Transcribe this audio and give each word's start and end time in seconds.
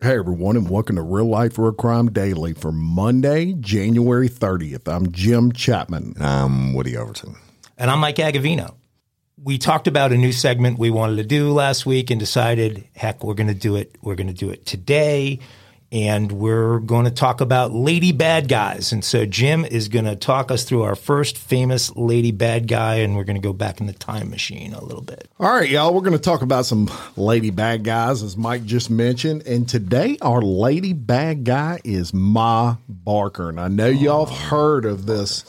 Hey 0.00 0.16
everyone, 0.16 0.56
and 0.56 0.70
welcome 0.70 0.94
to 0.94 1.02
Real 1.02 1.24
Life 1.24 1.58
Real 1.58 1.72
Crime 1.72 2.12
Daily 2.12 2.52
for 2.52 2.70
Monday, 2.70 3.54
January 3.54 4.28
30th. 4.28 4.86
I'm 4.86 5.10
Jim 5.10 5.50
Chapman. 5.50 6.14
I'm 6.20 6.72
Woody 6.72 6.96
Overton. 6.96 7.34
And 7.76 7.90
I'm 7.90 7.98
Mike 7.98 8.14
Agovino. 8.14 8.76
We 9.42 9.58
talked 9.58 9.88
about 9.88 10.12
a 10.12 10.16
new 10.16 10.30
segment 10.30 10.78
we 10.78 10.90
wanted 10.90 11.16
to 11.16 11.24
do 11.24 11.50
last 11.50 11.84
week 11.84 12.12
and 12.12 12.20
decided, 12.20 12.86
heck, 12.94 13.24
we're 13.24 13.34
going 13.34 13.48
to 13.48 13.54
do 13.54 13.74
it. 13.74 13.96
We're 14.00 14.14
going 14.14 14.28
to 14.28 14.32
do 14.32 14.50
it 14.50 14.66
today 14.66 15.40
and 15.90 16.32
we're 16.32 16.80
going 16.80 17.06
to 17.06 17.10
talk 17.10 17.40
about 17.40 17.72
lady 17.72 18.12
bad 18.12 18.46
guys. 18.48 18.92
And 18.92 19.02
so 19.02 19.24
Jim 19.24 19.64
is 19.64 19.88
going 19.88 20.04
to 20.04 20.16
talk 20.16 20.50
us 20.50 20.64
through 20.64 20.82
our 20.82 20.94
first 20.94 21.38
famous 21.38 21.94
lady 21.96 22.30
bad 22.30 22.68
guy, 22.68 22.96
and 22.96 23.16
we're 23.16 23.24
going 23.24 23.40
to 23.40 23.46
go 23.46 23.54
back 23.54 23.80
in 23.80 23.86
the 23.86 23.94
time 23.94 24.28
machine 24.28 24.74
a 24.74 24.84
little 24.84 25.02
bit. 25.02 25.30
All 25.40 25.50
right, 25.50 25.68
y'all, 25.68 25.94
we're 25.94 26.02
going 26.02 26.12
to 26.12 26.18
talk 26.18 26.42
about 26.42 26.66
some 26.66 26.90
lady 27.16 27.50
bad 27.50 27.84
guys, 27.84 28.22
as 28.22 28.36
Mike 28.36 28.64
just 28.64 28.90
mentioned. 28.90 29.46
And 29.46 29.68
today, 29.68 30.18
our 30.20 30.42
lady 30.42 30.92
bad 30.92 31.44
guy 31.44 31.80
is 31.84 32.12
Ma 32.12 32.76
Barker. 32.88 33.48
And 33.48 33.58
I 33.58 33.68
know 33.68 33.88
y'all 33.88 34.26
have 34.26 34.38
heard 34.50 34.84
of 34.84 35.06
this. 35.06 35.44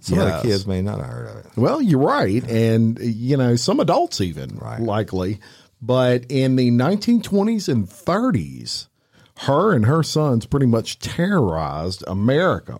Some 0.00 0.18
yes. 0.18 0.34
of 0.34 0.42
the 0.42 0.48
kids 0.48 0.66
may 0.66 0.82
not 0.82 0.98
have 0.98 1.06
heard 1.06 1.28
of 1.28 1.36
it. 1.44 1.46
Well, 1.54 1.80
you're 1.80 2.00
right. 2.00 2.42
And, 2.50 2.98
you 2.98 3.36
know, 3.36 3.54
some 3.56 3.78
adults 3.78 4.20
even, 4.20 4.56
right. 4.56 4.80
likely. 4.80 5.38
But 5.80 6.26
in 6.28 6.56
the 6.56 6.70
1920s 6.70 7.68
and 7.68 7.86
30s, 7.86 8.88
her 9.38 9.74
and 9.74 9.86
her 9.86 10.02
sons 10.02 10.46
pretty 10.46 10.66
much 10.66 10.98
terrorized 10.98 12.04
America. 12.06 12.78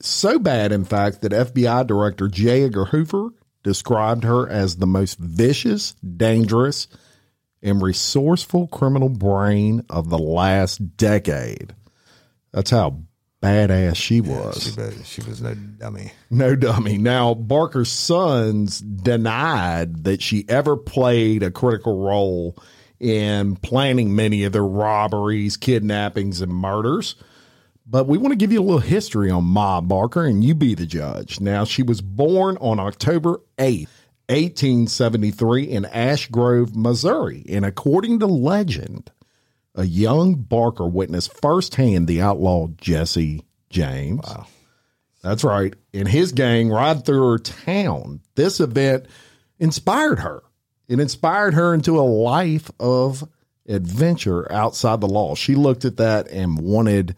So 0.00 0.38
bad, 0.38 0.72
in 0.72 0.84
fact, 0.84 1.22
that 1.22 1.32
FBI 1.32 1.86
Director 1.86 2.28
J. 2.28 2.64
Edgar 2.64 2.86
Hoover 2.86 3.30
described 3.62 4.24
her 4.24 4.48
as 4.48 4.76
the 4.76 4.86
most 4.86 5.18
vicious, 5.18 5.94
dangerous, 5.94 6.86
and 7.62 7.82
resourceful 7.82 8.68
criminal 8.68 9.08
brain 9.08 9.84
of 9.90 10.10
the 10.10 10.18
last 10.18 10.96
decade. 10.96 11.74
That's 12.52 12.70
how 12.70 13.00
badass 13.42 13.96
she 13.96 14.20
was. 14.20 14.76
Yeah, 14.76 14.90
she, 14.90 15.20
she 15.20 15.28
was 15.28 15.40
no 15.42 15.54
dummy. 15.54 16.12
No 16.30 16.54
dummy. 16.54 16.98
Now, 16.98 17.34
Barker's 17.34 17.90
sons 17.90 18.80
denied 18.80 20.04
that 20.04 20.22
she 20.22 20.44
ever 20.48 20.76
played 20.76 21.42
a 21.42 21.50
critical 21.50 22.00
role 22.00 22.56
in 23.00 23.56
planning 23.56 24.14
many 24.14 24.44
of 24.44 24.52
their 24.52 24.64
robberies, 24.64 25.56
kidnappings, 25.56 26.40
and 26.40 26.52
murders. 26.52 27.16
But 27.86 28.08
we 28.08 28.18
want 28.18 28.32
to 28.32 28.36
give 28.36 28.52
you 28.52 28.60
a 28.60 28.64
little 28.64 28.80
history 28.80 29.30
on 29.30 29.44
Ma 29.44 29.80
Barker, 29.80 30.24
and 30.24 30.42
you 30.42 30.54
be 30.54 30.74
the 30.74 30.86
judge. 30.86 31.40
Now, 31.40 31.64
she 31.64 31.82
was 31.82 32.00
born 32.00 32.56
on 32.60 32.80
October 32.80 33.40
8th, 33.58 33.88
1873, 34.28 35.64
in 35.64 35.84
Ash 35.84 36.26
Grove, 36.28 36.74
Missouri. 36.74 37.44
And 37.48 37.64
according 37.64 38.18
to 38.18 38.26
legend, 38.26 39.12
a 39.76 39.84
young 39.84 40.34
Barker 40.34 40.86
witnessed 40.86 41.38
firsthand 41.40 42.08
the 42.08 42.20
outlaw 42.20 42.68
Jesse 42.76 43.44
James. 43.70 44.22
Wow. 44.26 44.46
That's 45.22 45.44
right. 45.44 45.74
And 45.92 46.08
his 46.08 46.32
gang 46.32 46.70
ride 46.70 47.04
through 47.04 47.30
her 47.30 47.38
town. 47.38 48.20
This 48.34 48.58
event 48.60 49.06
inspired 49.58 50.20
her 50.20 50.42
it 50.88 51.00
inspired 51.00 51.54
her 51.54 51.74
into 51.74 51.98
a 51.98 52.02
life 52.02 52.70
of 52.78 53.28
adventure 53.68 54.50
outside 54.52 55.00
the 55.00 55.08
law. 55.08 55.34
She 55.34 55.54
looked 55.54 55.84
at 55.84 55.96
that 55.96 56.28
and 56.28 56.58
wanted 56.60 57.16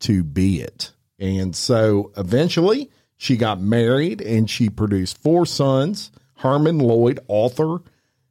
to 0.00 0.22
be 0.22 0.60
it. 0.60 0.92
And 1.18 1.54
so 1.54 2.12
eventually 2.16 2.90
she 3.16 3.36
got 3.36 3.60
married 3.60 4.20
and 4.20 4.48
she 4.48 4.70
produced 4.70 5.18
four 5.18 5.46
sons 5.46 6.10
Herman, 6.36 6.78
Lloyd, 6.78 7.18
Arthur, 7.28 7.78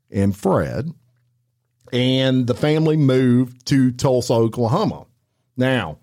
and 0.09 0.35
Fred. 0.35 0.93
And 1.91 2.47
the 2.47 2.53
family 2.53 2.95
moved 2.95 3.65
to 3.67 3.91
Tulsa, 3.91 4.33
Oklahoma. 4.33 5.05
Now, 5.57 5.97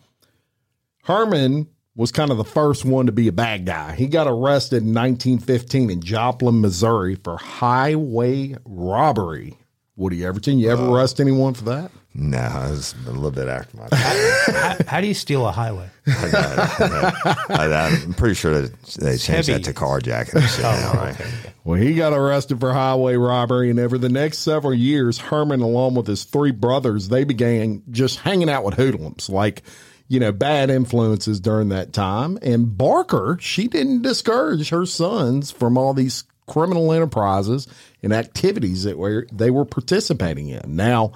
Herman 1.05 1.69
was 1.97 2.11
kind 2.11 2.31
of 2.31 2.37
the 2.37 2.45
first 2.45 2.85
one 2.85 3.07
to 3.07 3.13
be 3.13 3.29
a 3.29 3.33
bad 3.33 3.67
guy. 3.67 3.95
He 3.95 4.07
got 4.07 4.27
arrested 4.27 4.83
in 4.83 4.95
1915 4.95 5.91
in 5.91 6.01
Joplin, 6.01 6.61
Missouri 6.61 7.15
for 7.15 7.37
highway 7.37 8.57
robbery. 8.65 9.59
Woody 9.97 10.27
Overton, 10.27 10.59
you 10.59 10.71
ever 10.71 10.83
uh, 10.83 10.91
arrest 10.91 11.21
anyone 11.21 11.55
for 11.55 11.65
that? 11.65 11.93
No, 12.17 12.39
I 12.39 12.71
was 12.71 12.95
a 13.07 13.11
little 13.11 13.31
bit 13.31 13.49
after 13.49 13.77
my 13.77 13.89
time. 13.93 14.55
how, 14.55 14.77
how, 14.87 15.01
do 15.01 15.07
you 15.07 15.15
steal 15.15 15.47
a 15.47 15.53
highway? 15.53 15.89
I, 16.07 17.91
am 18.05 18.15
pretty 18.15 18.35
sure 18.35 18.63
that 18.63 18.83
they 19.01 19.17
changed 19.17 19.49
that 19.49 19.65
to 19.65 19.73
carjacking. 19.73 20.43
oh, 20.65 20.99
right? 20.99 21.17
Well, 21.65 21.81
he 21.81 21.95
got 21.95 22.13
arrested 22.13 22.61
for 22.61 22.73
highway 22.73 23.15
robbery, 23.15 23.71
and 23.71 23.79
over 23.81 23.99
the 23.99 24.09
next 24.09 24.39
several 24.39 24.75
years, 24.75 25.19
Herman, 25.19 25.61
along 25.61 25.95
with 25.95 26.07
his 26.07 26.25
three 26.25 26.53
brothers, 26.53 27.09
they 27.09 27.25
began 27.25 27.83
just 27.91 28.19
hanging 28.21 28.51
out 28.51 28.65
with 28.65 28.75
hoodlums, 28.75 29.29
like 29.29 29.63
you 30.09 30.21
know, 30.21 30.33
bad 30.33 30.71
influences 30.71 31.41
during 31.41 31.71
that 31.71 31.93
time. 31.93 32.39
And 32.43 32.77
Barker, 32.77 33.39
she 33.41 33.69
didn't 33.69 34.03
discourage 34.03 34.69
her 34.69 34.87
sons 34.87 35.51
from 35.51 35.79
all 35.79 35.95
these 35.95 36.25
criminal 36.47 36.93
enterprises 36.93 37.67
and 38.03 38.13
activities 38.13 38.85
that 38.85 38.99
were 38.99 39.27
they 39.33 39.51
were 39.51 39.65
participating 39.65 40.49
in. 40.49 40.77
Now, 40.77 41.13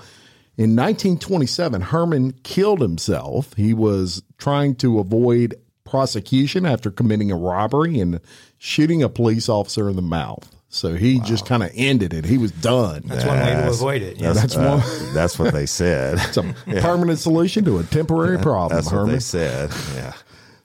in 0.57 0.75
1927, 0.75 1.83
Herman 1.83 2.33
killed 2.43 2.81
himself. 2.81 3.55
He 3.55 3.75
was 3.75 4.23
trying 4.39 4.75
to 4.77 4.99
avoid 4.99 5.55
prosecution 5.85 6.67
after 6.67 6.91
committing 6.91 7.31
a 7.31 7.37
robbery 7.37 8.01
and 8.01 8.21
shooting 8.59 9.03
a 9.03 9.09
police 9.09 9.49
officer 9.49 9.89
in 9.89 9.97
the 9.97 10.03
mouth. 10.03 10.58
So 10.71 10.95
he 10.95 11.19
wow. 11.19 11.25
just 11.25 11.47
kind 11.47 11.63
of 11.63 11.71
ended 11.75 12.13
it. 12.13 12.27
He 12.27 12.37
was 12.37 12.53
done. 12.53 13.03
That's, 13.07 13.25
that's 13.25 13.27
one 13.27 13.39
way 13.39 13.55
to 13.55 13.69
avoid 13.69 14.03
it. 14.03 14.19
Yeah. 14.19 14.33
That's, 14.33 14.55
that's 14.55 14.57
uh, 14.57 14.83
one. 14.83 15.15
that's 15.15 15.39
what 15.39 15.55
they 15.55 15.67
said. 15.67 16.19
it's 16.21 16.37
a 16.37 16.55
yeah. 16.67 16.83
permanent 16.83 17.19
solution 17.19 17.65
to 17.65 17.79
a 17.79 17.85
temporary 17.85 18.39
problem. 18.39 18.77
That's 18.77 18.91
Herman. 18.91 19.07
what 19.07 19.13
they 19.13 19.21
said. 19.21 19.71
Yeah. 19.95 20.13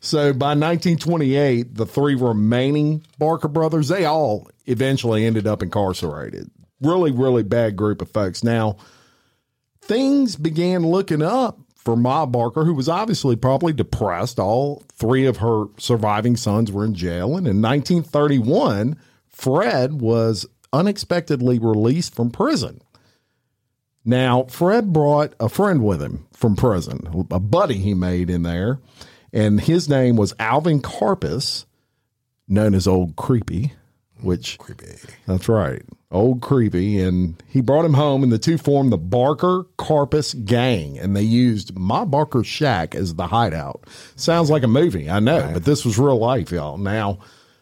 So 0.02 0.34
by 0.34 0.50
1928, 0.50 1.76
the 1.76 1.86
three 1.86 2.16
remaining 2.16 3.06
Barker 3.18 3.48
brothers, 3.48 3.88
they 3.88 4.04
all 4.04 4.50
eventually 4.66 5.26
ended 5.26 5.48
up 5.48 5.64
incarcerated. 5.64 6.52
Really, 6.82 7.12
really 7.12 7.44
bad 7.44 7.78
group 7.78 8.02
of 8.02 8.12
folks. 8.12 8.44
Now, 8.44 8.76
things 9.82 10.36
began 10.36 10.86
looking 10.86 11.22
up 11.22 11.60
for 11.78 11.96
Ma 11.96 12.26
Barker, 12.26 12.66
who 12.66 12.74
was 12.74 12.90
obviously 12.90 13.38
probably 13.38 13.72
depressed. 13.72 14.40
All 14.40 14.84
three 14.92 15.26
of 15.26 15.38
her 15.38 15.66
surviving 15.78 16.36
sons 16.36 16.70
were 16.70 16.84
in 16.84 16.94
jail. 16.94 17.38
And 17.38 17.48
in 17.48 17.62
1931, 17.62 18.98
Fred 19.34 20.00
was 20.00 20.46
unexpectedly 20.72 21.60
released 21.60 22.16
from 22.16 22.32
prison. 22.32 22.82
Now, 24.06 24.44
Fred 24.44 24.92
brought 24.92 25.34
a 25.40 25.50
friend 25.50 25.84
with 25.84 26.02
him 26.02 26.28
from 26.34 26.56
prison, 26.56 27.26
a 27.32 27.40
buddy 27.40 27.78
he 27.78 27.94
made 27.94 28.30
in 28.30 28.44
there, 28.44 28.80
and 29.32 29.62
his 29.62 29.88
name 29.88 30.16
was 30.16 30.34
Alvin 30.40 30.82
Karpis, 30.82 31.66
known 32.48 32.74
as 32.76 32.86
Old 32.86 33.16
Creepy, 33.16 33.74
which 34.22 34.58
Creepy. 34.58 34.96
that's 35.26 35.48
right, 35.48 35.84
Old 36.12 36.42
Creepy, 36.42 37.00
and 37.00 37.42
he 37.48 37.62
brought 37.62 37.86
him 37.86 37.94
home, 37.94 38.24
and 38.24 38.32
the 38.32 38.38
two 38.38 38.58
formed 38.58 38.92
the 38.92 38.98
Barker 38.98 39.66
Karpis 39.78 40.44
Gang, 40.44 41.00
and 41.00 41.16
they 41.16 41.24
used 41.24 41.78
my 41.78 42.04
Barker 42.04 42.44
shack 42.44 42.96
as 42.96 43.16
the 43.16 43.28
hideout. 43.28 43.86
Sounds 44.18 44.50
like 44.50 44.64
a 44.64 44.68
movie, 44.68 45.10
I 45.10 45.22
know, 45.22 45.50
but 45.54 45.64
this 45.64 45.86
was 45.86 45.98
real 45.98 46.20
life, 46.20 46.52
y'all. 46.52 46.78
Now, 46.78 47.20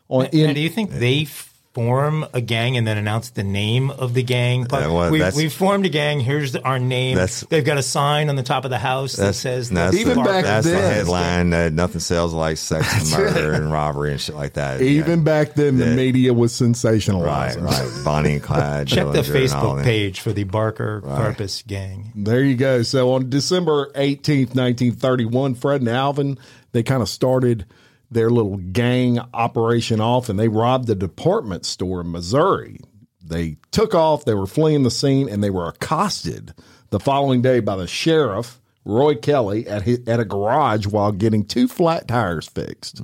on 0.10 0.24
Now, 0.24 0.30
in, 0.32 0.56
do 0.56 0.62
you 0.62 0.70
think 0.70 0.90
they 0.90 1.26
form 1.74 2.26
a 2.34 2.42
gang 2.42 2.76
and 2.76 2.86
then 2.86 2.98
announce 2.98 3.30
the 3.30 3.44
name 3.44 3.92
of 3.92 4.14
the 4.14 4.24
gang? 4.24 4.68
Yeah, 4.72 4.88
well, 4.88 5.10
we, 5.12 5.20
that's- 5.20 5.36
we 5.38 5.48
formed 5.48 5.86
a 5.86 5.90
gang. 5.90 6.20
Here's 6.20 6.52
the, 6.52 6.62
our 6.64 6.80
name. 6.80 7.16
That's- 7.16 7.46
They've 7.50 7.64
got 7.64 7.78
a 7.78 7.84
sign 7.84 8.30
on 8.30 8.36
the 8.36 8.44
top 8.44 8.66
of 8.66 8.72
the 8.72 8.78
house 8.78 9.14
that 9.14 9.36
says 9.36 9.70
that's 9.70 9.96
the 9.96 10.02
Even 10.02 10.18
the, 10.18 10.24
back 10.24 10.44
that's 10.44 10.66
the 10.66 10.74
then- 10.74 10.94
headline 10.94 11.50
that 11.52 11.72
nothing 11.74 12.02
sells 12.02 12.34
like 12.34 12.58
sex 12.58 13.14
and 13.14 13.24
murder 13.24 13.54
and 13.54 13.72
robbery 13.72 14.12
and 14.12 14.20
shit 14.20 14.36
like 14.36 14.54
that. 14.54 14.82
even 14.82 15.20
Yeah. 15.20 15.24
back 15.26 15.54
then, 15.54 15.78
the 15.78 15.88
Yeah. 15.88 15.96
media 15.96 16.34
was 16.34 16.52
sensationalized. 16.52 17.24
right, 17.24 17.58
right. 17.62 18.02
Bonnie 18.04 18.34
and 18.34 18.44
Clyde. 18.44 18.88
Check 18.90 19.06
the 19.06 19.20
Dillinger 19.20 19.26
and 19.26 19.50
Facebook 19.50 19.84
page 19.84 20.20
for 20.20 20.34
the 20.34 20.44
Barker 20.44 21.02
Karpis 21.06 21.66
gang. 21.66 22.12
There 22.16 22.44
you 22.44 22.56
go. 22.56 22.84
So 22.84 23.14
on 23.14 23.30
December 23.30 23.92
18th, 23.96 24.56
1931, 24.56 25.56
Fred 25.56 25.82
and 25.82 25.90
Alvin, 25.90 26.38
they 26.74 26.84
kind 26.84 27.02
of 27.02 27.10
started 27.10 27.66
their 28.12 28.30
little 28.30 28.58
gang 28.58 29.20
operation 29.34 30.02
off 30.02 30.30
and 30.30 30.38
they 30.38 30.50
robbed 30.50 30.90
a 30.90 30.96
department 30.96 31.66
store 31.66 32.02
in 32.02 32.12
Missouri. 32.12 32.78
They 33.24 33.58
took 33.72 33.96
off, 33.96 34.26
they 34.26 34.34
were 34.34 34.46
fleeing 34.46 34.84
the 34.84 34.92
scene, 34.92 35.30
and 35.30 35.42
they 35.42 35.50
were 35.50 35.68
accosted 35.68 36.54
the 36.90 37.00
following 37.00 37.42
day 37.42 37.62
by 37.62 37.78
the 37.78 37.88
sheriff, 37.88 38.60
Roy 38.84 39.16
Kelly, 39.16 39.66
at, 39.68 39.84
his, 39.84 40.02
at 40.08 40.20
a 40.20 40.26
garage 40.26 40.86
while 40.86 41.14
getting 41.14 41.46
two 41.46 41.70
flat 41.70 42.08
tires 42.08 42.48
fixed. 42.48 43.02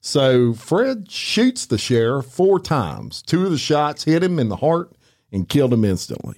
So 0.00 0.52
Fred 0.52 1.10
shoots 1.10 1.66
the 1.66 1.78
sheriff 1.78 2.26
four 2.26 2.58
times. 2.58 3.22
Two 3.22 3.44
of 3.44 3.52
the 3.52 3.58
shots 3.58 4.04
hit 4.04 4.24
him 4.24 4.38
in 4.38 4.48
the 4.48 4.56
heart 4.56 4.92
and 5.30 5.48
killed 5.48 5.72
him 5.72 5.84
instantly. 5.84 6.36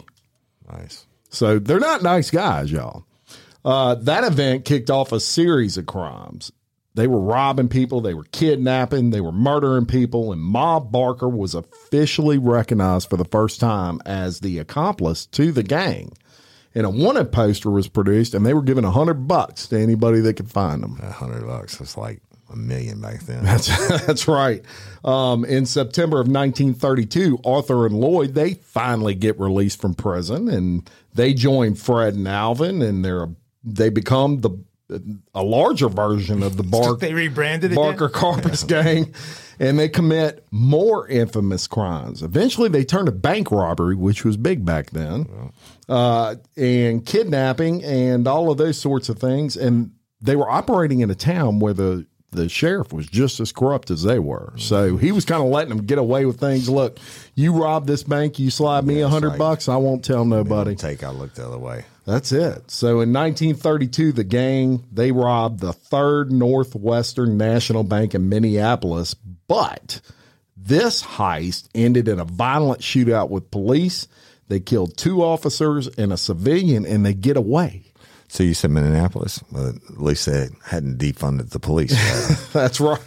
Nice. 0.71 1.07
So 1.31 1.59
they're 1.59 1.81
not 1.81 2.03
nice 2.03 2.31
guys, 2.31 2.71
y'all. 2.71 3.05
Uh, 3.65 3.95
that 3.97 4.25
event 4.25 4.65
kicked 4.65 4.91
off 4.91 5.11
a 5.11 5.19
series 5.19 5.77
of 5.77 5.87
crimes. 5.87 6.53
They 6.97 7.07
were 7.07 7.21
robbing 7.21 7.69
people, 7.69 8.01
they 8.01 8.15
were 8.15 8.25
kidnapping, 8.25 9.11
they 9.11 9.21
were 9.21 9.31
murdering 9.31 9.85
people, 9.85 10.33
and 10.33 10.41
Ma 10.41 10.81
Barker 10.81 11.29
was 11.29 11.55
officially 11.55 12.39
recognized 12.39 13.11
for 13.11 13.19
the 13.19 13.27
first 13.27 13.61
time 13.61 14.01
as 14.07 14.41
the 14.41 14.59
accomplice 14.59 15.27
to 15.27 15.53
the 15.53 15.63
gang. 15.63 16.15
And 16.75 16.87
a 16.87 16.91
wanted 16.91 17.33
poster 17.33 17.71
was 17.71 17.87
produced, 17.87 18.33
and 18.33 18.47
they 18.47 18.55
were 18.55 18.63
giving 18.63 18.85
a 18.85 18.91
hundred 18.91 19.29
bucks 19.29 19.67
to 19.69 19.79
anybody 19.79 20.21
that 20.21 20.35
could 20.35 20.51
find 20.51 20.83
them. 20.83 20.99
A 21.03 21.13
hundred 21.13 21.47
bucks. 21.47 21.79
It's 21.83 21.99
like 21.99 22.23
a 22.51 22.57
million 22.57 23.03
back 23.03 23.21
then. 23.25 23.45
That's 23.45 23.67
that's 24.07 24.27
right. 24.27 24.65
Um, 25.05 25.45
in 25.45 25.67
September 25.67 26.17
of 26.17 26.29
1932, 26.29 27.41
Arthur 27.45 27.85
and 27.85 27.95
Lloyd 27.95 28.35
they 28.35 28.55
finally 28.55 29.15
get 29.15 29.39
released 29.39 29.83
from 29.83 29.95
prison, 29.95 30.49
and 30.49 30.89
they 31.13 31.35
join 31.35 31.75
Fred 31.75 32.15
and 32.15 32.27
Alvin, 32.27 32.81
and 32.81 33.05
they're 33.05 33.29
they 33.63 33.91
become 33.91 34.41
the 34.41 34.51
a 35.35 35.43
larger 35.43 35.89
version 35.89 36.43
of 36.43 36.57
the 36.57 36.63
Bark 36.65 37.01
They 37.01 37.15
rebranded 37.15 37.73
again? 37.73 37.83
Barker 37.83 38.09
Karpis 38.09 38.67
gang, 38.67 39.15
and 39.59 39.79
they 39.79 39.89
commit 39.89 40.47
more 40.51 41.09
infamous 41.09 41.67
crimes. 41.67 42.23
Eventually, 42.23 42.69
they 42.69 42.85
turn 42.85 43.07
to 43.07 43.13
bank 43.13 43.51
robbery, 43.51 43.97
which 43.97 44.25
was 44.25 44.37
big 44.37 44.65
back 44.65 44.91
then, 44.91 45.53
uh, 45.89 46.37
and 46.57 47.05
kidnapping 47.05 47.83
and 47.85 48.27
all 48.29 48.51
of 48.51 48.59
those 48.59 48.79
sorts 48.79 49.09
of 49.09 49.19
things. 49.19 49.57
And 49.57 49.93
they 50.21 50.37
were 50.37 50.49
operating 50.49 51.01
in 51.01 51.11
a 51.11 51.15
town 51.15 51.59
where 51.59 51.75
the 51.75 52.07
the 52.37 52.49
sheriff 52.49 52.93
was 52.93 53.07
just 53.07 53.41
as 53.41 53.51
corrupt 53.51 53.91
as 53.91 54.03
they 54.03 54.19
were. 54.19 54.53
So 54.57 54.97
he 54.97 55.11
was 55.11 55.25
kind 55.25 55.43
of 55.43 55.49
letting 55.49 55.71
them 55.71 55.87
get 55.87 55.99
away 55.99 56.25
with 56.27 56.39
things. 56.39 56.69
Look, 56.69 56.99
you 57.35 57.53
rob 57.53 57.87
this 57.87 58.03
bank, 58.03 58.39
you 58.39 58.51
slide 58.51 58.85
me 58.85 59.01
a 59.01 59.09
hundred 59.09 59.31
like- 59.31 59.39
bucks, 59.39 59.69
I 59.69 59.77
won't 59.77 60.05
tell 60.05 60.25
nobody. 60.25 60.77
Take 60.77 61.03
I 61.03 61.11
look 61.11 61.35
the 61.35 61.47
other 61.47 61.59
way. 61.59 61.85
That's 62.05 62.31
it. 62.31 62.71
So 62.71 63.01
in 63.01 63.13
1932, 63.13 64.13
the 64.13 64.23
gang 64.23 64.85
they 64.93 65.11
robbed 65.11 65.59
the 65.59 65.73
Third 65.73 66.31
Northwestern 66.31 67.37
National 67.37 67.83
Bank 67.83 68.15
in 68.15 68.29
Minneapolis, 68.29 69.15
but 69.15 70.01
this 70.57 71.03
heist 71.03 71.69
ended 71.75 72.07
in 72.07 72.21
a 72.21 72.25
violent 72.25 72.81
shootout 72.81 73.29
with 73.29 73.51
police. 73.51 74.07
They 74.49 74.61
killed 74.61 74.97
two 74.97 75.23
officers 75.23 75.89
and 75.89 76.13
a 76.13 76.17
civilian, 76.17 76.87
and 76.87 77.05
they 77.05 77.15
get 77.15 77.37
away. 77.37 77.86
So 78.29 78.43
you 78.43 78.55
said 78.55 78.71
Minneapolis. 78.71 79.43
Well, 79.53 79.69
at 79.69 80.01
least 80.01 80.27
they 80.27 80.49
hadn't 80.65 80.99
defunded 80.99 81.51
the 81.51 81.61
police. 81.61 81.93
That's 82.53 82.81
right. 82.81 83.01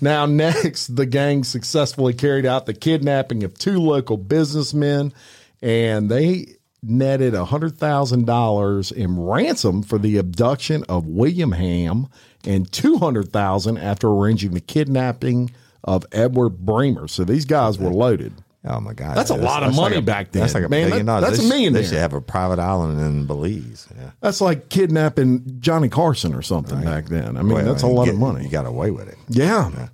Now, 0.00 0.26
next, 0.26 0.96
the 0.96 1.06
gang 1.06 1.44
successfully 1.44 2.14
carried 2.14 2.46
out 2.46 2.66
the 2.66 2.74
kidnapping 2.74 3.42
of 3.44 3.58
two 3.58 3.78
local 3.78 4.16
businessmen, 4.16 5.12
and 5.60 6.08
they 6.08 6.56
netted 6.82 7.34
$100,000 7.34 8.92
in 8.92 9.20
ransom 9.20 9.82
for 9.82 9.98
the 9.98 10.16
abduction 10.16 10.84
of 10.88 11.06
William 11.06 11.52
Hamm 11.52 12.08
and 12.44 12.70
200,000 12.72 13.76
after 13.76 14.08
arranging 14.08 14.52
the 14.52 14.60
kidnapping 14.60 15.50
of 15.84 16.06
Edward 16.12 16.64
Bremer. 16.64 17.08
So 17.08 17.24
these 17.24 17.44
guys 17.44 17.78
were 17.78 17.90
loaded. 17.90 18.32
Oh 18.62 18.78
my 18.78 18.92
god, 18.92 19.16
That's 19.16 19.30
a 19.30 19.36
lot 19.36 19.62
of 19.62 19.74
money 19.74 19.94
like 19.96 20.02
a- 20.02 20.06
back 20.06 20.32
then. 20.32 20.40
That's 20.42 20.52
like 20.54 20.64
a 20.64 20.68
Man, 20.68 20.88
billion 20.90 21.06
that- 21.06 21.20
dollars. 21.20 21.30
that's 21.30 21.38
They 21.38 21.44
a 21.44 21.48
sh- 21.48 21.50
million 21.50 21.72
They 21.72 21.82
should 21.84 21.96
have 21.96 22.12
a 22.12 22.20
private 22.20 22.58
island 22.58 23.00
in 23.00 23.24
Belize. 23.26 23.88
Yeah. 23.96 24.10
That's 24.20 24.40
like 24.42 24.68
kidnapping 24.68 25.56
Johnny 25.60 25.88
Carson 25.88 26.34
or 26.34 26.42
something 26.42 26.82
back 26.82 27.06
then. 27.08 27.38
I 27.38 27.42
mean, 27.42 27.54
Well, 27.54 27.64
that's 27.64 27.82
a 27.82 27.86
lot 27.86 28.04
get- 28.04 28.14
of 28.14 28.20
money. 28.20 28.44
You 28.44 28.50
got 28.50 28.66
away 28.66 28.90
with 28.90 29.08
it. 29.08 29.16
Yeah. 29.28 29.88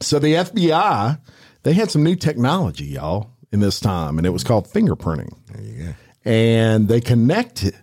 So 0.00 0.18
the 0.18 0.34
FBI, 0.34 1.18
they 1.62 1.72
had 1.72 1.90
some 1.90 2.02
new 2.02 2.16
technology, 2.16 2.84
y'all, 2.86 3.30
in 3.50 3.60
this 3.60 3.80
time, 3.80 4.18
and 4.18 4.26
it 4.26 4.30
was 4.30 4.44
called 4.44 4.68
fingerprinting. 4.68 5.32
There 5.50 5.62
you 5.62 5.84
go. 5.84 5.94
And 6.24 6.88
they 6.88 7.00
connected 7.00 7.76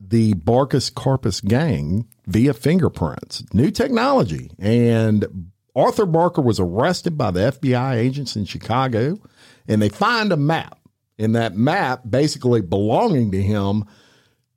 the 0.00 0.32
Barkus 0.34 0.90
Karpis 0.90 1.44
gang 1.44 2.06
via 2.26 2.54
fingerprints. 2.54 3.44
New 3.52 3.70
technology. 3.70 4.50
And 4.58 5.50
Arthur 5.76 6.06
Barker 6.06 6.40
was 6.40 6.58
arrested 6.58 7.18
by 7.18 7.30
the 7.32 7.40
FBI 7.52 7.96
agents 7.96 8.34
in 8.34 8.44
Chicago, 8.46 9.18
and 9.68 9.80
they 9.80 9.88
find 9.90 10.32
a 10.32 10.36
map. 10.36 10.78
And 11.18 11.34
that 11.36 11.56
map, 11.56 12.02
basically 12.08 12.60
belonging 12.60 13.32
to 13.32 13.42
him, 13.42 13.84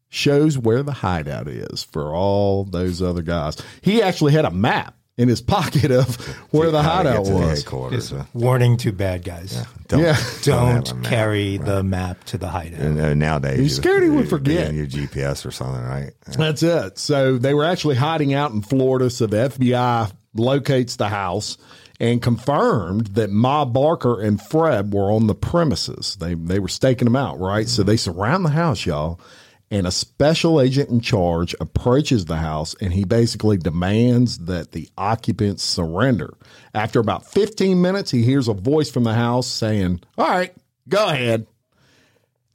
shows 0.10 0.58
where 0.58 0.84
the 0.84 0.92
hideout 0.92 1.48
is 1.48 1.84
for 1.84 2.14
all 2.14 2.64
those 2.66 3.02
other 3.02 3.22
guys. 3.22 3.58
He 3.82 4.02
actually 4.02 4.34
had 4.34 4.46
a 4.46 4.52
map 4.52 4.96
in 5.18 5.28
his 5.28 5.42
pocket 5.42 5.90
of 5.92 6.16
where 6.52 6.70
the 6.72 6.82
How 6.84 7.00
to 7.00 7.04
get 7.04 7.10
hideout 7.16 7.26
to 7.26 7.32
the 7.32 7.38
was. 7.38 7.60
headquarters. 7.60 8.14
Warning 8.34 8.78
to 8.78 8.92
bad 8.92 9.24
guys. 9.24 9.66
Don't, 9.88 10.02
Yeah. 10.02 10.18
Don't, 10.44 10.88
have 10.88 10.92
a 10.92 10.96
map. 11.02 11.10
carry 11.10 11.58
the 11.58 11.84
map 11.84 12.24
to 12.26 12.38
the 12.38 12.48
hideout. 12.50 12.80
And, 12.82 13.00
uh, 13.00 13.14
nowadays, 13.14 13.60
He's 13.60 13.78
you- 13.78 13.82
scared 13.84 14.04
he 14.04 14.10
would 14.10 14.26
you- 14.26 14.30
forget. 14.30 14.74
your 14.74 14.86
GPS 14.88 15.46
or 15.46 15.52
something, 15.52 15.84
right? 15.84 16.12
That's 16.38 16.62
it. 16.64 16.98
So 17.00 17.38
they 17.38 17.54
were 17.54 17.66
actually 17.66 17.96
hiding 17.96 18.34
out 18.34 18.52
in 18.52 18.62
Florida. 18.62 19.10
So 19.10 19.28
the 19.28 19.38
FBI 19.50 20.12
locates 20.36 20.96
the 20.98 21.10
house 21.10 21.58
and 22.02 22.20
confirmed 22.20 23.08
that 23.14 23.30
Ma 23.30 23.64
Barker 23.64 24.20
and 24.20 24.42
Fred 24.42 24.92
were 24.92 25.12
on 25.12 25.28
the 25.28 25.36
premises. 25.36 26.18
They 26.20 26.34
they 26.34 26.58
were 26.58 26.68
staking 26.68 27.06
them 27.06 27.16
out, 27.16 27.40
right? 27.40 27.70
So 27.70 27.84
they 27.84 27.96
surround 27.96 28.44
the 28.44 28.50
house, 28.50 28.88
y'all. 28.88 29.22
And 29.70 29.88
a 29.88 29.92
special 29.92 30.60
agent 30.60 30.90
in 30.90 31.00
charge 31.00 31.56
approaches 31.62 32.26
the 32.26 32.38
house 32.38 32.76
and 32.82 32.92
he 32.92 33.06
basically 33.06 33.56
demands 33.56 34.40
that 34.40 34.74
the 34.74 34.90
occupants 34.98 35.64
surrender. 35.64 36.34
After 36.74 37.00
about 37.00 37.26
15 37.26 37.80
minutes, 37.80 38.12
he 38.12 38.24
hears 38.24 38.50
a 38.50 38.54
voice 38.54 38.90
from 38.90 39.06
the 39.06 39.14
house 39.14 39.48
saying, 39.48 40.02
All 40.18 40.28
right, 40.28 40.54
go 40.90 41.08
ahead. 41.08 41.46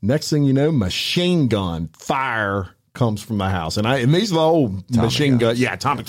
Next 0.03 0.29
thing 0.29 0.43
you 0.45 0.53
know, 0.53 0.73
machine 0.73 1.47
gun 1.47 1.89
fire 1.97 2.76
comes 2.97 3.23
from 3.23 3.39
the 3.39 3.49
house, 3.49 3.77
and 3.77 3.87
I 3.87 3.99
and 3.99 4.13
these 4.13 4.33
are 4.33 4.35
the 4.35 4.41
old 4.41 4.91
machine 4.97 5.39
gun. 5.39 5.55
Yeah, 5.57 5.77
Tommy. 5.77 6.03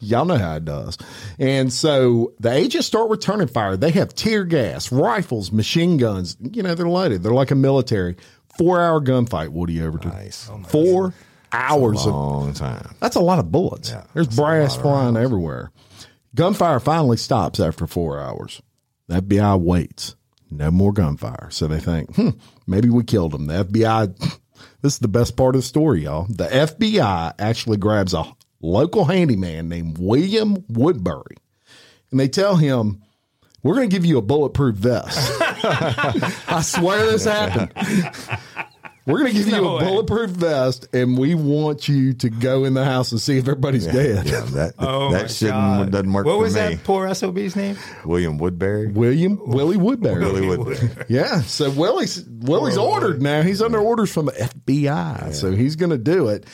Y'all 0.00 0.26
know 0.26 0.36
how 0.36 0.56
it 0.56 0.64
does. 0.66 0.98
And 1.38 1.72
so 1.72 2.34
the 2.38 2.52
agents 2.52 2.86
start 2.86 3.08
returning 3.08 3.48
fire. 3.48 3.76
They 3.78 3.92
have 3.92 4.14
tear 4.14 4.44
gas, 4.44 4.92
rifles, 4.92 5.50
machine 5.50 5.96
guns. 5.96 6.36
You 6.40 6.62
know 6.62 6.74
they're 6.74 6.88
loaded. 6.88 7.22
They're 7.22 7.32
like 7.32 7.50
a 7.50 7.54
military. 7.54 8.16
Four 8.58 8.80
hour 8.82 9.00
gunfight. 9.00 9.48
Woody 9.50 9.80
Overton. 9.80 10.10
Nice. 10.10 10.50
Oh, 10.52 10.58
Four 10.68 11.14
hours 11.52 12.04
of 12.06 12.12
Long 12.12 12.52
time. 12.52 12.94
that's 13.00 13.16
a 13.16 13.20
lot 13.20 13.38
of 13.38 13.50
bullets. 13.50 13.94
There's 14.12 14.28
brass 14.28 14.76
flying 14.76 15.16
everywhere. 15.16 15.70
Gunfire 16.34 16.80
finally 16.80 17.16
stops 17.16 17.60
after 17.60 17.86
four 17.86 18.18
hours. 18.20 18.60
The 19.08 19.22
FBI 19.22 19.60
waits. 19.60 20.16
No 20.50 20.70
more 20.70 20.92
gunfire. 20.92 21.48
So 21.50 21.66
they 21.66 21.80
think, 21.80 22.14
hmm, 22.14 22.30
maybe 22.66 22.88
we 22.90 23.04
killed 23.04 23.32
them. 23.32 23.46
The 23.46 23.64
FBI, 23.64 24.38
this 24.82 24.94
is 24.94 24.98
the 24.98 25.08
best 25.08 25.36
part 25.36 25.54
of 25.54 25.62
the 25.62 25.66
story, 25.66 26.04
y'all. 26.04 26.26
The 26.28 26.46
FBI 26.46 27.34
actually 27.38 27.76
grabs 27.76 28.14
a 28.14 28.24
local 28.60 29.04
handyman 29.04 29.68
named 29.68 29.98
William 29.98 30.64
Woodbury 30.68 31.36
and 32.10 32.20
they 32.20 32.28
tell 32.28 32.56
him, 32.56 33.02
we're 33.62 33.74
going 33.74 33.90
to 33.90 33.94
give 33.94 34.04
you 34.04 34.18
a 34.18 34.22
bulletproof 34.22 34.76
vest. 34.76 35.18
I 35.40 36.62
swear 36.64 37.04
this 37.06 37.24
happened. 37.24 37.72
We're 39.06 39.20
going 39.20 39.32
to 39.32 39.38
give 39.38 39.48
you 39.48 39.56
a 39.64 39.76
way. 39.76 39.84
bulletproof 39.84 40.30
vest, 40.30 40.88
and 40.92 41.16
we 41.16 41.34
want 41.34 41.88
you 41.88 42.12
to 42.14 42.28
go 42.28 42.64
in 42.64 42.74
the 42.74 42.84
house 42.84 43.12
and 43.12 43.20
see 43.20 43.38
if 43.38 43.44
everybody's 43.46 43.86
dead. 43.86 44.26
Yeah, 44.26 44.40
that 44.50 44.74
Oh 44.78 45.10
my 45.10 45.18
that 45.22 45.30
shouldn't 45.30 45.54
God. 45.56 45.92
doesn't 45.92 46.12
work 46.12 46.26
What 46.26 46.32
for 46.32 46.38
was 46.42 46.54
me. 46.54 46.60
that 46.60 46.84
poor 46.84 47.14
SOB's 47.14 47.54
name? 47.56 47.76
William 48.04 48.36
Woodbury. 48.38 48.88
William 48.88 49.38
Willie 49.48 49.76
Woodbury. 49.76 50.18
Willie 50.24 50.46
Woodbury. 50.48 51.06
Yeah, 51.08 51.40
so 51.42 51.70
Willie's 51.70 52.24
Willie's 52.28 52.76
ordered 52.76 53.22
now. 53.22 53.42
He's 53.42 53.62
under 53.62 53.78
orders 53.78 54.12
from 54.12 54.26
the 54.26 54.32
FBI, 54.32 55.32
so 55.34 55.52
he's 55.52 55.76
going 55.76 55.90
to 55.90 55.98
do 55.98 56.28
it. 56.28 56.44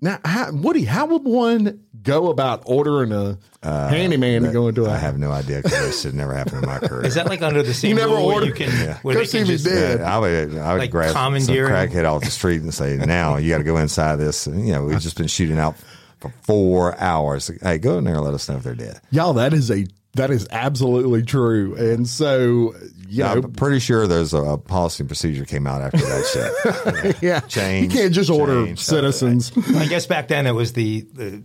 Now, 0.00 0.18
how, 0.24 0.52
Woody, 0.52 0.84
how 0.84 1.06
would 1.06 1.24
one 1.24 1.80
go 2.02 2.28
about 2.28 2.62
ordering 2.66 3.12
a 3.12 3.38
uh, 3.62 3.88
handyman 3.88 4.42
to 4.42 4.52
go 4.52 4.68
into 4.68 4.84
a 4.84 4.90
I 4.90 4.98
have 4.98 5.18
no 5.18 5.32
idea 5.32 5.62
because 5.62 5.72
that 5.72 5.94
should 5.94 6.14
never 6.14 6.34
happen 6.34 6.58
in 6.58 6.66
my 6.66 6.78
career. 6.78 7.04
Is 7.06 7.14
that 7.14 7.26
like 7.28 7.40
under 7.42 7.62
the 7.62 7.72
same 7.74 7.90
you 7.90 7.94
never 7.96 8.14
rule 8.14 8.26
ordered- 8.26 8.48
you 8.48 8.52
can 8.54 8.68
Yeah. 8.72 8.98
where 9.02 9.14
Go 9.14 9.20
they 9.20 9.26
see 9.26 9.38
can 9.38 9.46
just- 9.46 9.64
dead. 9.64 10.00
Yeah, 10.00 10.14
I 10.14 10.18
would, 10.18 10.56
I 10.58 10.72
would 10.74 10.78
Like 10.80 10.90
grab 10.90 11.12
some 11.12 11.32
commandeering? 11.32 11.72
crackhead 11.72 12.04
off 12.04 12.22
the 12.22 12.30
street 12.30 12.60
and 12.60 12.72
say, 12.74 12.96
"Now 12.98 13.38
you 13.38 13.48
got 13.50 13.58
to 13.58 13.64
go 13.64 13.78
inside 13.78 14.16
this." 14.16 14.46
And, 14.46 14.66
you 14.66 14.72
know, 14.74 14.84
we've 14.84 15.00
just 15.00 15.16
been 15.16 15.26
shooting 15.28 15.58
out 15.58 15.76
for 16.20 16.30
four 16.42 16.96
hours. 17.00 17.50
Hey, 17.62 17.78
go 17.78 17.96
in 17.98 18.04
there 18.04 18.16
and 18.16 18.24
let 18.24 18.34
us 18.34 18.48
know 18.48 18.56
if 18.56 18.62
they're 18.64 18.74
dead. 18.74 19.00
y'all? 19.10 19.32
That 19.32 19.52
is 19.54 19.70
a 19.70 19.86
that 20.14 20.30
is 20.30 20.46
absolutely 20.50 21.22
true, 21.22 21.74
and 21.74 22.06
so 22.08 22.74
you 23.08 23.22
know, 23.22 23.32
I'm 23.32 23.52
pretty 23.52 23.78
sure 23.78 24.06
there's 24.06 24.32
a, 24.34 24.38
a 24.42 24.58
policy 24.58 25.02
and 25.02 25.08
procedure 25.08 25.44
came 25.44 25.66
out 25.66 25.82
after 25.82 25.98
that 25.98 26.94
shit. 27.02 27.16
yeah, 27.22 27.40
Change, 27.40 27.92
you 27.92 28.00
can't 28.00 28.12
just 28.14 28.30
order 28.30 28.66
change, 28.66 28.78
stuff. 28.80 28.96
citizens. 28.96 29.52
I 29.76 29.86
guess 29.86 30.06
back 30.06 30.28
then 30.28 30.46
it 30.46 30.52
was 30.52 30.72
the, 30.72 31.06
the 31.12 31.42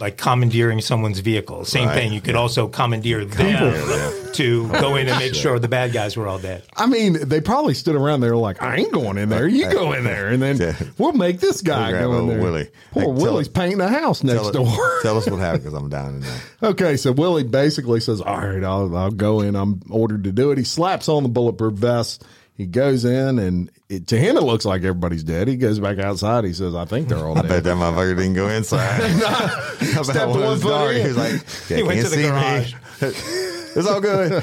like 0.00 0.16
commandeering 0.16 0.80
someone's 0.80 1.20
vehicle. 1.20 1.64
Same 1.64 1.86
Right. 1.86 1.94
thing. 1.94 2.12
You 2.12 2.20
could 2.20 2.34
also 2.34 2.66
commandeer 2.68 3.24
them 3.24 4.32
to 4.34 4.68
go 4.68 4.96
in 4.96 5.06
and 5.08 5.18
make 5.18 5.34
sure 5.34 5.58
the 5.60 5.68
bad 5.68 5.92
guys 5.92 6.16
were 6.16 6.26
all 6.26 6.38
dead. 6.38 6.64
I 6.76 6.86
mean, 6.86 7.16
they 7.28 7.40
probably 7.40 7.74
stood 7.74 7.94
around 7.94 8.20
there 8.20 8.36
like, 8.36 8.60
I 8.62 8.76
ain't 8.78 8.92
going 8.92 9.18
in 9.18 9.28
there. 9.28 9.46
You 9.46 9.70
go 9.70 9.92
in 9.92 10.02
there, 10.04 10.28
and 10.28 10.42
then 10.42 10.56
Yeah. 10.56 10.74
we'll 10.98 11.12
make 11.12 11.38
this 11.40 11.60
guy 11.62 11.92
We'll 11.92 12.10
go 12.10 12.18
in 12.20 12.28
there. 12.28 12.40
Willie. 12.40 12.68
Poor 12.92 13.02
Hey, 13.04 13.08
Willie's 13.22 13.46
it- 13.46 13.54
painting 13.54 13.80
a 13.80 13.88
house 13.88 14.24
next 14.24 14.42
Tell, 14.42 14.52
door. 14.52 14.66
it- 14.98 15.02
tell 15.02 15.16
us 15.16 15.30
what 15.30 15.38
happened 15.40 15.62
because 15.64 15.78
I'm 15.78 15.88
down 15.88 16.14
in 16.16 16.20
there. 16.20 16.40
Okay, 16.64 16.96
so 16.96 17.12
Willie 17.12 17.44
basically 17.44 18.00
says, 18.00 18.20
"All 18.20 18.38
right, 18.38 18.64
I'll, 18.64 18.94
I'll 18.96 19.10
go 19.12 19.40
in. 19.42 19.54
I'm 19.54 19.80
ordered 19.90 20.24
to 20.24 20.32
do 20.32 20.50
it." 20.50 20.58
He 20.58 20.64
slaps 20.64 21.08
on 21.08 21.22
the 21.22 21.28
bulletproof 21.28 21.74
vest. 21.74 22.24
He 22.56 22.66
goes 22.66 23.04
in, 23.04 23.40
and 23.40 23.68
it, 23.88 24.06
to 24.08 24.16
him, 24.16 24.36
it 24.36 24.44
looks 24.44 24.64
like 24.64 24.82
everybody's 24.82 25.24
dead. 25.24 25.48
He 25.48 25.56
goes 25.56 25.80
back 25.80 25.98
outside. 25.98 26.44
He 26.44 26.52
says, 26.52 26.74
"I 26.74 26.84
think 26.84 27.08
they're 27.08 27.18
all 27.18 27.34
dead. 27.34 27.46
I 27.46 27.48
bet 27.48 27.64
that 27.64 27.76
motherfucker 27.76 28.16
didn't 28.16 28.34
go 28.34 28.48
inside. 28.48 29.00
About 29.92 30.06
Stepped 30.06 30.30
one 30.30 30.58
foot 30.60 30.94
in. 30.94 31.02
He 31.02 31.08
was 31.08 31.16
like, 31.16 31.32
yeah, 31.68 31.76
He 31.78 31.82
went 31.82 32.00
to 32.02 32.08
the 32.10 32.22
garage. 32.22 32.74
it's 33.00 33.88
all 33.88 34.00
good. 34.00 34.40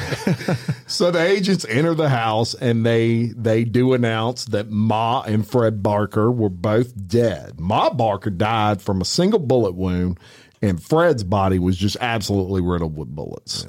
So 0.87 1.09
the 1.09 1.25
agents 1.25 1.65
enter 1.69 1.93
the 1.93 2.09
house, 2.09 2.53
and 2.53 2.85
they 2.85 3.27
they 3.27 3.63
do 3.63 3.93
announce 3.93 4.43
that 4.45 4.69
Ma 4.69 5.21
and 5.21 5.47
Fred 5.47 5.81
Barker 5.81 6.29
were 6.29 6.49
both 6.49 7.07
dead. 7.07 7.61
Ma 7.61 7.89
Barker 7.91 8.29
died 8.29 8.81
from 8.81 8.99
a 8.99 9.05
single 9.05 9.39
bullet 9.39 9.73
wound, 9.73 10.19
and 10.61 10.83
Fred's 10.83 11.23
body 11.23 11.59
was 11.59 11.77
just 11.77 11.95
absolutely 12.01 12.61
riddled 12.61 12.97
with 12.97 13.07
bullets. 13.07 13.65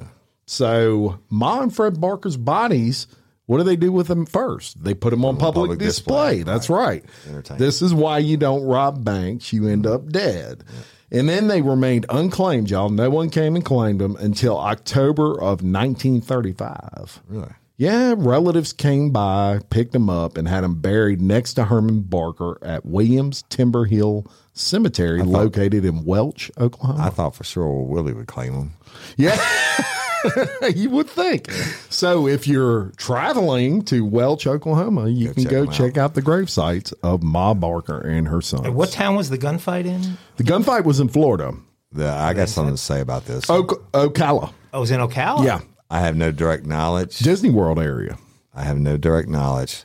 So 0.47 1.21
Ma 1.31 1.61
and 1.63 1.73
Fred 1.75 2.01
Barker's 2.01 2.37
bodies. 2.37 3.07
What 3.53 3.59
do 3.59 3.65
they 3.65 3.77
do 3.77 3.93
with 3.93 4.09
them 4.09 4.25
first? 4.25 4.83
They 4.83 4.95
put 4.95 5.11
them 5.11 5.27
on 5.27 5.37
public, 5.37 5.65
public 5.65 5.79
display. 5.79 6.37
display. 6.37 6.43
That's 6.43 6.71
right. 6.71 7.05
Entertainment. 7.29 7.59
This 7.59 7.83
is 7.83 7.93
why 7.93 8.17
you 8.17 8.39
don't 8.39 8.65
rob 8.65 9.05
banks. 9.05 9.53
You 9.53 9.69
end 9.69 9.87
up 9.87 10.09
dead. 10.09 10.65
And 11.11 11.29
then 11.29 11.49
they 11.49 11.61
remained 11.61 12.07
unclaimed, 12.09 12.71
y'all. 12.71 12.89
No 12.89 13.11
one 13.11 13.29
came 13.29 13.55
and 13.55 13.63
claimed 13.63 14.01
them 14.01 14.17
until 14.17 14.59
October 14.59 15.33
of 15.33 15.63
1935. 15.63 17.21
Really? 17.29 17.53
Yeah, 17.77 18.15
relatives 18.17 18.73
came 18.73 19.11
by, 19.11 19.61
picked 19.69 19.93
them 19.93 20.09
up, 20.09 20.39
and 20.39 20.49
had 20.49 20.63
them 20.63 20.77
buried 20.77 21.21
next 21.21 21.53
to 21.55 21.65
Herman 21.67 22.05
Barker 22.05 22.57
at 22.63 22.87
Williams 22.87 23.45
Timber 23.51 23.85
Hill 23.85 24.25
Cemetery, 24.55 25.21
located 25.23 25.85
in 25.85 26.07
Welch, 26.07 26.51
Oklahoma. 26.57 27.05
I 27.05 27.11
thought 27.11 27.35
for 27.35 27.45
sure 27.45 27.83
Willie 27.83 28.15
would 28.15 28.29
claim 28.29 28.55
them. 28.55 28.73
Yeah. 29.19 29.37
you 30.75 30.91
would 30.91 31.09
think. 31.09 31.51
So 31.91 32.27
if 32.27 32.47
you're 32.47 32.93
traveling 32.97 33.83
to 33.87 34.05
Welch, 34.05 34.47
Oklahoma, 34.47 35.09
you 35.09 35.33
can 35.35 35.43
check 35.45 35.51
go 35.51 35.63
'em 35.63 35.69
out. 35.69 35.75
check 35.75 35.97
out 35.99 36.15
the 36.15 36.23
grave 36.23 36.49
sites 36.51 36.93
of 37.03 37.23
Ma 37.23 37.55
Barker 37.55 37.99
and 38.01 38.29
her 38.29 38.41
son. 38.41 38.73
What 38.75 38.91
town 38.93 39.17
was 39.17 39.31
the 39.31 39.39
gunfight 39.39 39.85
in? 39.87 40.17
The 40.37 40.45
gunfight 40.45 40.85
was 40.85 41.01
in 41.01 41.09
Florida, 41.09 41.53
The, 41.93 42.09
I 42.09 42.33
got 42.35 42.49
something 42.49 42.75
to 42.75 42.81
say 42.81 43.01
about 43.01 43.27
this. 43.27 43.49
Oak, 43.51 43.91
Ocala. 43.93 44.53
Oh, 44.73 44.79
it 44.79 44.81
was 44.81 44.91
in 44.91 45.01
Ocala. 45.01 45.45
Yeah, 45.45 45.61
I 45.91 46.01
have 46.01 46.17
no 46.17 46.31
direct 46.33 46.65
knowledge. 46.65 47.19
Disney 47.19 47.51
World 47.51 47.79
area. 47.79 48.17
I 48.55 48.65
have 48.65 48.79
no 48.79 48.97
direct 48.97 49.29
knowledge, 49.29 49.85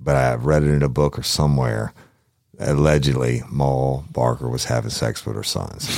but 0.00 0.16
I've 0.16 0.44
read 0.46 0.62
it 0.62 0.70
in 0.70 0.82
a 0.82 0.88
book 0.88 1.18
or 1.18 1.22
somewhere. 1.22 1.92
Allegedly, 2.58 3.42
Maul 3.50 4.04
Barker 4.12 4.48
was 4.48 4.66
having 4.66 4.90
sex 4.90 5.26
with 5.26 5.34
her 5.36 5.42
sons. 5.42 5.88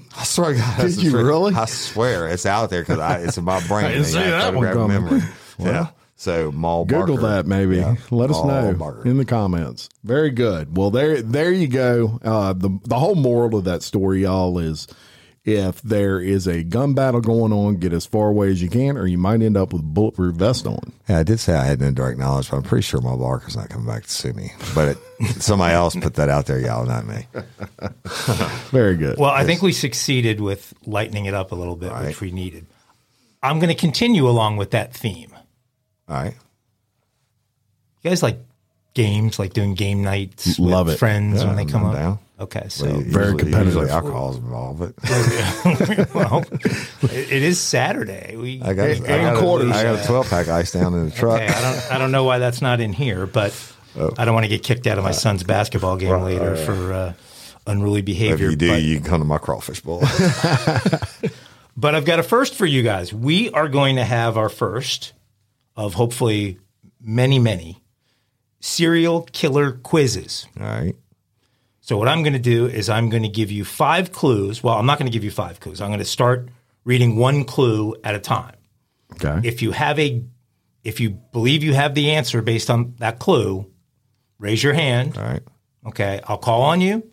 I 0.18 0.24
swear, 0.24 0.54
God, 0.54 0.80
Did 0.80 1.02
you 1.02 1.16
really? 1.16 1.54
I 1.54 1.64
swear, 1.66 2.28
it's 2.28 2.46
out 2.46 2.70
there 2.70 2.82
because 2.82 3.24
it's 3.24 3.38
in 3.38 3.44
my 3.44 3.60
brain. 3.68 3.86
I 3.86 3.92
didn't 3.92 4.04
see 4.06 4.18
that 4.18 4.54
one 4.54 4.72
coming. 4.72 4.88
memory. 5.04 5.22
yeah. 5.58 5.88
So 6.16 6.52
Maul 6.52 6.84
Google 6.84 7.16
Barker. 7.16 7.42
that 7.42 7.46
maybe. 7.46 7.78
Yeah. 7.78 7.96
Let 8.10 8.30
us 8.30 8.44
know 8.44 8.74
Barker. 8.74 9.08
in 9.08 9.16
the 9.16 9.24
comments. 9.24 9.88
Very 10.04 10.30
good. 10.30 10.76
Well, 10.76 10.90
there, 10.90 11.20
there 11.20 11.50
you 11.50 11.66
go. 11.66 12.20
Uh, 12.22 12.52
the 12.52 12.78
the 12.84 12.98
whole 12.98 13.16
moral 13.16 13.58
of 13.58 13.64
that 13.64 13.82
story, 13.82 14.22
y'all, 14.22 14.58
is 14.58 14.86
if 15.44 15.82
there 15.82 16.20
is 16.20 16.46
a 16.46 16.62
gun 16.62 16.94
battle 16.94 17.20
going 17.20 17.52
on, 17.52 17.76
get 17.76 17.92
as 17.92 18.06
far 18.06 18.28
away 18.28 18.50
as 18.50 18.62
you 18.62 18.68
can, 18.68 18.96
or 18.96 19.06
you 19.06 19.18
might 19.18 19.42
end 19.42 19.56
up 19.56 19.72
with 19.72 19.82
a 19.82 19.84
bulletproof 19.84 20.36
vest 20.36 20.66
on. 20.66 20.92
Yeah, 21.08 21.18
I 21.18 21.22
did 21.24 21.40
say 21.40 21.54
I 21.54 21.64
had 21.64 21.80
no 21.80 21.90
direct 21.90 22.18
knowledge, 22.18 22.50
but 22.50 22.58
I'm 22.58 22.62
pretty 22.62 22.82
sure 22.82 23.00
Maul 23.00 23.18
Barker's 23.18 23.56
not 23.56 23.68
coming 23.68 23.86
back 23.86 24.04
to 24.04 24.10
sue 24.10 24.32
me. 24.34 24.52
But 24.74 24.88
it, 24.88 24.98
somebody 25.42 25.74
else 25.74 25.96
put 25.96 26.14
that 26.14 26.28
out 26.28 26.46
there, 26.46 26.60
y'all, 26.60 26.86
not 26.86 27.06
me. 27.06 27.26
Very 28.70 28.96
good. 28.96 29.18
Well, 29.18 29.30
I 29.30 29.44
think 29.44 29.62
we 29.62 29.72
succeeded 29.72 30.40
with 30.40 30.74
lightening 30.86 31.24
it 31.24 31.34
up 31.34 31.50
a 31.50 31.56
little 31.56 31.76
bit, 31.76 31.92
which 31.92 32.20
we 32.20 32.30
needed. 32.30 32.66
I'm 33.42 33.58
going 33.58 33.68
to 33.68 33.74
continue 33.74 34.28
along 34.28 34.58
with 34.58 34.70
that 34.70 34.94
theme. 34.94 35.32
All 36.08 36.16
right. 36.16 36.34
You 38.02 38.10
guys 38.10 38.22
like 38.22 38.38
games, 38.94 39.38
like 39.38 39.52
doing 39.52 39.74
game 39.74 40.02
nights 40.02 40.58
Love 40.58 40.86
with 40.86 40.96
it. 40.96 40.98
friends 40.98 41.40
Yeah, 41.40 41.46
when 41.48 41.56
they 41.56 41.62
I'm- 41.62 41.70
come 41.70 41.84
up? 41.84 41.94
down. 41.94 42.18
Okay, 42.40 42.64
so 42.68 42.86
Very 42.86 42.96
usually- 43.26 43.38
competitive. 43.38 43.66
Usually 43.66 43.90
alcohol's 43.90 44.36
involved, 44.38 44.80
but 44.80 44.94
well, 46.14 46.42
it, 47.02 47.32
it 47.32 47.42
is 47.42 47.60
Saturday. 47.60 48.34
We 48.36 48.60
I 48.60 48.72
got, 48.72 48.88
I 48.88 48.94
got. 48.98 49.36
A, 49.36 49.72
I 49.72 49.82
got 49.84 50.02
a 50.02 50.06
12 50.06 50.28
pack 50.28 50.48
ice 50.48 50.72
down 50.72 50.92
in 50.94 51.04
the 51.04 51.12
truck. 51.12 51.40
Okay, 51.40 51.46
I 51.46 51.60
don't 51.60 51.92
I 51.92 51.98
don't 51.98 52.10
know 52.10 52.24
why 52.24 52.38
that's 52.40 52.60
not 52.60 52.80
in 52.80 52.92
here, 52.92 53.26
but 53.28 53.54
I 54.18 54.24
don't 54.24 54.34
want 54.34 54.42
to 54.44 54.48
get 54.48 54.64
kicked 54.64 54.88
out 54.88 54.98
of 54.98 55.04
my 55.04 55.12
son's 55.12 55.44
basketball 55.44 55.96
game 55.96 56.20
later 56.22 56.56
for 56.56 56.92
uh, 56.92 57.12
unruly 57.68 58.02
behavior. 58.02 58.34
if 58.34 58.38
behavior. 58.38 58.50
you 58.50 58.56
do, 58.56 58.70
but, 58.70 58.82
you 58.82 58.96
can 58.96 59.04
come 59.08 59.20
to 59.20 59.24
my 59.24 59.38
crawfish 59.38 59.80
bowl. 59.80 60.00
but 61.76 61.94
I've 61.94 62.04
got 62.04 62.18
a 62.18 62.22
first 62.24 62.54
for 62.56 62.66
you 62.66 62.82
guys. 62.82 63.12
We 63.12 63.50
are 63.50 63.68
going 63.68 63.96
to 63.96 64.04
have 64.04 64.36
our 64.36 64.48
first 64.48 65.12
of 65.76 65.94
hopefully 65.94 66.58
many, 67.00 67.38
many 67.38 67.82
serial 68.62 69.22
killer 69.32 69.72
quizzes. 69.72 70.46
All 70.58 70.64
right. 70.66 70.96
So 71.80 71.98
what 71.98 72.08
I'm 72.08 72.22
going 72.22 72.32
to 72.32 72.38
do 72.38 72.66
is 72.66 72.88
I'm 72.88 73.10
going 73.10 73.24
to 73.24 73.28
give 73.28 73.50
you 73.50 73.64
five 73.64 74.12
clues. 74.12 74.62
Well, 74.62 74.76
I'm 74.76 74.86
not 74.86 74.98
going 74.98 75.10
to 75.10 75.12
give 75.12 75.24
you 75.24 75.32
five 75.32 75.58
clues. 75.60 75.80
I'm 75.80 75.88
going 75.88 75.98
to 75.98 76.04
start 76.04 76.48
reading 76.84 77.16
one 77.16 77.44
clue 77.44 77.94
at 78.04 78.14
a 78.14 78.20
time. 78.20 78.54
okay. 79.12 79.46
If 79.46 79.60
you 79.60 79.72
have 79.72 79.98
a 79.98 80.24
if 80.84 80.98
you 81.00 81.10
believe 81.10 81.62
you 81.62 81.74
have 81.74 81.94
the 81.94 82.12
answer 82.12 82.40
based 82.42 82.70
on 82.70 82.94
that 82.98 83.18
clue, 83.18 83.70
raise 84.38 84.62
your 84.62 84.72
hand. 84.72 85.18
All 85.18 85.24
right. 85.24 85.42
Okay, 85.86 86.20
I'll 86.26 86.38
call 86.38 86.62
on 86.62 86.80
you. 86.80 87.08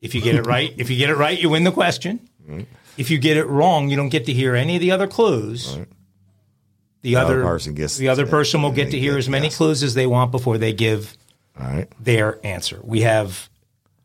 If 0.00 0.14
you 0.14 0.20
get 0.20 0.34
it 0.36 0.46
right, 0.46 0.72
if 0.78 0.90
you 0.90 0.96
get 0.96 1.10
it 1.10 1.16
right, 1.16 1.40
you 1.40 1.48
win 1.50 1.64
the 1.64 1.72
question. 1.72 2.28
If 2.96 3.10
you 3.10 3.18
get 3.18 3.36
it 3.36 3.46
wrong, 3.46 3.88
you 3.88 3.96
don't 3.96 4.08
get 4.10 4.26
to 4.26 4.32
hear 4.32 4.54
any 4.54 4.76
of 4.76 4.80
the 4.80 4.90
other 4.92 5.06
clues. 5.08 5.76
The, 7.04 7.16
other 7.16 7.42
person 7.42 7.74
gets 7.74 7.98
the 7.98 8.08
other 8.08 8.24
person 8.24 8.62
will 8.62 8.72
get 8.72 8.90
to 8.92 8.98
hear 8.98 9.18
as 9.18 9.28
many 9.28 9.50
clues 9.50 9.82
as 9.82 9.92
they 9.92 10.06
want 10.06 10.30
before 10.30 10.56
they 10.56 10.72
give 10.72 11.18
All 11.60 11.66
right. 11.66 11.86
their 12.00 12.44
answer. 12.44 12.80
We 12.82 13.02
have 13.02 13.50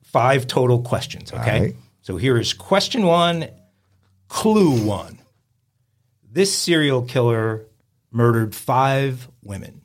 five 0.03 0.47
total 0.47 0.81
questions. 0.81 1.31
Okay. 1.31 1.61
right. 1.61 1.75
So 2.01 2.17
here 2.17 2.37
is 2.37 2.51
question 2.51 3.03
one, 3.03 3.47
clue 4.27 4.85
one. 4.85 5.19
This 6.29 6.53
serial 6.53 7.03
killer 7.03 7.67
murdered 8.11 8.53
five 8.53 9.29
women. 9.43 9.81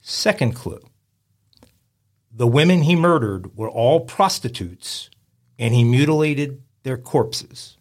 Second 0.00 0.54
clue. 0.54 0.80
The 2.30 2.46
women 2.46 2.82
he 2.82 2.94
murdered 2.94 3.56
were 3.56 3.68
all 3.68 4.00
prostitutes 4.00 5.10
and 5.58 5.74
he 5.74 5.82
mutilated 5.82 6.62
their 6.84 6.96
corpses. 6.96 7.76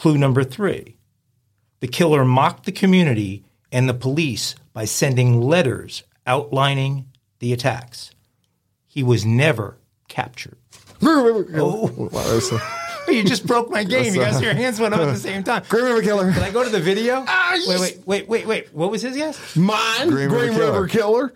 Clue 0.00 0.16
number 0.16 0.44
three. 0.44 0.96
The 1.80 1.86
killer 1.86 2.24
mocked 2.24 2.64
the 2.64 2.72
community 2.72 3.44
and 3.70 3.86
the 3.86 3.92
police 3.92 4.54
by 4.72 4.86
sending 4.86 5.42
letters 5.42 6.04
outlining 6.26 7.04
the 7.40 7.52
attacks. 7.52 8.10
He 8.86 9.02
was 9.02 9.26
never 9.26 9.76
captured. 10.08 10.56
Oh. 11.02 11.88
you 13.08 13.24
just 13.24 13.46
broke 13.46 13.70
my 13.70 13.84
game. 13.84 14.14
You 14.14 14.20
guys, 14.20 14.40
your 14.40 14.54
hands 14.54 14.80
went 14.80 14.94
up 14.94 15.00
at 15.00 15.12
the 15.12 15.16
same 15.16 15.42
time. 15.42 15.64
Green 15.68 15.84
River 15.84 16.00
Killer. 16.00 16.32
Can 16.32 16.42
I 16.42 16.50
go 16.50 16.64
to 16.64 16.70
the 16.70 16.80
video? 16.80 17.24
Ah, 17.26 17.58
wait, 17.66 17.80
wait, 17.80 18.06
wait, 18.06 18.28
wait, 18.28 18.46
wait. 18.46 18.74
What 18.74 18.90
was 18.90 19.02
his 19.02 19.16
guess? 19.16 19.56
Mine, 19.56 20.08
Green 20.08 20.28
Green, 20.28 20.54
River 20.54 20.72
River, 20.72 20.88
Killer. 20.88 21.34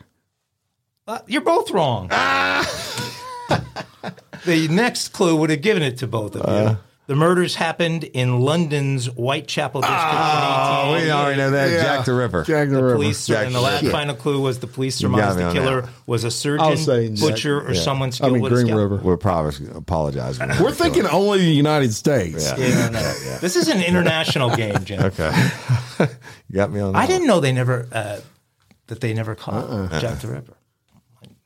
Uh, 1.06 1.18
you're 1.26 1.42
both 1.42 1.70
wrong. 1.70 2.08
the 4.44 4.68
next 4.70 5.08
clue 5.08 5.36
would 5.36 5.50
have 5.50 5.62
given 5.62 5.82
it 5.82 5.98
to 5.98 6.06
both 6.06 6.36
of 6.36 6.48
you. 6.48 6.78
The 7.06 7.14
murders 7.14 7.54
happened 7.54 8.04
in 8.04 8.40
London's 8.40 9.06
Whitechapel 9.06 9.82
district 9.82 10.02
Oh, 10.04 10.94
in 10.94 11.02
we 11.04 11.10
already 11.10 11.36
know 11.36 11.50
that. 11.50 11.70
Yeah. 11.70 11.82
Jack 11.82 12.04
the 12.06 12.14
Ripper. 12.14 12.44
Jack 12.44 12.68
the, 12.68 12.76
The 12.76 12.82
River. 12.82 12.94
police, 12.96 13.26
Jack 13.26 13.46
and 13.46 13.54
the 13.54 13.60
last 13.60 13.86
final 13.88 14.14
clue 14.14 14.40
was 14.40 14.58
the 14.60 14.66
police 14.66 14.96
surmised 14.96 15.38
the 15.38 15.52
killer 15.52 15.82
that. 15.82 15.90
was 16.06 16.24
a 16.24 16.26
I 16.26 16.28
was 16.28 16.34
surgeon, 16.36 16.76
saying 16.78 17.14
Jack. 17.16 17.28
butcher, 17.30 17.60
or 17.60 17.72
Yeah. 17.74 17.80
someone 17.80 18.10
I 18.22 18.28
mean, 18.30 18.40
with 18.40 18.52
a 18.52 18.54
Green 18.54 18.66
scalpel. 18.68 18.82
River. 18.88 19.02
We're 19.04 19.16
probably 19.18 19.68
apologize. 19.74 20.38
We're 20.40 20.72
thinking 20.72 21.06
only 21.06 21.38
the 21.40 21.52
United 21.52 21.92
States. 21.92 22.44
Yeah. 22.56 22.56
Yeah, 22.56 22.88
no, 22.88 23.00
no. 23.00 23.38
This 23.40 23.56
is 23.56 23.68
an 23.68 23.82
international 23.82 24.56
game, 24.56 24.82
Jim. 24.84 25.00
Okay. 25.04 25.30
you 26.00 26.54
got 26.56 26.72
me 26.72 26.80
on 26.80 26.92
that. 26.94 26.98
I 26.98 27.06
didn't 27.06 27.26
know 27.26 27.40
they 27.40 27.52
never 27.52 27.86
uh, 27.92 28.20
that 28.86 29.00
they 29.00 29.12
never 29.12 29.34
caught 29.34 29.54
Uh-uh. 29.68 30.00
Jack 30.00 30.20
the 30.20 30.28
Ripper. 30.28 30.54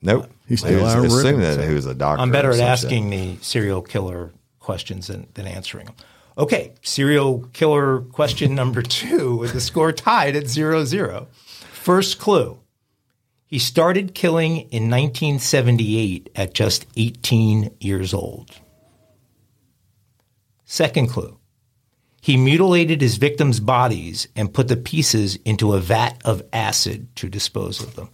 Nope. 0.01 0.31
He's 0.47 0.63
He 0.63 0.69
still 0.69 0.83
was 0.85 0.95
out 0.95 1.05
assuming 1.05 1.41
that 1.41 1.67
he 1.69 1.75
was 1.75 1.87
a 1.87 1.95
doctor. 1.95 2.23
I'm 2.23 2.31
better 2.31 2.51
at 2.51 2.55
some 2.57 2.61
shit. 2.61 2.69
asking 2.71 3.11
the 3.11 3.37
serial 3.43 3.83
killer 3.83 4.31
questions 4.69 5.07
than, 5.07 5.27
than 5.33 5.47
answering 5.47 5.87
them. 5.87 5.95
Okay, 6.37 6.75
serial 6.83 7.49
killer 7.55 8.03
question 8.03 8.55
number 8.63 8.83
two 8.83 9.35
with 9.37 9.55
the 9.55 9.63
score 9.63 9.93
tied 9.93 10.37
at 10.37 10.47
0 10.47 10.85
0. 10.85 11.27
First 11.73 12.19
clue. 12.19 12.59
He 13.47 13.59
started 13.59 14.15
killing 14.15 14.59
in 14.71 14.91
1978 14.91 16.29
at 16.37 16.53
just 16.53 16.85
18 16.99 17.71
years 17.81 18.13
old. 18.13 18.51
Second 20.67 21.09
clue. 21.09 21.39
He 22.21 22.37
mutilated 22.37 23.01
his 23.01 23.17
victims' 23.17 23.61
bodies 23.61 24.29
and 24.37 24.53
put 24.53 24.69
the 24.69 24.77
pieces 24.77 25.37
into 25.47 25.73
a 25.73 25.81
vat 25.81 26.21
of 26.27 26.43
acid 26.53 27.17
to 27.17 27.31
dispose 27.31 27.83
of 27.83 27.95
them. 27.95 28.11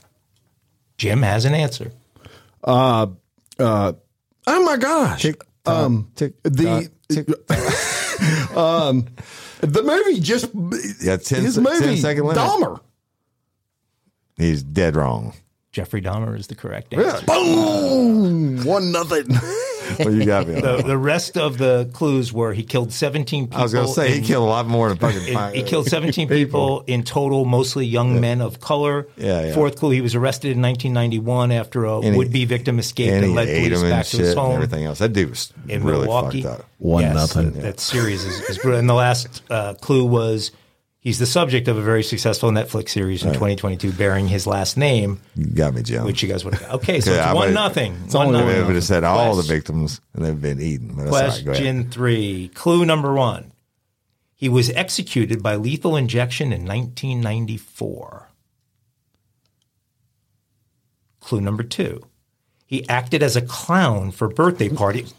Jim 0.99 1.23
has 1.23 1.47
an 1.47 1.55
answer. 1.55 1.91
Uh, 2.63 3.09
oh 3.59 4.65
my 4.65 4.77
gosh. 4.77 5.27
Um, 5.67 6.11
tick, 6.15 6.43
the 6.43 6.91
tick, 7.09 7.29
um, 8.57 9.07
the 9.61 9.83
movie 9.83 10.21
just 10.21 10.51
Yeah, 11.03 11.17
10 11.17 11.43
his 11.43 11.59
movie 11.59 11.97
second 11.97 12.25
limit. 12.25 12.43
Dahmer. 12.43 12.81
He's 14.37 14.63
dead 14.63 14.97
wrong. 14.97 15.35
Jeffrey 15.73 16.01
Dahmer 16.03 16.39
is 16.39 16.47
the 16.47 16.55
correct 16.55 16.95
answer. 16.95 17.25
Boom, 17.27 18.65
one 18.65 18.93
nothing. 18.93 19.27
Well, 19.99 20.13
you 20.15 20.25
got 20.25 20.47
me. 20.49 20.61
The, 20.61 20.83
the 20.83 20.99
rest 20.99 21.37
of 21.37 21.59
the 21.59 21.89
clues 21.93 22.33
were 22.33 22.53
he 22.53 22.63
killed 22.63 22.93
17 22.93 23.47
people. 23.47 23.59
I 23.59 23.63
was 23.63 23.73
going 23.73 23.87
to 23.87 23.93
say 23.93 24.19
he 24.19 24.27
killed 24.27 24.47
a 24.47 24.51
lot 24.51 24.67
more 24.67 24.89
than 24.89 24.99
fucking. 24.99 25.21
five- 25.35 25.55
he 25.55 25.63
killed 25.63 25.87
17 25.87 26.29
people 26.29 26.85
in 26.87 27.03
total, 27.03 27.45
mostly 27.45 27.87
young 27.87 28.21
men 28.21 28.41
of 28.41 28.61
color. 28.61 29.07
Yeah, 29.17 29.47
yeah. 29.47 29.55
Fourth 29.55 29.77
clue, 29.77 29.91
he 29.91 30.01
was 30.01 30.15
arrested 30.15 30.53
in 30.53 30.63
1991 30.63 31.53
after 31.53 31.85
a 31.85 32.01
And 32.01 32.17
would-be 32.17 32.45
victim 32.45 32.79
escaped 32.79 33.13
and 33.13 33.25
and, 33.25 33.35
led 33.35 33.49
police 33.49 33.83
him 33.83 33.91
back 33.91 34.05
to 34.07 34.11
shit 34.11 34.21
his 34.21 34.31
and 34.31 34.39
home 34.39 34.55
everything 34.55 34.85
else. 34.85 34.99
That 34.99 35.13
dude 35.13 35.31
was 35.31 35.53
in 35.69 35.85
really 35.85 36.07
Milwaukee. 36.07 36.43
fucked 36.43 36.61
up. 36.61 36.67
One 36.79 37.03
Yes, 37.03 37.15
nothing. 37.15 37.53
That, 37.53 37.63
that 37.63 37.81
series 37.81 38.25
is, 38.25 38.41
is 38.43 38.59
brilliant. 38.59 38.81
And 38.81 38.91
the 38.91 38.95
last 38.95 39.43
uh, 39.51 39.75
clue 39.75 40.05
was 40.05 40.51
he's 41.05 41.21
the 41.21 41.27
subject 41.27 41.69
of 41.69 41.77
a 41.77 41.83
very 41.83 42.03
successful 42.03 42.51
Netflix 42.51 42.89
series 42.89 43.23
in 43.23 43.29
2022 43.33 43.93
bearing 43.93 44.27
his 44.27 44.47
last 44.47 44.77
name, 44.77 45.21
You 45.37 45.47
got 45.47 45.75
me, 45.75 45.83
Jim. 45.83 46.05
which 46.05 46.23
you 46.23 46.29
guys 46.29 46.45
would 46.45 46.55
have 46.55 46.63
got. 46.63 46.75
Okay, 46.77 47.01
so 47.01 47.13
Yeah, 47.15 47.31
it's 47.31 47.35
one 47.37 47.55
nothing. 47.55 47.97
It's 48.07 48.15
One 48.15 48.29
only 48.29 48.41
nothing. 48.41 48.67
would 48.67 48.75
have 48.75 48.85
said 48.85 49.05
all 49.05 49.37
the 49.37 49.43
victims 49.43 50.01
and 50.15 50.25
they've 50.25 50.41
been 50.41 50.61
eaten. 50.61 50.89
But 50.97 51.05
that's 51.05 51.13
all 51.15 51.21
right. 51.21 51.45
Go 51.45 51.51
ahead. 51.53 51.63
Question 51.63 51.91
three. 51.91 52.49
Clue 52.55 52.85
number 52.85 53.13
one. 53.15 53.53
He 54.35 54.49
was 54.49 54.69
executed 54.71 55.43
by 55.43 55.55
lethal 55.57 55.97
injection 55.97 56.53
in 56.53 56.67
1994. 56.67 58.31
Clue 61.21 61.41
number 61.41 61.63
two. 61.63 62.05
He 62.67 62.87
acted 62.89 63.23
as 63.23 63.37
a 63.37 63.43
clown 63.43 64.11
for 64.11 64.29
birthday 64.29 64.69
parties. 64.69 65.15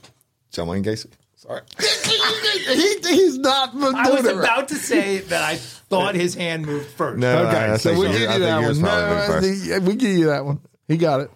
John 0.51 0.67
Wayne 0.67 0.83
Gacy. 0.83 1.07
Sorry. 1.47 1.61
he, 2.75 2.95
he's 3.15 3.37
not 3.37 3.73
doing 3.73 3.95
I 3.95 4.09
was 4.09 4.25
it 4.25 4.35
right. 4.35 4.43
about 4.43 4.67
to 4.69 4.75
say 4.75 5.19
that 5.19 5.41
I 5.43 5.55
thought 5.57 6.15
his 6.15 6.35
hand 6.35 6.65
moved 6.65 6.89
first. 6.91 7.19
No, 7.19 7.47
Okay, 7.47 7.57
I 7.57 7.77
so 7.77 7.89
think 7.89 7.99
we 8.01 8.05
yours- 8.07 8.19
give 8.19 8.31
you 8.33 8.39
that 8.39 8.61
one. 8.61 8.81
No, 8.81 9.15
been 9.15 9.27
first. 9.27 9.69
the- 9.69 9.79
we 9.81 9.95
give 9.95 10.11
you 10.17 10.25
that 10.27 10.45
one. 10.45 10.59
He 10.87 10.97
got 10.97 11.21
it. 11.21 11.31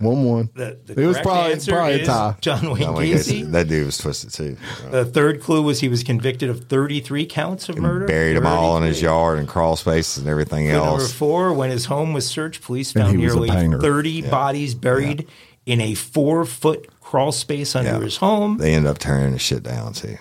One 0.00 0.24
one. 0.24 0.50
The, 0.54 0.78
the 0.84 1.00
it 1.00 1.06
was 1.06 1.18
probably 1.20 1.56
probably 1.66 2.02
a 2.02 2.04
tie. 2.04 2.36
John 2.42 2.70
Wayne 2.70 2.82
John 2.82 2.94
Wayne 2.94 3.14
Gacy. 3.16 3.40
Gacy. 3.42 3.50
That 3.52 3.68
dude 3.68 3.86
was 3.86 3.96
twisted 3.96 4.30
too. 4.32 4.56
The 4.90 5.06
third 5.06 5.40
clue 5.40 5.62
was 5.62 5.80
he 5.80 5.88
was 5.88 6.04
convicted 6.04 6.50
of 6.50 6.64
33 6.68 7.24
counts 7.24 7.70
of 7.70 7.78
murder. 7.78 8.06
Buried 8.06 8.36
them 8.36 8.46
all 8.46 8.76
in 8.76 8.82
his 8.82 9.00
yard 9.00 9.38
and 9.38 9.48
crawl 9.48 9.76
spaces 9.76 10.18
and 10.18 10.28
everything 10.28 10.66
Clue 10.68 10.74
number 10.74 11.04
four, 11.08 11.54
when 11.54 11.70
his 11.70 11.86
home 11.86 12.12
was 12.12 12.26
searched, 12.28 12.62
police 12.62 12.92
found 12.92 13.16
he 13.18 13.24
was 13.24 13.32
a 13.32 13.36
nearly 13.36 13.48
painter. 13.50 13.80
30 13.80 14.22
bodies 14.28 14.74
buried 14.74 15.26
in 15.64 15.80
a 15.80 15.94
four 15.94 16.44
foot 16.44 16.86
crawl 17.08 17.32
space 17.32 17.74
under 17.74 17.92
Yeah. 17.92 18.00
his 18.00 18.18
home. 18.18 18.58
They 18.58 18.74
end 18.74 18.86
up 18.86 18.98
tearing 18.98 19.32
the 19.32 19.38
shit 19.38 19.62
down 19.62 19.94
too. 19.94 20.18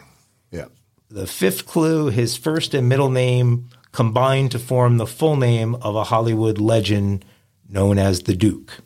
Yeah. 0.52 0.68
The 1.10 1.28
fifth 1.28 1.66
clue, 1.66 2.10
his 2.10 2.38
first 2.38 2.74
and 2.74 2.88
middle 2.88 3.10
name 3.10 3.68
combined 3.92 4.52
to 4.52 4.60
form 4.60 4.96
the 4.98 5.06
full 5.06 5.36
name 5.36 5.76
of 5.76 5.96
a 5.98 6.06
Hollywood 6.06 6.60
legend 6.60 7.26
known 7.68 7.98
as 8.00 8.22
the 8.24 8.34
Duke. 8.36 8.78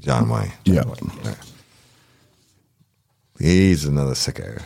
John 0.00 0.28
Wayne. 0.28 0.52
Yeah. 0.66 0.84
He's 3.38 3.86
another 3.86 4.12
sicko. 4.12 4.60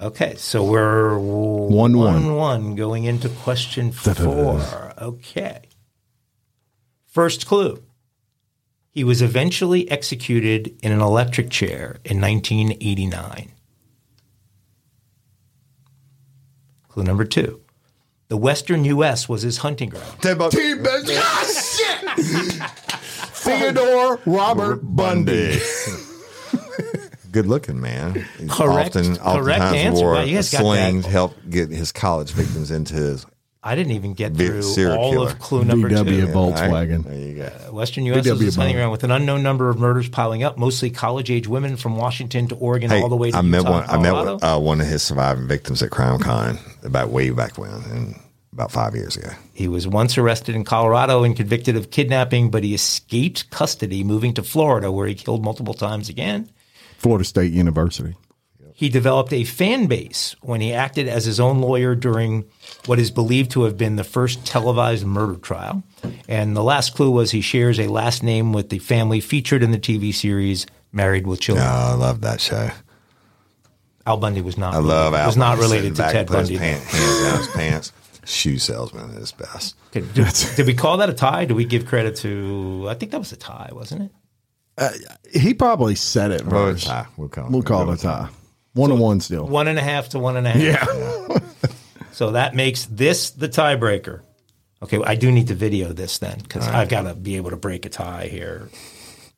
Okay, 0.00 0.34
so 0.36 0.62
we're 0.62 1.18
One, 1.18 1.96
one, 1.96 1.96
one. 1.96 2.34
one 2.36 2.74
going 2.74 3.04
into 3.04 3.28
question 3.30 3.92
four. 3.92 4.92
Okay. 4.98 5.60
First 7.06 7.46
clue. 7.46 7.82
He 8.92 9.04
was 9.04 9.22
eventually 9.22 9.88
executed 9.90 10.74
in 10.82 10.90
an 10.92 11.00
electric 11.00 11.48
chair 11.50 11.98
in 12.04 12.20
1989. 12.20 13.52
Clue 16.88 17.04
number 17.04 17.24
two. 17.24 17.60
The 18.28 18.36
Western 18.36 18.84
U.S. 18.84 19.28
was 19.28 19.42
his 19.42 19.58
hunting 19.58 19.90
ground. 19.90 20.06
T- 20.22 20.30
ah, 20.32 21.44
shit. 21.46 22.20
Theodore 23.32 24.20
Robert 24.26 24.80
Bundy. 24.82 25.58
Good 27.32 27.46
looking 27.46 27.80
man. 27.80 28.14
He 28.38 28.48
Correct- 28.48 28.96
Often, 28.96 29.16
correct 29.18 29.62
oftentimes 29.62 29.74
answer. 29.76 30.02
wore 30.04 30.14
Wow, 30.14 30.20
you 30.22 30.32
a 30.32 30.34
guys 30.38 30.50
got 30.50 30.60
sling 30.62 30.96
that. 30.98 31.04
to 31.04 31.10
help 31.10 31.36
get 31.48 31.70
his 31.70 31.92
college 31.92 32.32
victims 32.32 32.72
into 32.72 32.94
his 32.94 33.24
I 33.62 33.74
didn't 33.74 33.92
even 33.92 34.14
get 34.14 34.32
Big 34.34 34.48
through 34.48 34.62
serial 34.62 34.96
all 34.98 35.10
killer. 35.12 35.28
of 35.30 35.38
clue 35.38 35.64
number 35.64 35.90
VW 35.90 36.04
two. 36.04 36.26
Volkswagen. 36.28 37.04
There 37.04 37.14
you 37.14 37.34
go. 37.36 37.72
Western 37.72 38.06
U.S. 38.06 38.24
VW 38.26 38.30
was 38.32 38.40
his 38.40 38.56
hunting 38.56 38.76
bomb. 38.76 38.90
with 38.90 39.04
an 39.04 39.10
unknown 39.10 39.42
number 39.42 39.68
of 39.68 39.78
murders 39.78 40.08
piling 40.08 40.42
up, 40.42 40.56
mostly 40.56 40.88
college-age 40.90 41.46
women 41.46 41.76
from 41.76 41.96
Washington 41.98 42.48
to 42.48 42.54
Oregon, 42.54 42.88
Hey, 42.88 43.02
all 43.02 43.10
the 43.10 43.16
way 43.16 43.30
to 43.30 43.36
I 43.36 43.40
Utah 43.40 43.48
met 43.50 43.60
and 43.60 43.68
one. 43.68 43.82
I 43.90 43.96
met 43.98 44.10
Colorado. 44.12 44.34
with, 44.36 44.44
uh, 44.44 44.58
one 44.60 44.80
of 44.80 44.86
his 44.86 45.02
surviving 45.02 45.46
victims 45.46 45.82
at 45.82 45.90
CrimeCon 45.90 46.58
about 46.84 47.10
way 47.10 47.28
back 47.30 47.58
when, 47.58 47.70
and 47.70 48.18
about 48.52 48.72
five 48.72 48.94
years 48.94 49.16
ago. 49.16 49.28
He 49.52 49.68
was 49.68 49.86
once 49.86 50.16
arrested 50.16 50.54
in 50.54 50.64
Colorado 50.64 51.22
and 51.22 51.36
convicted 51.36 51.76
of 51.76 51.90
kidnapping, 51.90 52.50
but 52.50 52.64
he 52.64 52.72
escaped 52.74 53.50
custody, 53.50 54.02
moving 54.02 54.32
to 54.34 54.42
Florida, 54.42 54.90
where 54.90 55.06
he 55.06 55.14
killed 55.14 55.44
multiple 55.44 55.74
times 55.74 56.08
again. 56.08 56.48
Florida 56.96 57.24
State 57.26 57.52
University. 57.52 58.14
He 58.80 58.88
developed 58.88 59.30
a 59.34 59.44
fan 59.44 59.88
base 59.88 60.34
when 60.40 60.62
he 60.62 60.72
acted 60.72 61.06
as 61.06 61.26
his 61.26 61.38
own 61.38 61.58
lawyer 61.60 61.94
during 61.94 62.46
what 62.86 62.98
is 62.98 63.10
believed 63.10 63.50
to 63.50 63.64
have 63.64 63.76
been 63.76 63.96
the 63.96 64.04
first 64.04 64.46
televised 64.46 65.04
murder 65.04 65.36
trial. 65.36 65.82
And 66.26 66.56
the 66.56 66.62
last 66.62 66.94
clue 66.94 67.10
was 67.10 67.30
he 67.32 67.42
shares 67.42 67.78
a 67.78 67.88
last 67.88 68.22
name 68.22 68.54
with 68.54 68.70
the 68.70 68.78
family 68.78 69.20
featured 69.20 69.62
in 69.62 69.70
the 69.70 69.78
TV 69.78 70.14
series 70.14 70.64
Married 70.92 71.26
with 71.26 71.40
Oh, 71.40 71.42
Children. 71.42 71.66
I 71.66 71.92
love 71.92 72.22
that 72.22 72.40
show. 72.40 72.70
Al 74.06 74.16
Bundy 74.16 74.40
was 74.40 74.56
not. 74.56 74.72
I 74.72 74.78
love 74.78 75.12
Al. 75.12 75.26
was 75.26 75.36
not 75.36 75.58
related 75.58 75.96
to 75.96 76.02
sitting 76.02 76.12
Ted 76.12 76.20
and 76.20 76.28
put 76.28 76.38
his 76.38 76.48
Bundy. 76.48 76.58
Pant, 76.58 76.82
hands 76.82 77.22
down 77.22 77.36
his 77.38 77.48
pants. 77.48 77.92
Shoe 78.24 78.56
salesman 78.58 79.10
is 79.10 79.32
best. 79.32 79.76
Okay, 79.94 80.00
did, 80.14 80.26
did 80.56 80.66
we 80.66 80.72
call 80.72 80.96
that 80.96 81.10
a 81.10 81.12
tie? 81.12 81.44
Do 81.44 81.54
we 81.54 81.66
give 81.66 81.84
credit 81.84 82.16
to? 82.16 82.86
I 82.88 82.94
think 82.94 83.12
that 83.12 83.18
was 83.18 83.30
a 83.32 83.36
tie, 83.36 83.68
wasn't 83.72 84.04
it? 84.04 84.10
Uh, 84.78 84.88
he 85.38 85.52
probably 85.52 85.94
said 85.96 86.30
it 86.30 86.46
Well, 86.46 86.72
first. 86.72 86.86
tie. 86.86 87.06
We'll 87.18 87.28
call, 87.28 87.50
We'll 87.50 87.62
call 87.62 87.90
it 87.90 87.98
a 88.00 88.02
tie. 88.02 88.28
One 88.74 88.90
to 88.90 88.96
one 88.96 89.20
still. 89.20 89.46
One 89.46 89.68
and 89.68 89.78
a 89.78 89.82
half 89.82 90.10
to 90.10 90.18
one 90.18 90.36
and 90.36 90.46
a 90.46 90.50
half. 90.50 90.88
Yeah. 90.88 91.38
So 92.12 92.32
that 92.32 92.54
makes 92.54 92.84
this 92.86 93.30
the 93.30 93.48
tiebreaker. 93.48 94.20
Okay, 94.82 95.00
I 95.02 95.14
do 95.14 95.30
need 95.30 95.48
to 95.48 95.54
video 95.54 95.92
this 95.92 96.18
then 96.18 96.38
because 96.38 96.66
I've 96.66 96.88
got 96.88 97.02
to 97.02 97.14
be 97.14 97.36
able 97.36 97.50
to 97.50 97.56
break 97.56 97.84
a 97.86 97.88
tie 97.88 98.28
here 98.28 98.68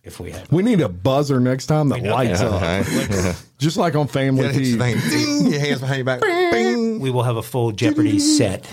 if 0.05 0.21
we 0.21 0.31
have. 0.33 0.51
We 0.51 0.63
need 0.63 0.81
a 0.81 0.89
buzzer 0.89 1.41
next 1.41 1.67
time 1.67 1.89
that 1.91 2.03
lights 2.03 2.41
up. 2.41 2.63
Okay. 2.63 3.35
Just 3.59 3.77
like 3.77 3.95
on 3.95 4.09
Family 4.09 4.45
Yeah, 4.45 4.53
hit 4.53 4.67
your 4.67 4.87
Feud. 4.87 5.11
Ding, 5.11 5.53
your 5.53 5.61
hands 5.61 5.81
behind 5.81 5.99
your 5.99 6.05
back. 6.05 6.21
Bing. 6.53 7.01
We 7.01 7.11
will 7.11 7.23
have 7.23 7.37
a 7.37 7.43
full 7.43 7.73
Jeopardy 7.73 8.19
set 8.19 8.67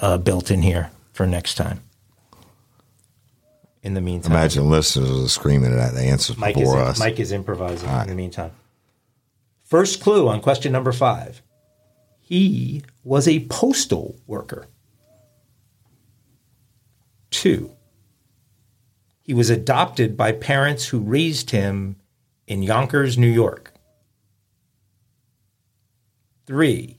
uh, 0.00 0.18
built 0.18 0.50
in 0.50 0.62
here 0.62 0.90
for 1.12 1.26
next 1.26 1.54
time. 1.54 1.80
In 3.82 3.94
the 3.94 4.00
meantime, 4.00 4.32
Imagine 4.32 4.70
listeners 4.70 5.24
are 5.24 5.28
screaming 5.28 5.72
at 5.72 5.94
the 5.94 6.00
answers 6.00 6.36
Mike 6.36 6.56
is, 6.56 6.62
before 6.62 6.78
us. 6.78 6.98
Mike 6.98 7.20
is 7.20 7.32
improvising 7.32 7.88
in 7.88 8.08
the 8.08 8.14
meantime. 8.14 8.50
First 9.68 10.00
clue 10.00 10.28
on 10.28 10.40
question 10.40 10.72
number 10.72 10.92
five. 10.92 11.42
He 12.20 12.82
was 13.04 13.28
a 13.28 13.46
postal 13.46 14.18
worker. 14.26 14.66
Two. 17.30 17.72
He 19.22 19.34
was 19.34 19.50
adopted 19.50 20.16
by 20.16 20.32
parents 20.32 20.86
who 20.86 21.00
raised 21.00 21.50
him 21.50 21.96
in 22.46 22.62
Yonkers, 22.62 23.18
New 23.18 23.28
York. 23.30 23.74
Three. 26.46 26.96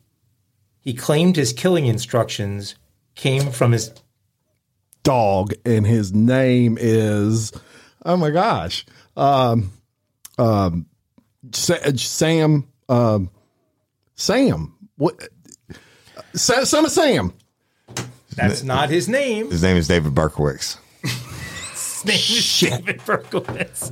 He 0.80 0.94
claimed 0.94 1.38
his 1.38 1.54
killing 1.54 1.88
instructions 1.88 2.76
came 3.16 3.52
from 3.52 3.72
his 3.72 3.92
Dog, 5.02 5.54
and 5.66 5.88
his 5.88 6.14
name 6.14 6.78
is, 6.80 7.52
oh 8.06 8.18
my 8.18 8.30
gosh, 8.30 8.86
um, 9.18 9.72
um, 10.38 10.86
Sam, 11.52 12.68
um, 12.90 13.30
Sam, 14.16 14.76
what? 14.98 15.16
Son 16.34 16.86
of 16.86 16.92
Sam. 16.92 17.34
That's 18.36 18.64
not 18.64 18.90
his 18.90 19.10
name. 19.10 19.50
His 19.52 19.64
name 19.64 19.78
is 19.78 19.88
David 19.88 20.14
Berkowitz. 20.14 20.78
His 21.02 22.06
name 22.06 22.16
is 22.16 22.60
David 22.60 23.00
Berkowitz. 23.00 23.92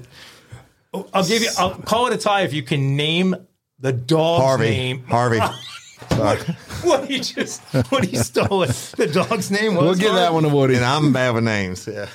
I'll 1.14 1.26
give 1.26 1.42
you. 1.42 1.50
I'll 1.58 1.76
call 1.76 2.08
it 2.08 2.14
a 2.14 2.18
tie 2.18 2.42
if 2.42 2.54
you 2.54 2.64
can 2.64 2.96
name 2.96 3.36
the 3.80 3.92
dog's 3.94 4.44
Harvey. 4.44 4.70
name. 4.70 5.04
Harvey. 5.06 5.40
Sorry. 6.12 6.40
What 6.84 7.10
he 7.10 7.20
just 7.20 7.62
what 7.90 8.06
he 8.06 8.16
stole 8.18 8.64
it. 8.64 8.70
The 8.98 9.08
dog's 9.08 9.52
name 9.52 9.76
was. 9.76 9.84
We'll 9.84 9.96
give 9.96 10.14
that 10.14 10.34
one 10.34 10.44
to 10.44 10.50
Woody. 10.50 10.76
and 10.76 10.86
I'm 10.86 11.12
bad 11.12 11.34
with 11.34 11.44
names. 11.44 11.88
Yeah. 11.88 12.08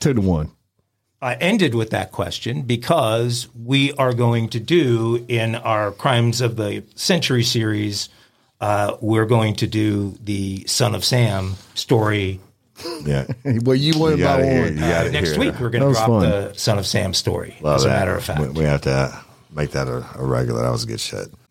Two 0.00 0.14
to 0.14 0.20
one. 0.20 0.50
I 1.22 1.34
ended 1.34 1.74
with 1.74 1.90
that 1.90 2.12
question 2.12 2.62
because 2.62 3.46
we 3.54 3.92
are 3.94 4.14
going 4.14 4.48
to 4.50 4.60
do 4.60 5.24
in 5.28 5.54
our 5.54 5.92
Crimes 5.92 6.40
of 6.40 6.56
the 6.56 6.82
Century 6.94 7.44
series. 7.44 8.08
Uh, 8.60 8.96
we're 9.00 9.26
going 9.26 9.54
to 9.56 9.66
do 9.66 10.14
the 10.22 10.64
Son 10.66 10.94
of 10.94 11.04
Sam 11.04 11.56
story 11.74 12.40
Yeah. 13.04 13.26
Well, 13.44 13.76
you 13.76 13.98
won 13.98 14.16
You 14.18 14.24
by 14.24 14.42
hear- 14.44 14.62
one. 14.64 14.74
you 14.74 14.80
gotta 14.80 15.10
next 15.10 15.36
week. 15.36 15.52
that. 15.52 15.60
We're 15.60 15.70
going 15.70 15.84
to 15.86 15.92
drop 15.92 16.06
fun. 16.08 16.20
the 16.22 16.52
Son 16.54 16.78
of 16.78 16.86
Sam 16.86 17.12
story. 17.14 17.56
Love 17.60 17.76
as 17.76 17.84
a 17.84 17.88
matter 17.88 18.14
of 18.14 18.24
fact, 18.24 18.40
We, 18.40 18.48
we 18.48 18.64
have 18.64 18.80
to 18.82 19.18
make 19.50 19.72
that 19.72 19.88
a, 19.88 20.06
a 20.14 20.24
regular. 20.24 20.62
That 20.62 20.72
was 20.72 20.84
a 20.84 20.86
good 20.86 21.00
shit. 21.00 21.28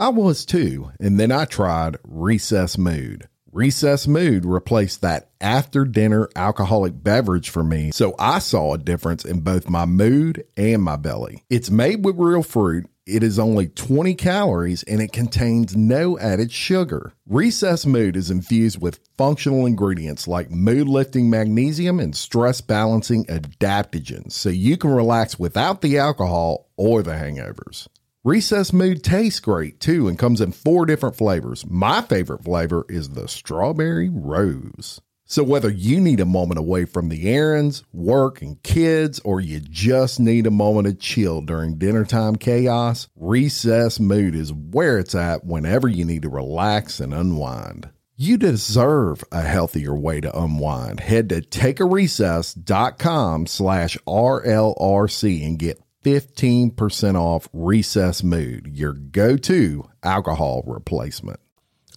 I 0.00 0.10
was 0.10 0.44
too, 0.44 0.92
and 1.00 1.18
then 1.18 1.32
I 1.32 1.44
tried 1.44 1.96
Recess 2.04 2.78
Mood. 2.78 3.28
Recess 3.50 4.06
Mood 4.06 4.44
replaced 4.44 5.00
that 5.00 5.30
after 5.40 5.84
dinner 5.84 6.28
alcoholic 6.36 7.02
beverage 7.02 7.50
for 7.50 7.64
me, 7.64 7.90
so 7.90 8.14
I 8.16 8.38
saw 8.38 8.74
a 8.74 8.78
difference 8.78 9.24
in 9.24 9.40
both 9.40 9.68
my 9.68 9.86
mood 9.86 10.44
and 10.56 10.84
my 10.84 10.94
belly. 10.94 11.42
It's 11.50 11.68
made 11.68 12.04
with 12.04 12.14
real 12.16 12.44
fruit. 12.44 12.86
It 13.06 13.24
is 13.24 13.40
only 13.40 13.66
20 13.70 14.14
calories 14.14 14.84
and 14.84 15.02
it 15.02 15.12
contains 15.12 15.74
no 15.74 16.16
added 16.20 16.52
sugar. 16.52 17.14
Recess 17.26 17.84
Mood 17.84 18.16
is 18.16 18.30
infused 18.30 18.80
with 18.80 19.00
functional 19.16 19.66
ingredients 19.66 20.28
like 20.28 20.48
mood 20.52 20.86
lifting 20.86 21.28
magnesium 21.28 21.98
and 21.98 22.14
stress 22.14 22.60
balancing 22.60 23.24
adaptogens 23.24 24.30
so 24.30 24.48
you 24.48 24.76
can 24.76 24.90
relax 24.90 25.40
without 25.40 25.80
the 25.80 25.98
alcohol 25.98 26.68
or 26.76 27.02
the 27.02 27.14
hangovers. 27.14 27.88
Recess 28.24 28.72
Mood 28.72 29.04
tastes 29.04 29.38
great 29.38 29.78
too 29.78 30.08
and 30.08 30.18
comes 30.18 30.40
in 30.40 30.50
four 30.50 30.86
different 30.86 31.14
flavors. 31.14 31.64
My 31.68 32.02
favorite 32.02 32.42
flavor 32.42 32.84
is 32.88 33.10
the 33.10 33.28
strawberry 33.28 34.08
rose. 34.08 35.00
So, 35.24 35.44
whether 35.44 35.70
you 35.70 36.00
need 36.00 36.18
a 36.18 36.24
moment 36.24 36.58
away 36.58 36.84
from 36.84 37.10
the 37.10 37.28
errands, 37.28 37.84
work, 37.92 38.42
and 38.42 38.60
kids, 38.64 39.20
or 39.20 39.40
you 39.40 39.60
just 39.60 40.18
need 40.18 40.48
a 40.48 40.50
moment 40.50 40.88
of 40.88 40.98
chill 40.98 41.42
during 41.42 41.78
dinner 41.78 42.04
time 42.04 42.34
chaos, 42.34 43.06
Recess 43.14 44.00
Mood 44.00 44.34
is 44.34 44.52
where 44.52 44.98
it's 44.98 45.14
at 45.14 45.44
whenever 45.44 45.86
you 45.86 46.04
need 46.04 46.22
to 46.22 46.28
relax 46.28 46.98
and 46.98 47.14
unwind. 47.14 47.88
You 48.16 48.36
deserve 48.36 49.22
a 49.30 49.42
healthier 49.42 49.94
way 49.94 50.20
to 50.22 50.36
unwind. 50.36 50.98
Head 50.98 51.28
to 51.28 51.40
takearecess.com 51.40 53.46
slash 53.46 53.96
RLRC 54.08 55.46
and 55.46 55.56
get 55.56 55.80
15% 56.04 57.14
off 57.14 57.48
Recess 57.52 58.22
Mood, 58.22 58.68
your 58.72 58.92
go 58.92 59.36
to 59.36 59.88
alcohol 60.02 60.62
replacement. 60.66 61.40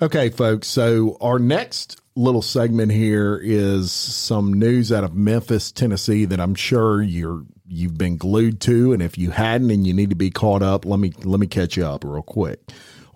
Okay, 0.02 0.30
folks. 0.30 0.68
So, 0.68 1.18
our 1.22 1.38
next 1.38 2.02
little 2.16 2.42
segment 2.42 2.92
here 2.92 3.40
is 3.42 3.92
some 3.92 4.54
news 4.54 4.92
out 4.92 5.04
of 5.04 5.14
Memphis, 5.14 5.72
Tennessee 5.72 6.26
that 6.26 6.40
I'm 6.40 6.56
sure 6.56 7.02
you're 7.02 7.44
you've 7.68 7.98
been 7.98 8.18
glued 8.18 8.60
to 8.60 8.92
and 8.92 9.02
if 9.02 9.18
you 9.18 9.30
hadn't 9.32 9.72
and 9.72 9.88
you 9.88 9.94
need 9.94 10.10
to 10.10 10.16
be 10.16 10.30
caught 10.30 10.62
up, 10.62 10.86
let 10.86 11.00
me 11.00 11.14
let 11.24 11.40
me 11.40 11.48
catch 11.48 11.78
you 11.78 11.86
up 11.86 12.04
real 12.04 12.22
quick. 12.22 12.60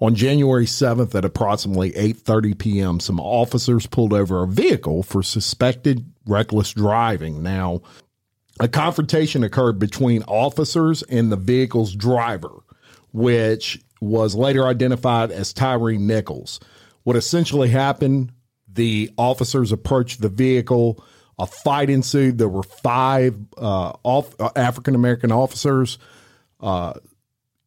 On 0.02 0.14
January 0.14 0.66
7th 0.66 1.16
at 1.16 1.26
approximately 1.26 1.92
8:30 1.92 2.58
p.m., 2.58 3.00
some 3.00 3.20
officers 3.20 3.88
pulled 3.88 4.14
over 4.14 4.44
a 4.44 4.48
vehicle 4.48 5.04
for 5.04 5.24
suspected 5.24 6.06
reckless 6.26 6.74
driving. 6.74 7.42
Now, 7.42 7.82
a 8.60 8.68
confrontation 8.68 9.44
occurred 9.44 9.80
between 9.80 10.24
officers 10.24 11.04
and 11.04 11.32
the 11.32 11.36
vehicle's 11.38 11.94
driver, 11.94 12.52
which 13.12 13.82
was 14.02 14.36
later 14.36 14.66
identified 14.66 15.32
as 15.32 15.54
Tyre 15.54 15.94
Nichols. 15.94 16.60
What 17.04 17.16
essentially 17.16 17.70
happened, 17.70 18.32
the 18.72 19.12
officers 19.18 19.72
approached 19.72 20.22
the 20.22 20.30
vehicle, 20.30 21.04
a 21.38 21.46
fight 21.46 21.90
ensued. 21.90 22.38
There 22.38 22.50
were 22.50 22.64
five 22.64 23.38
uh, 23.58 23.94
uh, 24.04 24.50
African 24.56 24.96
American 24.96 25.32
officers 25.32 25.98
uh, 26.62 26.94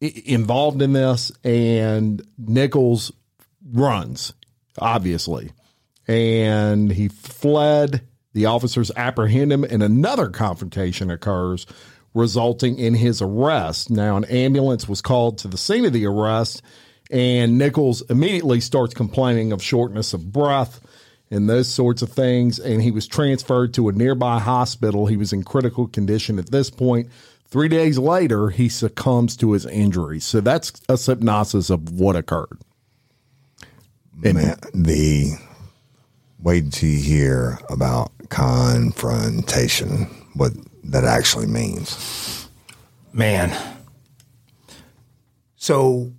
i- 0.01 0.23
involved 0.25 0.81
in 0.81 0.93
this, 0.93 1.31
and 1.43 2.21
Nichols 2.37 3.11
runs, 3.71 4.33
obviously 4.79 5.51
and 6.09 6.91
he 6.91 7.07
fled. 7.07 8.01
The 8.39 8.45
officers 8.45 8.89
apprehend 8.95 9.51
him, 9.51 9.65
and 9.65 9.83
another 9.83 10.29
confrontation 10.29 11.11
occurs, 11.11 11.65
resulting 12.13 12.79
in 12.79 12.93
his 12.93 13.21
arrest. 13.21 13.89
Now, 13.89 14.15
an 14.15 14.23
ambulance 14.23 14.87
was 14.87 15.01
called 15.01 15.39
to 15.39 15.49
the 15.49 15.57
scene 15.57 15.83
of 15.83 15.91
the 15.91 16.05
arrest, 16.05 16.61
and 17.11 17.57
Nichols 17.57 18.01
immediately 18.03 18.61
starts 18.61 18.93
complaining 18.93 19.51
of 19.51 19.61
shortness 19.61 20.13
of 20.13 20.31
breath 20.31 20.79
and 21.29 21.49
those 21.49 21.67
sorts 21.67 22.01
of 22.01 22.13
things. 22.13 22.59
And 22.59 22.81
he 22.81 22.91
was 22.91 23.07
transferred 23.07 23.73
to 23.73 23.89
a 23.89 23.91
nearby 23.91 24.39
hospital. 24.39 25.07
He 25.07 25.17
was 25.17 25.33
in 25.33 25.43
critical 25.43 25.87
condition 25.89 26.39
at 26.39 26.49
this 26.49 26.69
point. 26.69 27.09
Three 27.47 27.67
days 27.67 27.97
later, 27.97 28.51
he 28.51 28.69
succumbs 28.69 29.35
to 29.35 29.51
his 29.51 29.65
injuries. 29.65 30.23
So 30.23 30.39
that's 30.39 30.71
a 30.87 30.97
synopsis 30.97 31.69
of 31.69 31.91
what 31.91 32.15
occurred. 32.15 32.61
Man, 34.13 34.55
the 34.73 35.33
wait 36.41 36.71
till 36.71 36.89
you 36.89 36.99
hear 36.99 37.59
about 37.69 38.11
confrontation, 38.29 40.05
what 40.33 40.53
that 40.83 41.03
actually 41.03 41.47
means. 41.47 42.47
Man. 43.11 43.55
So 45.55 46.13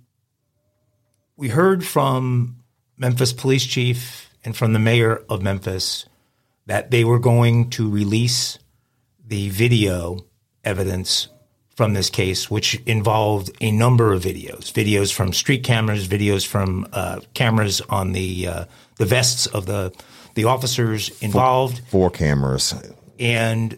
we 1.35 1.49
heard 1.49 1.85
from 1.85 2.57
Memphis 2.97 3.33
police 3.33 3.65
chief 3.65 4.29
and 4.43 4.55
from 4.55 4.73
the 4.73 4.79
mayor 4.79 5.23
of 5.29 5.41
Memphis 5.41 6.05
that 6.67 6.91
they 6.91 7.03
were 7.03 7.19
going 7.19 7.69
to 7.71 7.89
release 7.89 8.59
the 9.25 9.49
video 9.49 10.25
evidence 10.63 11.27
from 11.75 11.93
this 11.93 12.09
case, 12.09 12.49
which 12.51 12.79
involved 12.85 13.49
a 13.61 13.71
number 13.71 14.13
of 14.13 14.23
videos, 14.23 14.71
videos 14.71 15.11
from 15.13 15.33
street 15.33 15.63
cameras, 15.63 16.07
videos 16.07 16.45
from 16.45 16.87
uh, 16.93 17.19
cameras 17.33 17.81
on 17.89 18.11
the 18.11 18.47
uh, 18.47 18.65
the 18.97 19.05
vests 19.05 19.45
of 19.47 19.65
the 19.65 19.93
the 20.35 20.45
officers 20.45 21.09
involved, 21.21 21.81
Four 21.89 22.09
cameras. 22.09 22.73
and 23.19 23.77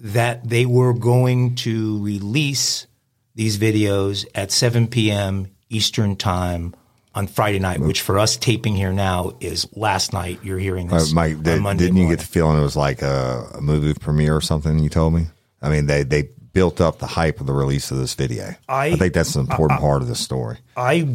that 0.00 0.48
they 0.48 0.64
were 0.64 0.92
going 0.94 1.54
to 1.56 2.02
release 2.04 2.86
these 3.34 3.58
videos 3.58 4.26
at 4.34 4.50
7 4.52 4.86
p.m. 4.86 5.48
Eastern 5.70 6.16
time 6.16 6.74
on 7.14 7.26
Friday 7.26 7.58
night, 7.58 7.80
which 7.80 8.00
for 8.00 8.18
us 8.18 8.36
taping 8.36 8.76
here 8.76 8.92
now 8.92 9.32
is 9.40 9.66
last 9.76 10.12
night. 10.12 10.38
You're 10.42 10.58
hearing 10.58 10.90
Uh, 10.92 10.98
this 11.00 11.12
Mike, 11.12 11.36
on 11.38 11.42
did, 11.42 11.60
Monday 11.62 11.84
didn't 11.84 11.98
you 11.98 12.08
get 12.08 12.20
the 12.20 12.26
feeling 12.26 12.58
it 12.58 12.62
was 12.62 12.76
like 12.76 13.02
a, 13.02 13.48
a 13.54 13.60
movie 13.60 13.92
premiere 13.94 14.36
or 14.36 14.40
something? 14.40 14.78
You 14.78 14.88
told 14.88 15.14
me. 15.14 15.26
I 15.60 15.68
mean, 15.68 15.86
they 15.86 16.04
they 16.04 16.28
built 16.58 16.80
up 16.80 16.98
the 16.98 17.06
hype 17.06 17.38
of 17.40 17.46
the 17.46 17.52
release 17.52 17.92
of 17.92 17.98
this 17.98 18.14
video. 18.14 18.56
I- 18.68 18.96
think 18.96 19.14
that's 19.14 19.36
an 19.36 19.42
important 19.42 19.80
part 19.80 20.02
of 20.02 20.08
the 20.08 20.16
story. 20.16 20.58
I 20.76 21.06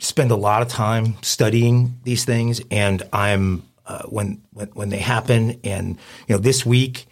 spend 0.00 0.32
a 0.32 0.36
lot 0.36 0.62
of 0.62 0.68
time 0.68 1.14
studying 1.22 2.00
these 2.02 2.24
things, 2.24 2.60
and 2.72 3.02
I'm 3.12 3.62
uh, 3.86 4.02
when, 4.08 4.42
when 4.52 4.68
when 4.74 4.88
they 4.88 4.98
happen, 4.98 5.60
and 5.62 5.96
you 6.26 6.34
know, 6.34 6.38
this 6.38 6.66
week 6.66 7.06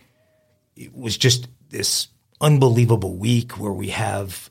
it 0.76 0.92
was 0.92 1.16
just 1.16 1.46
this 1.70 2.08
unbelievable 2.40 3.16
week 3.16 3.52
where 3.58 3.72
we 3.72 3.90
have 3.90 4.50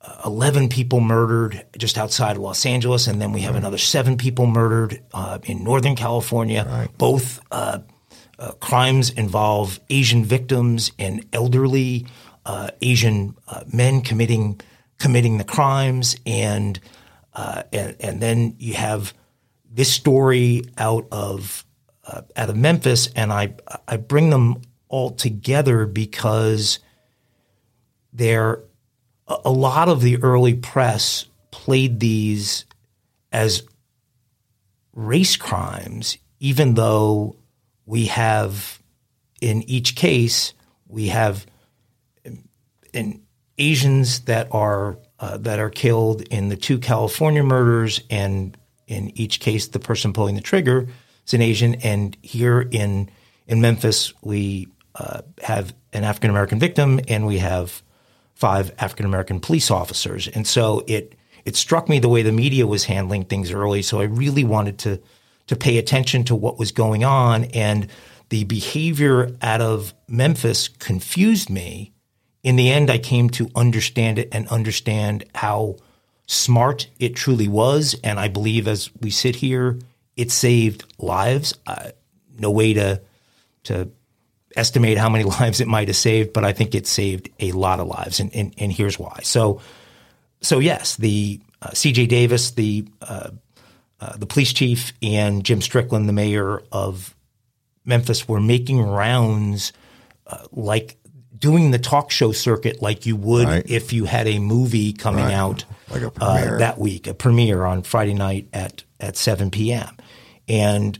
uh, 0.00 0.22
11 0.24 0.68
people 0.68 1.00
murdered 1.00 1.64
just 1.76 1.98
outside 1.98 2.36
of 2.36 2.42
Los 2.42 2.66
Angeles, 2.66 3.06
and 3.06 3.20
then 3.20 3.32
we 3.32 3.42
have 3.42 3.54
another 3.54 3.78
seven 3.78 4.16
people 4.16 4.46
murdered 4.46 5.00
uh, 5.12 5.38
in 5.44 5.62
Northern 5.62 5.94
California. 5.94 6.88
Both 6.98 7.40
uh, 7.50 7.78
uh, 8.38 8.52
crimes 8.60 9.10
involve 9.10 9.80
Asian 9.88 10.24
victims 10.24 10.92
and 10.98 11.24
elderly 11.32 12.06
uh, 12.46 12.70
Asian 12.80 13.36
uh, 13.48 13.64
men 13.72 14.00
committing 14.00 14.60
committing 14.98 15.36
the 15.36 15.44
crimes, 15.44 16.16
and 16.24 16.80
uh, 17.34 17.64
and 17.72 17.96
and 18.00 18.22
then 18.22 18.54
you 18.58 18.74
have 18.74 19.12
this 19.70 19.92
story 19.92 20.64
out 20.78 21.06
of 21.10 21.66
uh, 22.06 22.22
out 22.36 22.48
of 22.48 22.56
Memphis, 22.56 23.08
and 23.16 23.32
I 23.32 23.54
I 23.86 23.96
bring 23.96 24.30
them 24.30 24.62
all 24.88 25.10
together 25.10 25.86
because 25.86 26.78
they're 28.12 28.62
a 29.26 29.36
a 29.44 29.50
lot 29.50 29.88
of 29.88 30.00
the 30.00 30.22
early 30.22 30.54
press 30.54 31.26
played 31.50 31.98
these 31.98 32.64
as 33.32 33.64
race 34.92 35.36
crimes, 35.36 36.16
even 36.38 36.74
though 36.74 37.36
we 37.86 38.06
have 38.06 38.80
in 39.40 39.62
each 39.64 39.96
case 39.96 40.54
we 40.86 41.08
have 41.08 41.44
in 42.96 43.22
Asians 43.58 44.20
that 44.20 44.48
are 44.52 44.98
uh, 45.18 45.38
that 45.38 45.58
are 45.58 45.70
killed 45.70 46.22
in 46.22 46.48
the 46.48 46.56
two 46.56 46.78
California 46.78 47.42
murders, 47.42 48.02
and 48.10 48.56
in 48.86 49.10
each 49.18 49.40
case, 49.40 49.68
the 49.68 49.78
person 49.78 50.12
pulling 50.12 50.34
the 50.34 50.40
trigger 50.40 50.88
is 51.26 51.34
an 51.34 51.42
Asian. 51.42 51.76
And 51.76 52.16
here 52.22 52.60
in 52.60 53.10
in 53.46 53.60
Memphis, 53.60 54.12
we 54.22 54.68
uh, 54.94 55.22
have 55.42 55.74
an 55.92 56.04
African 56.04 56.30
American 56.30 56.58
victim, 56.58 57.00
and 57.08 57.26
we 57.26 57.38
have 57.38 57.82
five 58.34 58.72
African 58.78 59.06
American 59.06 59.40
police 59.40 59.70
officers. 59.70 60.28
And 60.28 60.46
so 60.46 60.84
it 60.86 61.14
it 61.44 61.56
struck 61.56 61.88
me 61.88 61.98
the 61.98 62.08
way 62.08 62.22
the 62.22 62.32
media 62.32 62.66
was 62.66 62.84
handling 62.84 63.24
things 63.24 63.50
early. 63.50 63.82
So 63.82 64.00
I 64.00 64.04
really 64.04 64.44
wanted 64.44 64.78
to 64.80 65.00
to 65.46 65.56
pay 65.56 65.78
attention 65.78 66.24
to 66.24 66.34
what 66.34 66.58
was 66.58 66.72
going 66.72 67.04
on, 67.04 67.44
and 67.46 67.88
the 68.28 68.44
behavior 68.44 69.30
out 69.40 69.60
of 69.60 69.94
Memphis 70.08 70.68
confused 70.68 71.48
me 71.48 71.92
in 72.42 72.56
the 72.56 72.70
end, 72.70 72.90
I 72.90 72.98
came 72.98 73.30
to 73.30 73.50
understand 73.54 74.18
it 74.18 74.28
and 74.32 74.46
understand 74.48 75.24
how 75.34 75.76
smart 76.26 76.88
it 76.98 77.16
truly 77.16 77.48
was. 77.48 77.96
And 78.04 78.18
I 78.18 78.28
believe 78.28 78.68
as 78.68 78.90
we 79.00 79.10
sit 79.10 79.36
here, 79.36 79.78
it 80.16 80.30
saved 80.30 80.84
lives. 80.98 81.56
Uh, 81.66 81.90
no 82.38 82.50
way 82.50 82.74
to 82.74 83.00
to 83.64 83.90
estimate 84.56 84.96
how 84.96 85.08
many 85.08 85.24
lives 85.40 85.60
it 85.60 85.68
might 85.68 85.88
have 85.88 85.96
saved, 85.96 86.32
but 86.32 86.44
I 86.44 86.52
think 86.52 86.74
it 86.74 86.86
saved 86.86 87.30
a 87.40 87.52
lot 87.52 87.80
of 87.80 87.86
lives. 87.86 88.20
And 88.20 88.34
and, 88.34 88.54
and 88.58 88.72
here's 88.72 88.98
why. 88.98 89.20
So 89.22 89.60
so 90.40 90.58
yes, 90.58 90.96
the 90.96 91.40
uh, 91.62 91.70
C.J. 91.72 92.06
Davis, 92.06 92.52
the 92.52 92.86
uh, 93.02 93.30
uh, 94.00 94.16
the 94.16 94.26
police 94.26 94.52
chief, 94.52 94.92
and 95.02 95.42
Jim 95.42 95.62
Strickland, 95.62 96.08
the 96.08 96.12
mayor 96.12 96.62
of 96.70 97.14
Memphis, 97.84 98.28
were 98.28 98.40
making 98.40 98.80
rounds 98.82 99.72
uh, 100.26 100.46
like 100.52 100.98
doing 101.38 101.70
the 101.70 101.78
talk 101.78 102.10
show 102.10 102.32
circuit 102.32 102.80
like 102.82 103.06
you 103.06 103.16
would 103.16 103.46
Right. 103.48 103.70
if 103.70 103.92
you 103.92 104.04
had 104.04 104.26
a 104.26 104.38
movie 104.38 104.92
coming 104.92 105.32
out 105.32 105.64
Like 105.90 106.02
a 106.02 106.12
uh, 106.20 106.58
that 106.58 106.78
week, 106.78 107.06
a 107.06 107.14
premiere 107.14 107.64
on 107.64 107.82
Friday 107.82 108.14
night 108.14 108.48
at 108.52 108.82
at 109.00 109.16
7 109.16 109.50
p.m. 109.50 109.96
And 110.48 110.98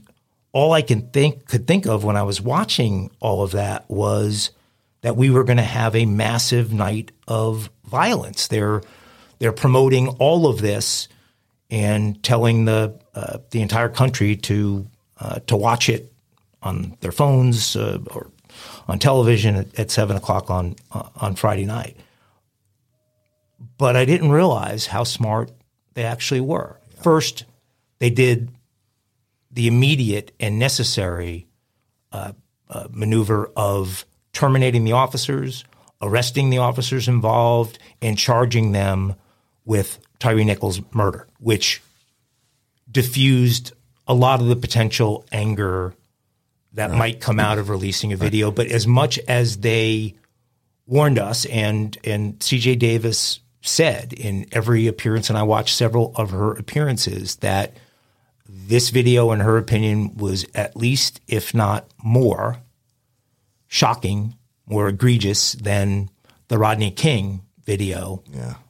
all 0.53 0.73
I 0.73 0.81
can 0.81 1.09
think 1.09 1.47
could 1.47 1.65
think 1.67 1.85
of 1.87 2.03
when 2.03 2.15
I 2.15 2.23
was 2.23 2.41
watching 2.41 3.09
all 3.19 3.43
of 3.43 3.51
that 3.51 3.89
was 3.89 4.51
that 5.01 5.15
we 5.15 5.29
were 5.29 5.43
going 5.43 5.57
to 5.57 5.63
have 5.63 5.95
a 5.95 6.05
massive 6.05 6.73
night 6.73 7.11
of 7.27 7.69
violence. 7.85 8.47
They're 8.47 8.81
they're 9.39 9.51
promoting 9.53 10.07
all 10.19 10.47
of 10.47 10.61
this 10.61 11.07
and 11.69 12.21
telling 12.23 12.65
the 12.65 12.99
uh, 13.13 13.39
the 13.51 13.61
entire 13.61 13.89
country 13.89 14.35
to 14.35 14.87
uh, 15.19 15.39
to 15.47 15.55
watch 15.55 15.89
it 15.89 16.11
on 16.63 16.97
their 17.01 17.11
phones 17.11 17.75
uh, 17.75 17.99
or 18.13 18.31
on 18.87 18.99
television 18.99 19.55
at, 19.55 19.79
at 19.79 19.91
seven 19.91 20.15
o'clock 20.15 20.49
on 20.49 20.75
uh, 20.91 21.09
on 21.17 21.35
Friday 21.35 21.65
night. 21.65 21.97
But 23.77 23.95
I 23.95 24.05
didn't 24.05 24.31
realize 24.31 24.87
how 24.87 25.03
smart 25.03 25.51
they 25.93 26.03
actually 26.03 26.41
were. 26.41 26.79
First, 27.01 27.45
they 27.99 28.09
did 28.09 28.51
the 29.51 29.67
immediate 29.67 30.31
and 30.39 30.59
necessary 30.59 31.47
uh, 32.11 32.33
uh, 32.69 32.87
maneuver 32.91 33.51
of 33.55 34.05
terminating 34.33 34.83
the 34.83 34.91
officers, 34.91 35.63
arresting 36.01 36.49
the 36.49 36.59
officers 36.59 37.07
involved, 37.07 37.79
and 38.01 38.17
charging 38.17 38.71
them 38.71 39.15
with 39.65 39.99
Tyre 40.19 40.43
Nichols' 40.43 40.81
murder, 40.93 41.27
which 41.39 41.81
diffused 42.89 43.73
a 44.07 44.13
lot 44.13 44.39
of 44.39 44.47
the 44.47 44.55
potential 44.55 45.25
anger 45.31 45.93
that 46.77 46.91
might 46.91 47.19
come 47.19 47.39
out 47.39 47.57
of 47.57 47.69
releasing 47.69 48.13
a 48.13 48.17
video. 48.17 48.51
But 48.51 48.67
as 48.67 48.85
much 48.85 49.17
as 49.27 49.57
they 49.57 50.13
warned 50.85 51.17
us, 51.17 51.45
and 51.45 51.97
and 52.03 52.41
C.J. 52.41 52.75
Davis 52.75 53.39
said 53.61 54.13
in 54.13 54.45
every 54.51 54.85
appearance, 54.85 55.29
and 55.29 55.37
I 55.37 55.43
watched 55.43 55.75
several 55.75 56.13
of 56.15 56.29
her 56.29 56.53
appearances 56.53 57.37
that 57.37 57.73
this 58.47 58.91
video, 58.91 59.31
in 59.31 59.39
her 59.39 59.57
opinion, 59.57 60.15
was 60.17 60.45
at 60.53 60.77
least, 60.77 61.19
if 61.27 61.51
not 61.53 61.89
more, 62.03 62.59
shocking, 63.67 64.35
more 64.67 64.87
egregious 64.87 65.53
than 65.53 66.11
the 66.47 66.59
Rodney 66.59 66.91
King 66.91 67.41
video 67.65 68.23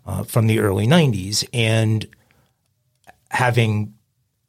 uh, 0.06 0.24
from 0.24 0.48
the 0.48 0.60
early 0.60 0.88
'90s. 0.88 1.46
And 1.52 2.08
having 3.30 3.96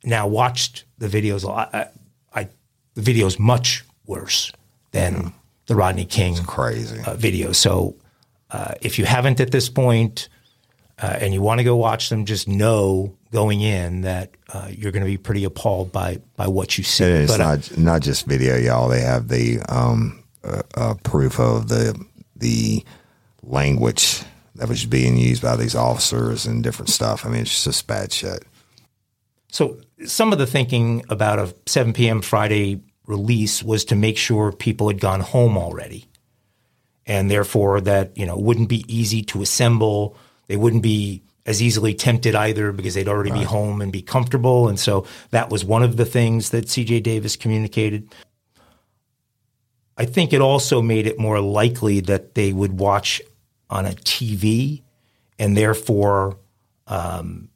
now 0.04 0.28
watched 0.28 0.84
the 0.98 1.08
videos, 1.08 1.42
a 1.42 1.48
lot, 1.48 1.92
the 2.98 3.04
video 3.04 3.28
is 3.28 3.38
much 3.38 3.84
worse 4.06 4.50
than 4.90 5.32
the 5.66 5.76
Rodney 5.76 6.04
King 6.04 6.34
Crazy. 6.34 6.98
uh, 6.98 7.14
videos. 7.14 7.54
So 7.54 7.94
uh, 8.50 8.74
if 8.80 8.98
you 8.98 9.04
haven't 9.04 9.38
at 9.38 9.52
this 9.52 9.68
point, 9.68 10.28
uh, 11.00 11.16
and 11.20 11.32
you 11.32 11.40
want 11.40 11.61
to 11.61 11.64
go 11.64 11.76
watch 11.76 12.08
them, 12.08 12.24
just 12.24 12.48
know 12.48 13.14
going 13.30 13.61
in 13.61 14.00
that 14.00 14.32
uh, 14.52 14.66
you're 14.68 14.90
going 14.90 15.04
to 15.04 15.08
be 15.08 15.16
pretty 15.16 15.44
appalled 15.44 15.92
by 15.92 16.20
by 16.34 16.48
what 16.48 16.76
you 16.76 16.82
see. 16.82 17.04
It's 17.04 17.30
But, 17.30 17.40
uh, 17.40 17.54
not 17.54 17.78
not 17.78 18.02
just 18.02 18.26
video, 18.26 18.56
y'all. 18.56 18.88
They 18.88 19.02
have 19.02 19.28
the 19.28 19.61
um, 19.68 20.24
uh, 20.42 20.62
uh, 20.74 20.94
proof 21.04 21.38
of 21.38 21.68
the 21.68 22.04
the 22.34 22.84
language 23.44 24.22
that 24.56 24.68
was 24.68 24.84
being 24.87 25.16
used 25.16 25.40
by 25.40 25.54
these 25.54 25.76
officers 25.76 26.46
and 26.46 26.64
different 26.64 26.88
stuff. 26.88 27.24
I 27.24 27.28
mean, 27.28 27.42
it's 27.42 27.62
just 27.62 27.87
bad 27.87 28.12
shit. 28.12 28.42
So 29.52 29.78
some 30.04 30.32
of 30.32 30.38
the 30.38 30.48
thinking 30.48 31.04
about 31.08 31.38
a 31.38 31.54
7 31.66 31.92
p.m. 31.92 32.22
Friday 32.22 32.80
release 33.08 33.62
was 33.62 33.84
to 33.86 33.96
make 33.96 34.16
sure 34.16 34.52
people 34.52 34.88
had 34.88 35.00
gone 35.00 35.20
home 35.20 35.56
already. 35.56 36.06
And 37.06 37.30
therefore 37.30 37.80
that, 37.80 38.16
you 38.16 38.26
know, 38.26 38.36
wouldn't 38.36 38.68
be 38.68 38.84
easy 38.86 39.22
to 39.22 39.42
assemble. 39.42 40.16
They 40.46 40.56
wouldn't 40.56 40.82
be 40.82 41.22
as 41.46 41.62
easily 41.62 41.94
tempted 41.94 42.34
either 42.34 42.70
because 42.72 42.94
they'd 42.94 43.08
already 43.08 43.30
right. 43.30 43.40
be 43.40 43.44
home 43.46 43.80
and 43.80 43.90
be 43.90 44.02
comfortable. 44.02 44.68
And 44.68 44.78
so 44.78 45.06
that 45.30 45.48
was 45.48 45.64
one 45.64 45.82
of 45.82 45.96
the 45.96 46.04
things 46.04 46.50
that 46.50 46.66
CJ 46.66 47.02
Davis 47.02 47.36
communicated. 47.36 48.14
I 49.96 50.04
think 50.04 50.34
it 50.34 50.42
also 50.42 50.82
made 50.82 51.06
it 51.06 51.18
more 51.18 51.40
likely 51.40 52.00
that 52.00 52.34
they 52.34 52.52
would 52.52 52.78
watch 52.78 53.22
on 53.70 53.86
a 53.86 53.92
TV 53.92 54.82
and 55.38 55.56
therefore 55.56 56.36
um, 56.86 57.48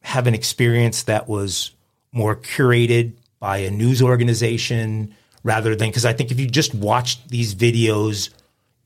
have 0.00 0.26
an 0.26 0.34
experience 0.34 1.04
that 1.04 1.28
was 1.28 1.70
more 2.12 2.34
curated 2.34 3.14
by 3.44 3.58
a 3.58 3.70
news 3.70 4.00
organization 4.00 5.14
rather 5.42 5.76
than 5.76 5.90
because 5.90 6.06
I 6.06 6.14
think 6.14 6.30
if 6.30 6.40
you 6.40 6.46
just 6.46 6.74
watched 6.74 7.28
these 7.28 7.54
videos 7.54 8.30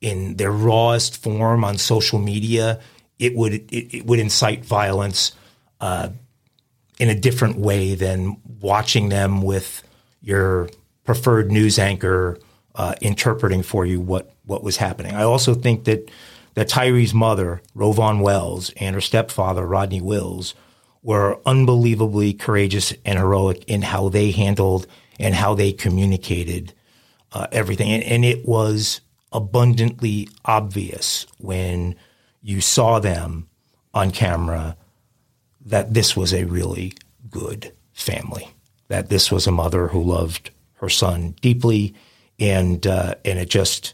in 0.01 0.35
their 0.35 0.51
rawest 0.51 1.23
form 1.23 1.63
on 1.63 1.79
social 1.79 2.19
media, 2.19 2.81
it 3.21 3.37
would 3.37 3.53
it, 3.53 3.99
it 3.99 4.07
would 4.07 4.19
incite 4.19 4.65
violence 4.65 5.31
uh, 5.81 6.09
in 6.99 7.09
a 7.09 7.15
different 7.15 7.57
way 7.57 7.95
than 7.95 8.37
watching 8.61 9.11
them 9.11 9.43
with 9.43 9.85
your 10.23 10.71
preferred 11.05 11.53
news 11.53 11.79
anchor 11.79 12.37
uh, 12.75 12.97
interpreting 13.01 13.63
for 13.63 13.87
you 13.87 14.01
what 14.01 14.35
what 14.45 14.65
was 14.65 14.79
happening. 14.79 15.15
I 15.15 15.23
also 15.23 15.55
think 15.55 15.85
that 15.85 16.11
that 16.55 16.69
Tyre's 16.69 17.15
mother, 17.15 17.63
RowVaughn 17.77 18.23
Wells, 18.23 18.73
and 18.77 18.97
her 18.97 19.01
stepfather, 19.01 19.65
Rodney 19.65 20.01
Wells, 20.01 20.57
were 21.03 21.41
unbelievably 21.47 22.35
courageous 22.35 22.93
and 23.05 23.19
heroic 23.19 23.65
in 23.67 23.83
how 23.83 24.09
they 24.09 24.31
handled 24.31 24.87
and 25.19 25.35
how 25.35 25.55
they 25.55 25.73
communicated 25.73 26.73
uh, 27.33 27.47
everything. 27.53 27.91
And, 27.91 28.03
and, 28.05 28.25
it 28.25 28.47
was 28.47 29.01
abundantly 29.33 30.29
obvious 30.45 31.27
when 31.39 31.95
you 32.43 32.61
saw 32.61 32.99
them 32.99 33.49
on 33.93 34.11
camera 34.11 34.77
that 35.67 35.93
this 35.93 36.17
was 36.17 36.33
a 36.33 36.45
really 36.45 36.95
good 37.29 37.73
family, 37.93 38.49
that 38.89 39.11
this 39.11 39.31
was 39.31 39.47
a 39.47 39.53
mother 39.53 39.89
who 39.89 40.03
loved 40.03 40.51
her 40.75 40.89
son 40.89 41.35
deeply. 41.43 41.95
And, 42.41 42.87
uh, 42.87 43.17
and 43.25 43.39
it 43.39 43.51
just 43.51 43.93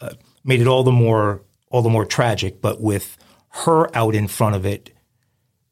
uh, 0.00 0.10
made 0.44 0.60
it 0.60 0.66
all 0.66 0.84
the 0.84 0.92
more 0.92 1.42
all 1.70 1.82
the 1.82 1.90
more 1.90 2.04
tragic. 2.04 2.60
But 2.60 2.80
with 2.80 3.16
her 3.64 3.94
out 3.96 4.14
in 4.14 4.28
front 4.28 4.54
of 4.54 4.64
it, 4.64 4.95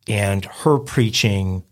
and 0.06 0.44
her 0.44 0.78
preaching 0.78 1.64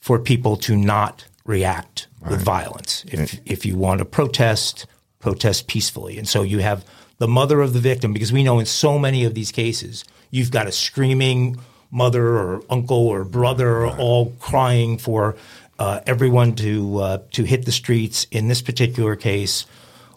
for 0.00 0.18
people 0.18 0.56
to 0.56 0.76
not 0.76 1.26
react 1.44 2.08
right. 2.20 2.32
with 2.32 2.42
violence. 2.42 3.04
If 3.08 3.40
if 3.44 3.66
you 3.66 3.76
want 3.76 3.98
to 3.98 4.04
protest, 4.04 4.86
protest 5.18 5.66
peacefully. 5.66 6.18
And 6.18 6.28
so 6.28 6.42
you 6.42 6.58
have 6.58 6.84
the 7.18 7.28
mother 7.28 7.60
of 7.60 7.72
the 7.72 7.80
victim 7.80 8.12
because 8.12 8.32
we 8.32 8.42
know 8.42 8.58
in 8.58 8.66
so 8.66 8.98
many 8.98 9.24
of 9.24 9.34
these 9.34 9.52
cases 9.52 10.04
you've 10.30 10.50
got 10.50 10.66
a 10.66 10.72
screaming 10.72 11.58
mother 11.90 12.36
or 12.36 12.62
uncle 12.68 13.06
or 13.06 13.24
brother 13.24 13.80
right. 13.80 13.98
all 13.98 14.34
crying 14.40 14.98
for 14.98 15.36
uh, 15.78 16.00
everyone 16.06 16.54
to 16.56 16.98
uh, 16.98 17.18
to 17.32 17.44
hit 17.44 17.64
the 17.64 17.72
streets. 17.72 18.26
In 18.30 18.48
this 18.48 18.62
particular 18.62 19.16
case, 19.16 19.66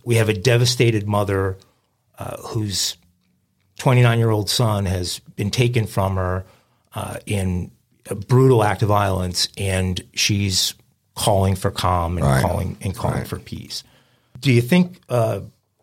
we 0.04 0.16
have 0.16 0.30
a 0.30 0.34
devastated 0.34 1.08
mother 1.08 1.58
uh, 2.20 2.38
whose 2.38 2.98
29 3.78 4.18
year 4.18 4.32
old 4.32 4.50
son 4.50 4.86
has 4.86 5.20
been 5.36 5.52
taken 5.52 5.86
from 5.86 6.16
her 6.16 6.46
uh, 6.98 7.20
in 7.28 7.70
a 8.10 8.16
brutal 8.16 8.64
act 8.64 8.82
of 8.82 8.90
violence, 8.90 9.50
and 9.56 10.04
she's 10.16 10.74
calling 11.14 11.56
for 11.56 11.70
calm 11.70 12.18
and 12.18 12.26
right. 12.26 12.42
calling 12.42 12.76
and 12.82 12.96
calling 12.96 13.20
right. 13.20 13.28
for 13.28 13.38
peace. 13.38 13.84
Do 14.40 14.52
you 14.52 14.62
think, 14.62 15.00
uh, 15.08 15.42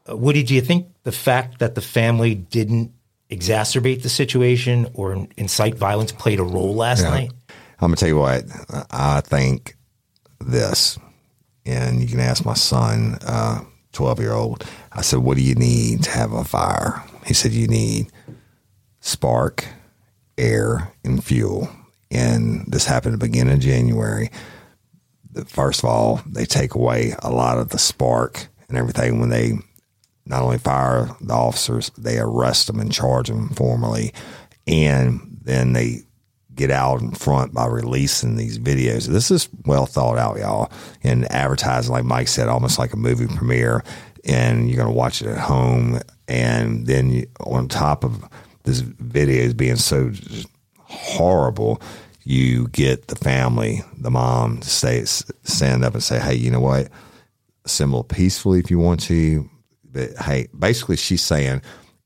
Woody? 0.09 0.43
Do 0.43 0.55
you 0.55 0.61
think 0.61 0.89
the 1.05 1.13
fact 1.13 1.61
that 1.61 1.77
the 1.77 1.81
family 1.81 2.35
didn't 2.35 2.93
exacerbate 3.31 4.03
the 4.03 4.09
situation 4.09 4.89
or 4.95 5.29
incite 5.37 5.77
violence 5.77 6.11
played 6.11 6.41
a 6.41 6.43
role 6.43 6.75
last 6.75 7.03
yeah. 7.03 7.11
night? 7.11 7.33
I'm 7.49 7.91
gonna 7.91 7.97
tell 7.97 8.09
you 8.09 8.19
what 8.19 8.45
I 8.91 9.21
think. 9.21 9.77
This, 10.41 10.99
and 11.65 12.03
you 12.03 12.09
can 12.09 12.21
ask 12.21 12.45
my 12.45 12.55
son, 12.55 13.19
twelve 13.93 14.19
uh, 14.19 14.23
year 14.23 14.33
old. 14.33 14.67
I 14.93 15.03
said, 15.03 15.21
"What 15.21 15.37
do 15.37 15.45
you 15.45 15.55
need 15.55 16.03
to 16.03 16.11
have 16.11 16.33
a 16.33 16.45
fire?" 16.45 17.03
He 17.25 17.35
said, 17.35 17.53
"You 17.53 17.69
need 17.69 18.11
spark, 19.01 19.65
air 20.39 20.93
and 21.05 21.23
fuel. 21.25 21.69
And 22.11 22.65
this 22.67 22.87
happened 22.87 23.15
at 23.15 23.21
the 23.21 23.27
beginning 23.27 23.55
of 23.55 23.61
January. 23.61 24.31
First 25.47 25.81
of 25.81 25.87
all, 25.87 26.23
they 26.27 26.45
take 26.45 26.75
away 26.75 27.15
a 27.21 27.31
lot 27.31 27.59
of 27.59 27.71
the 27.71 27.79
spark 27.79 28.47
and 28.69 28.79
everything 28.79 29.21
when 29.21 29.31
they 29.31 29.59
not 30.27 30.43
only 30.43 30.59
fire 30.59 31.11
the 31.21 31.35
officers, 31.35 31.91
they 31.99 32.19
arrest 32.19 32.67
them 32.67 32.81
and 32.81 32.93
charge 32.93 33.29
them 33.29 33.49
formally. 33.51 34.13
And 34.67 35.39
then 35.43 35.73
they 35.73 36.03
get 36.55 36.71
out 36.71 37.01
in 37.01 37.11
front 37.11 37.53
by 37.53 37.67
releasing 37.67 38.37
these 38.37 38.59
videos. 38.59 39.07
This 39.07 39.31
is 39.31 39.49
well 39.67 39.87
thought 39.87 40.19
out, 40.19 40.39
y'all, 40.39 40.71
and 41.03 41.31
advertising, 41.33 41.93
like 41.93 42.05
Mike 42.05 42.29
said, 42.29 42.49
almost 42.49 42.79
like 42.79 42.93
a 42.93 42.97
movie 42.97 43.27
premiere. 43.27 43.85
And 44.25 44.69
you're 44.69 44.77
going 44.77 44.89
to 44.89 44.95
watch 44.95 45.21
it 45.21 45.29
at 45.29 45.39
home. 45.39 46.01
And 46.29 46.87
then 46.87 47.11
you, 47.11 47.27
on 47.41 47.69
top 47.69 48.05
of 48.05 48.25
this 48.65 48.81
video 48.81 49.43
is 49.43 49.55
being 49.55 49.77
so 49.77 50.13
horrible, 50.81 51.81
you 52.25 52.69
get 52.69 53.09
the 53.09 53.17
family, 53.17 53.83
the 53.99 54.11
mom, 54.11 54.59
to 54.59 54.69
say 54.69 55.05
stand 55.05 55.85
up 55.85 55.95
and 55.95 56.03
say, 56.03 56.19
"Hey, 56.19 56.35
you 56.35 56.51
know 56.51 56.61
what? 56.61 56.89
Assemble 57.65 58.05
peacefully 58.05 58.59
if 58.59 58.71
you 58.71 58.79
want 58.79 59.01
to." 59.03 59.49
But 59.93 60.17
hey, 60.19 60.49
basically, 60.59 60.97
she's 60.97 61.23
saying, 61.23 61.63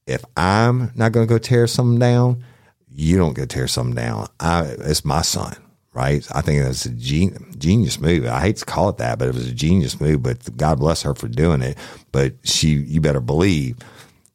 if 0.07 0.25
I'm 0.37 0.91
not 0.95 1.13
going 1.13 1.27
to 1.27 1.33
go 1.33 1.39
tear 1.39 1.67
something 1.67 1.99
down, 1.99 2.45
you 2.91 3.17
don't 3.17 3.35
go 3.35 3.45
tear 3.45 3.69
something 3.69 3.95
down. 3.95 4.27
I, 4.41 4.63
it's 4.65 5.05
my 5.05 5.23
son, 5.23 5.55
right? 5.93 6.27
I 6.35 6.41
think 6.41 6.63
that's 6.63 6.87
a 6.87 6.91
gen- 6.91 7.55
genius 7.59 8.01
move. 8.01 8.27
I 8.27 8.41
hate 8.41 8.57
to 8.57 8.65
call 8.65 8.89
it 8.89 8.97
that, 8.99 9.19
but 9.19 9.29
it 9.29 9.35
was 9.35 9.49
a 9.49 9.55
genius 9.55 10.01
move. 10.01 10.23
But 10.23 10.57
God 10.57 10.81
bless 10.81 11.03
her 11.03 11.15
for 11.15 11.29
doing 11.29 11.63
it. 11.63 11.79
But 12.11 12.35
she, 12.43 12.69
you 12.71 13.01
better 13.01 13.21
believe 13.21 13.77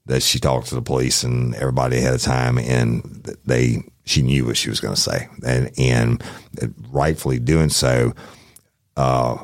that 0.05 0.21
she 0.21 0.39
talked 0.39 0.67
to 0.67 0.75
the 0.75 0.81
police 0.81 1.23
and 1.23 1.55
everybody 1.55 1.97
ahead 1.97 2.13
of 2.13 2.21
time, 2.21 2.57
and 2.57 3.35
they 3.45 3.83
she 4.05 4.21
knew 4.21 4.45
what 4.45 4.57
she 4.57 4.69
was 4.69 4.79
going 4.79 4.95
to 4.95 4.99
say, 4.99 5.27
and 5.45 5.71
and 5.77 6.23
rightfully 6.91 7.39
doing 7.39 7.69
so. 7.69 8.13
Uh, 8.97 9.43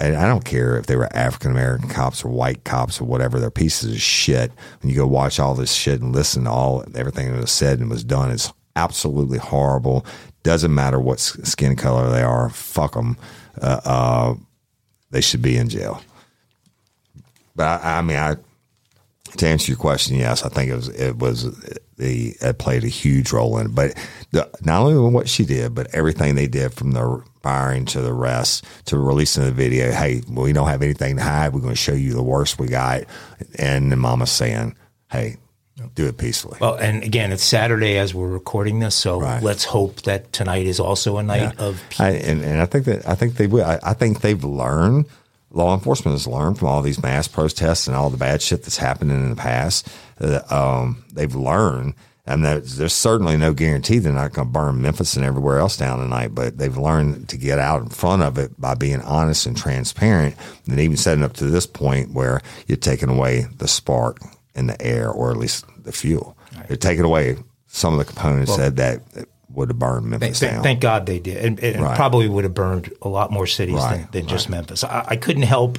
and 0.00 0.16
I 0.16 0.26
don't 0.26 0.44
care 0.44 0.76
if 0.76 0.86
they 0.86 0.96
were 0.96 1.08
African 1.16 1.52
American 1.52 1.88
cops 1.88 2.24
or 2.24 2.28
white 2.28 2.64
cops 2.64 3.00
or 3.00 3.04
whatever, 3.04 3.38
they're 3.38 3.50
pieces 3.50 3.94
of 3.94 4.00
shit. 4.00 4.50
When 4.80 4.90
you 4.90 4.96
go 4.96 5.06
watch 5.06 5.38
all 5.38 5.54
this 5.54 5.72
shit 5.72 6.00
and 6.00 6.12
listen 6.12 6.44
to 6.44 6.50
all 6.50 6.84
everything 6.94 7.32
that 7.32 7.40
was 7.40 7.52
said 7.52 7.78
and 7.78 7.88
was 7.88 8.04
done, 8.04 8.30
it's 8.30 8.52
absolutely 8.76 9.38
horrible. 9.38 10.04
Doesn't 10.42 10.74
matter 10.74 11.00
what 11.00 11.20
skin 11.20 11.76
color 11.76 12.10
they 12.10 12.22
are, 12.22 12.50
fuck 12.50 12.94
them. 12.94 13.16
Uh, 13.60 13.80
uh, 13.84 14.34
they 15.10 15.20
should 15.20 15.42
be 15.42 15.56
in 15.56 15.68
jail. 15.68 16.02
But 17.54 17.80
I, 17.82 17.98
I 17.98 18.02
mean, 18.02 18.16
I 18.16 18.36
to 19.38 19.46
answer 19.46 19.70
your 19.70 19.78
question, 19.78 20.16
yes, 20.16 20.44
I 20.44 20.48
think 20.48 20.70
it 20.70 20.76
was 20.76 20.88
it 20.88 21.16
was 21.16 21.44
the 21.96 22.34
it 22.40 22.58
played 22.58 22.84
a 22.84 22.88
huge 22.88 23.32
role 23.32 23.58
in 23.58 23.66
it. 23.66 23.74
But 23.74 23.94
the, 24.30 24.48
not 24.62 24.82
only 24.82 25.12
what 25.12 25.28
she 25.28 25.44
did, 25.44 25.74
but 25.74 25.94
everything 25.94 26.34
they 26.34 26.46
did 26.46 26.72
from 26.74 26.92
the 26.92 27.22
firing 27.42 27.84
to 27.86 28.00
the 28.00 28.12
rest 28.12 28.64
to 28.86 28.98
releasing 28.98 29.44
the 29.44 29.52
video. 29.52 29.92
Hey, 29.92 30.22
we 30.28 30.52
don't 30.52 30.68
have 30.68 30.82
anything 30.82 31.16
to 31.16 31.22
hide. 31.22 31.52
We're 31.52 31.60
going 31.60 31.74
to 31.74 31.80
show 31.80 31.92
you 31.92 32.14
the 32.14 32.22
worst 32.22 32.58
we 32.58 32.68
got. 32.68 33.04
And 33.58 33.90
the 33.90 33.96
mama 33.96 34.26
saying, 34.26 34.76
"Hey, 35.10 35.36
do 35.94 36.06
it 36.06 36.16
peacefully." 36.16 36.58
Well, 36.60 36.74
and 36.74 37.02
again, 37.02 37.32
it's 37.32 37.44
Saturday 37.44 37.98
as 37.98 38.14
we're 38.14 38.28
recording 38.28 38.78
this, 38.78 38.94
so 38.94 39.20
right. 39.20 39.42
let's 39.42 39.64
hope 39.64 40.02
that 40.02 40.32
tonight 40.32 40.66
is 40.66 40.80
also 40.80 41.18
a 41.18 41.22
night 41.22 41.54
yeah. 41.56 41.64
of. 41.64 41.82
I, 41.98 42.10
and, 42.10 42.42
and 42.42 42.60
I 42.60 42.66
think 42.66 42.84
that 42.86 43.08
I 43.08 43.14
think 43.14 43.34
they 43.34 43.46
will. 43.46 43.64
I, 43.64 43.78
I 43.82 43.94
think 43.94 44.20
they've 44.20 44.44
learned 44.44 45.06
law 45.54 45.72
enforcement 45.72 46.14
has 46.14 46.26
learned 46.26 46.58
from 46.58 46.68
all 46.68 46.82
these 46.82 47.02
mass 47.02 47.28
protests 47.28 47.86
and 47.86 47.96
all 47.96 48.10
the 48.10 48.16
bad 48.16 48.42
shit 48.42 48.62
that's 48.62 48.76
happened 48.76 49.10
in 49.10 49.30
the 49.30 49.36
past. 49.36 49.88
Uh, 50.20 50.40
um, 50.50 51.04
they've 51.12 51.34
learned, 51.34 51.94
and 52.26 52.44
there's, 52.44 52.76
there's 52.76 52.92
certainly 52.92 53.36
no 53.36 53.54
guarantee 53.54 53.98
they're 53.98 54.12
not 54.12 54.32
going 54.32 54.48
to 54.48 54.52
burn 54.52 54.82
Memphis 54.82 55.16
and 55.16 55.24
everywhere 55.24 55.58
else 55.58 55.76
down 55.76 56.00
tonight. 56.00 56.34
But 56.34 56.58
they've 56.58 56.76
learned 56.76 57.28
to 57.28 57.36
get 57.36 57.58
out 57.58 57.82
in 57.82 57.88
front 57.88 58.22
of 58.22 58.36
it 58.36 58.60
by 58.60 58.74
being 58.74 59.00
honest 59.02 59.46
and 59.46 59.56
transparent, 59.56 60.34
and 60.66 60.80
even 60.80 60.96
setting 60.96 61.24
up 61.24 61.34
to 61.34 61.46
this 61.46 61.66
point 61.66 62.12
where 62.12 62.40
you're 62.66 62.76
taking 62.76 63.08
away 63.08 63.46
the 63.56 63.68
spark 63.68 64.18
in 64.54 64.66
the 64.66 64.82
air, 64.82 65.10
or 65.10 65.30
at 65.30 65.36
least 65.36 65.64
the 65.84 65.92
fuel. 65.92 66.36
Right. 66.56 66.68
They're 66.68 66.76
taking 66.76 67.04
away 67.04 67.36
some 67.66 67.92
of 67.92 67.98
the 67.98 68.04
components 68.04 68.50
well, 68.50 68.70
that 68.70 68.76
that 69.14 69.28
would 69.54 69.68
have 69.68 69.78
burned 69.78 70.06
Memphis 70.06 70.40
thank, 70.40 70.52
down. 70.52 70.62
Thank 70.62 70.80
God 70.80 71.06
they 71.06 71.18
did, 71.18 71.44
and, 71.44 71.60
and 71.60 71.82
right. 71.82 71.96
probably 71.96 72.28
would 72.28 72.44
have 72.44 72.54
burned 72.54 72.92
a 73.02 73.08
lot 73.08 73.30
more 73.30 73.46
cities 73.46 73.76
right. 73.76 74.00
than, 74.00 74.08
than 74.10 74.22
right. 74.22 74.30
just 74.30 74.48
Memphis. 74.48 74.84
I, 74.84 75.04
I, 75.08 75.16
couldn't 75.16 75.42
help, 75.42 75.78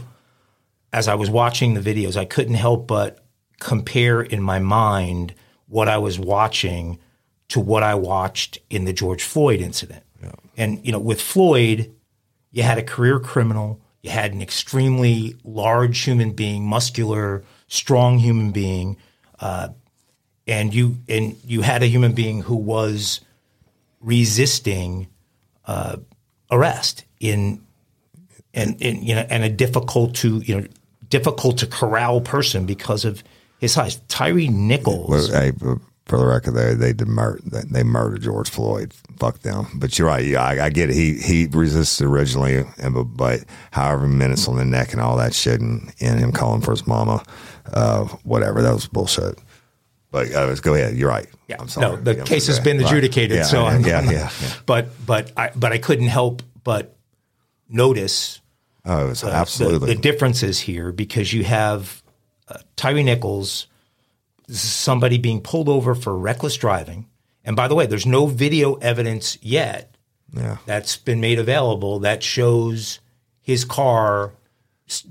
as 0.93 1.07
I 1.07 1.15
was 1.15 1.29
watching 1.29 1.73
the 1.73 1.81
videos, 1.81 2.15
I 2.15 2.25
couldn't 2.25 2.55
help 2.55 2.87
but 2.87 3.23
compare 3.59 4.21
in 4.21 4.41
my 4.41 4.59
mind 4.59 5.33
what 5.67 5.87
I 5.87 5.97
was 5.97 6.19
watching 6.19 6.99
to 7.49 7.59
what 7.59 7.83
I 7.83 7.95
watched 7.95 8.59
in 8.69 8.85
the 8.85 8.93
George 8.93 9.23
Floyd 9.23 9.61
incident. 9.61 10.03
Yeah. 10.21 10.31
And 10.57 10.85
you 10.85 10.91
know, 10.91 10.99
with 10.99 11.21
Floyd, 11.21 11.93
you 12.51 12.63
had 12.63 12.77
a 12.77 12.83
career 12.83 13.19
criminal, 13.19 13.81
you 14.01 14.09
had 14.09 14.33
an 14.33 14.41
extremely 14.41 15.35
large 15.43 15.99
human 15.99 16.31
being, 16.31 16.65
muscular, 16.65 17.43
strong 17.67 18.17
human 18.19 18.51
being, 18.51 18.97
uh, 19.39 19.69
and 20.47 20.73
you 20.73 20.97
and 21.09 21.35
you 21.43 21.61
had 21.61 21.83
a 21.83 21.87
human 21.87 22.13
being 22.13 22.41
who 22.41 22.55
was 22.55 23.21
resisting 24.05 25.07
uh, 25.65 25.97
arrest 26.51 27.03
in 27.19 27.61
and, 28.53 28.81
you 28.81 29.15
know 29.15 29.25
and 29.29 29.43
a 29.43 29.49
difficult 29.49 30.15
to 30.15 30.37
you 30.39 30.61
know 30.61 30.67
difficult 31.09 31.57
to 31.57 31.67
corral 31.67 32.21
person 32.21 32.65
because 32.65 33.03
of 33.03 33.23
his 33.59 33.73
size. 33.73 33.97
Tyre 34.07 34.49
Nichols. 34.49 35.09
Well, 35.09 35.41
hey, 35.41 35.51
for 36.05 36.19
the 36.19 36.25
record, 36.25 36.51
they 36.51 36.73
they 36.75 36.93
they 36.93 37.83
murdered 37.83 38.21
George 38.21 38.49
Floyd. 38.49 38.93
Fuck 39.17 39.39
them. 39.39 39.67
But 39.75 39.97
you're 39.97 40.07
right. 40.07 40.23
Yeah, 40.23 40.43
I, 40.43 40.65
I 40.65 40.69
get 40.69 40.89
it. 40.91 40.95
He 40.95 41.15
he 41.15 41.47
resisted 41.47 42.05
originally, 42.05 42.63
and 42.77 42.93
but, 42.93 43.03
but 43.03 43.39
however 43.71 44.07
minutes 44.07 44.47
on 44.47 44.57
the 44.57 44.65
neck 44.65 44.93
and 44.93 45.01
all 45.01 45.17
that 45.17 45.33
shit, 45.33 45.61
and, 45.61 45.91
and 45.99 46.19
him 46.19 46.31
calling 46.31 46.61
for 46.61 46.71
his 46.71 46.85
mama, 46.85 47.23
uh, 47.73 48.03
whatever. 48.23 48.61
That 48.61 48.73
was 48.73 48.87
bullshit. 48.87 49.39
But 50.15 50.33
uh, 50.33 50.55
go 50.55 50.73
ahead. 50.75 50.95
You're 50.95 51.09
right. 51.09 51.27
Yeah. 51.49 51.57
I'm 51.59 51.67
sorry. 51.67 51.97
No, 51.97 52.01
the 52.01 52.23
case 52.23 52.47
has 52.47 52.61
been 52.61 52.79
adjudicated. 52.79 53.35
Yeah, 53.35 53.43
so 53.43 53.63
yeah, 53.63 53.69
I'm, 53.69 53.83
yeah, 53.83 54.01
yeah, 54.03 54.29
yeah. 54.41 54.53
But 54.65 54.87
but 55.05 55.33
I 55.35 55.51
but 55.53 55.73
I 55.73 55.77
couldn't 55.77 56.07
help 56.07 56.41
but 56.63 56.95
notice 57.67 58.39
Oh, 58.85 59.09
it's 59.09 59.21
the- 59.21 59.31
absolutely. 59.33 59.93
the, 59.93 59.99
differences 59.99 60.57
here 60.61 60.93
because 60.93 61.33
you 61.33 61.43
have 61.43 62.01
uh, 62.47 62.59
Tyre 62.77 63.03
Nichols, 63.03 63.67
somebody 64.47 65.17
being 65.17 65.41
pulled 65.41 65.67
over 65.67 65.95
for 65.95 66.17
reckless 66.17 66.55
driving. 66.55 67.07
And 67.43 67.57
by 67.57 67.67
the 67.67 67.75
way, 67.75 67.85
there's 67.85 68.05
no 68.05 68.27
video 68.27 68.75
evidence 68.75 69.37
yet 69.41 69.97
yeah. 70.31 70.59
that's 70.65 70.95
been 70.95 71.19
made 71.19 71.39
available 71.39 71.99
that 71.99 72.23
shows 72.23 72.99
his 73.41 73.65
car 73.65 74.31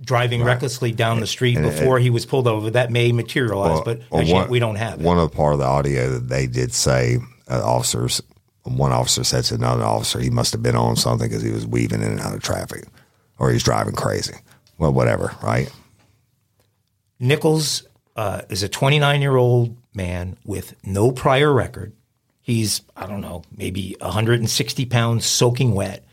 driving 0.03 0.43
recklessly 0.43 0.93
down 0.93 1.21
the 1.21 1.27
street 1.27 1.61
before 1.61 1.99
he 1.99 2.11
was 2.11 2.27
pulled 2.27 2.47
over. 2.47 2.71
That 2.71 2.91
may 2.93 3.11
materialize, 3.13 3.81
but 3.85 4.03
Well, 4.11 4.25
one- 4.27 4.49
we 4.51 4.59
don't 4.59 4.77
have 4.77 5.01
it. 5.01 5.05
One 5.05 5.19
of 5.19 5.31
the 5.31 5.37
part 5.37 5.55
of 5.55 5.59
the 5.59 5.67
audio 5.67 6.11
that 6.11 6.29
they 6.29 6.47
did 6.47 6.73
say, 6.73 7.19
uh, 7.49 7.61
officers, 7.65 8.23
one 8.63 8.93
officer 8.93 9.25
said 9.25 9.45
to 9.45 9.55
another 9.57 9.85
officer, 9.85 10.21
he 10.21 10.31
must 10.31 10.53
have 10.53 10.63
been 10.63 10.77
on 10.77 10.97
something 10.97 11.29
because 11.29 11.43
he 11.43 11.51
was 11.51 11.67
weaving 11.67 12.03
in 12.03 12.13
and 12.13 12.21
out 12.21 12.35
of 12.35 12.43
traffic, 12.43 12.85
or 13.39 13.51
he's 13.51 13.63
driving 13.65 13.95
crazy. 13.95 14.35
Well, 14.79 14.93
whatever, 14.93 15.35
right? 15.43 15.71
Nichols 17.19 17.85
uh, 18.17 18.43
is 18.51 18.63
a 18.63 18.69
29 18.69 19.21
year 19.23 19.37
old 19.37 19.77
man 19.95 20.37
with 20.45 20.75
no 20.85 21.11
prior 21.11 21.53
record. 21.53 21.93
He's, 22.41 22.83
I 22.97 23.07
don't 23.07 23.23
know, 23.23 23.43
maybe 23.57 23.97
160 24.01 24.85
pounds 24.87 25.25
soaking 25.25 25.75
wet. 25.75 26.07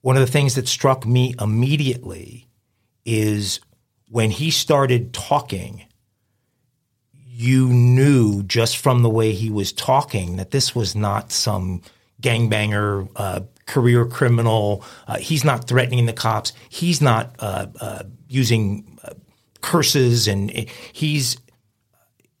One 0.00 0.16
of 0.16 0.20
the 0.20 0.30
things 0.30 0.54
that 0.56 0.68
struck 0.68 1.06
me 1.06 1.34
immediately 1.40 2.47
is 3.08 3.60
when 4.10 4.30
he 4.30 4.50
started 4.50 5.14
talking, 5.14 5.84
you 7.10 7.68
knew 7.68 8.42
just 8.42 8.76
from 8.76 9.02
the 9.02 9.08
way 9.08 9.32
he 9.32 9.48
was 9.48 9.72
talking 9.72 10.36
that 10.36 10.50
this 10.50 10.74
was 10.74 10.94
not 10.94 11.32
some 11.32 11.80
gangbanger, 12.20 13.08
uh, 13.16 13.40
career 13.66 14.04
criminal. 14.04 14.84
Uh, 15.06 15.16
he's 15.18 15.44
not 15.44 15.66
threatening 15.66 16.04
the 16.06 16.12
cops. 16.12 16.52
He's 16.68 17.00
not 17.00 17.34
uh, 17.38 17.66
uh, 17.80 18.02
using 18.28 18.98
uh, 19.02 19.14
curses, 19.62 20.28
and 20.28 20.50
he's 20.92 21.38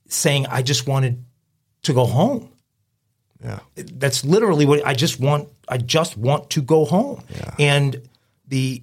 saying, 0.08 0.46
"I 0.50 0.62
just 0.62 0.86
wanted 0.86 1.24
to 1.82 1.94
go 1.94 2.04
home." 2.04 2.50
Yeah. 3.42 3.60
That's 3.76 4.24
literally 4.24 4.66
what 4.66 4.84
I 4.86 4.94
just 4.94 5.20
want. 5.20 5.48
I 5.68 5.78
just 5.78 6.16
want 6.16 6.50
to 6.50 6.60
go 6.60 6.84
home. 6.84 7.22
And 7.58 8.02
the 8.48 8.82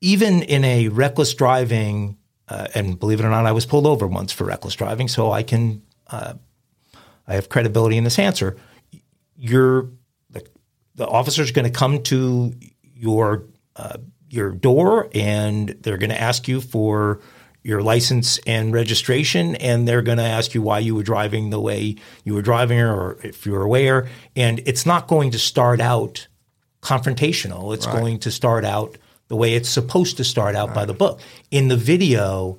even 0.00 0.42
in 0.42 0.64
a 0.64 0.88
reckless 0.88 1.34
driving, 1.34 2.16
uh, 2.48 2.68
and 2.74 2.98
believe 2.98 3.20
it 3.20 3.24
or 3.24 3.30
not, 3.30 3.46
I 3.46 3.52
was 3.52 3.66
pulled 3.66 3.86
over 3.86 4.06
once 4.06 4.32
for 4.32 4.44
reckless 4.44 4.74
driving, 4.74 5.08
so 5.08 5.32
I 5.32 5.42
can 5.42 5.82
uh, 6.08 6.34
I 7.26 7.34
have 7.34 7.48
credibility 7.48 7.96
in 7.96 8.04
this 8.04 8.18
answer. 8.18 8.56
You're 9.36 9.90
the, 10.30 10.46
the 10.94 11.06
officer's 11.06 11.50
going 11.50 11.64
to 11.64 11.76
come 11.76 12.02
to 12.04 12.52
your 12.94 13.44
uh, 13.74 13.98
your 14.28 14.50
door 14.50 15.08
and 15.14 15.70
they're 15.80 15.98
going 15.98 16.10
to 16.10 16.20
ask 16.20 16.48
you 16.48 16.60
for 16.60 17.20
your 17.62 17.82
license 17.82 18.38
and 18.46 18.72
registration, 18.72 19.56
and 19.56 19.88
they're 19.88 20.02
going 20.02 20.18
to 20.18 20.24
ask 20.24 20.54
you 20.54 20.62
why 20.62 20.78
you 20.78 20.94
were 20.94 21.02
driving 21.02 21.50
the 21.50 21.60
way 21.60 21.96
you 22.22 22.32
were 22.32 22.42
driving, 22.42 22.78
or 22.78 23.18
if 23.24 23.44
you're 23.44 23.62
aware. 23.62 24.08
And 24.36 24.60
it's 24.66 24.86
not 24.86 25.08
going 25.08 25.32
to 25.32 25.38
start 25.38 25.80
out 25.80 26.28
confrontational. 26.80 27.74
It's 27.74 27.86
going 27.86 28.20
to 28.20 28.30
start 28.30 28.64
out 28.64 28.96
the 29.28 29.36
way 29.36 29.54
it's 29.54 29.68
supposed 29.68 30.16
to 30.18 30.24
start 30.24 30.54
out 30.54 30.72
by 30.74 30.84
the 30.84 30.94
book. 30.94 31.20
In 31.50 31.68
the 31.68 31.76
video, 31.76 32.58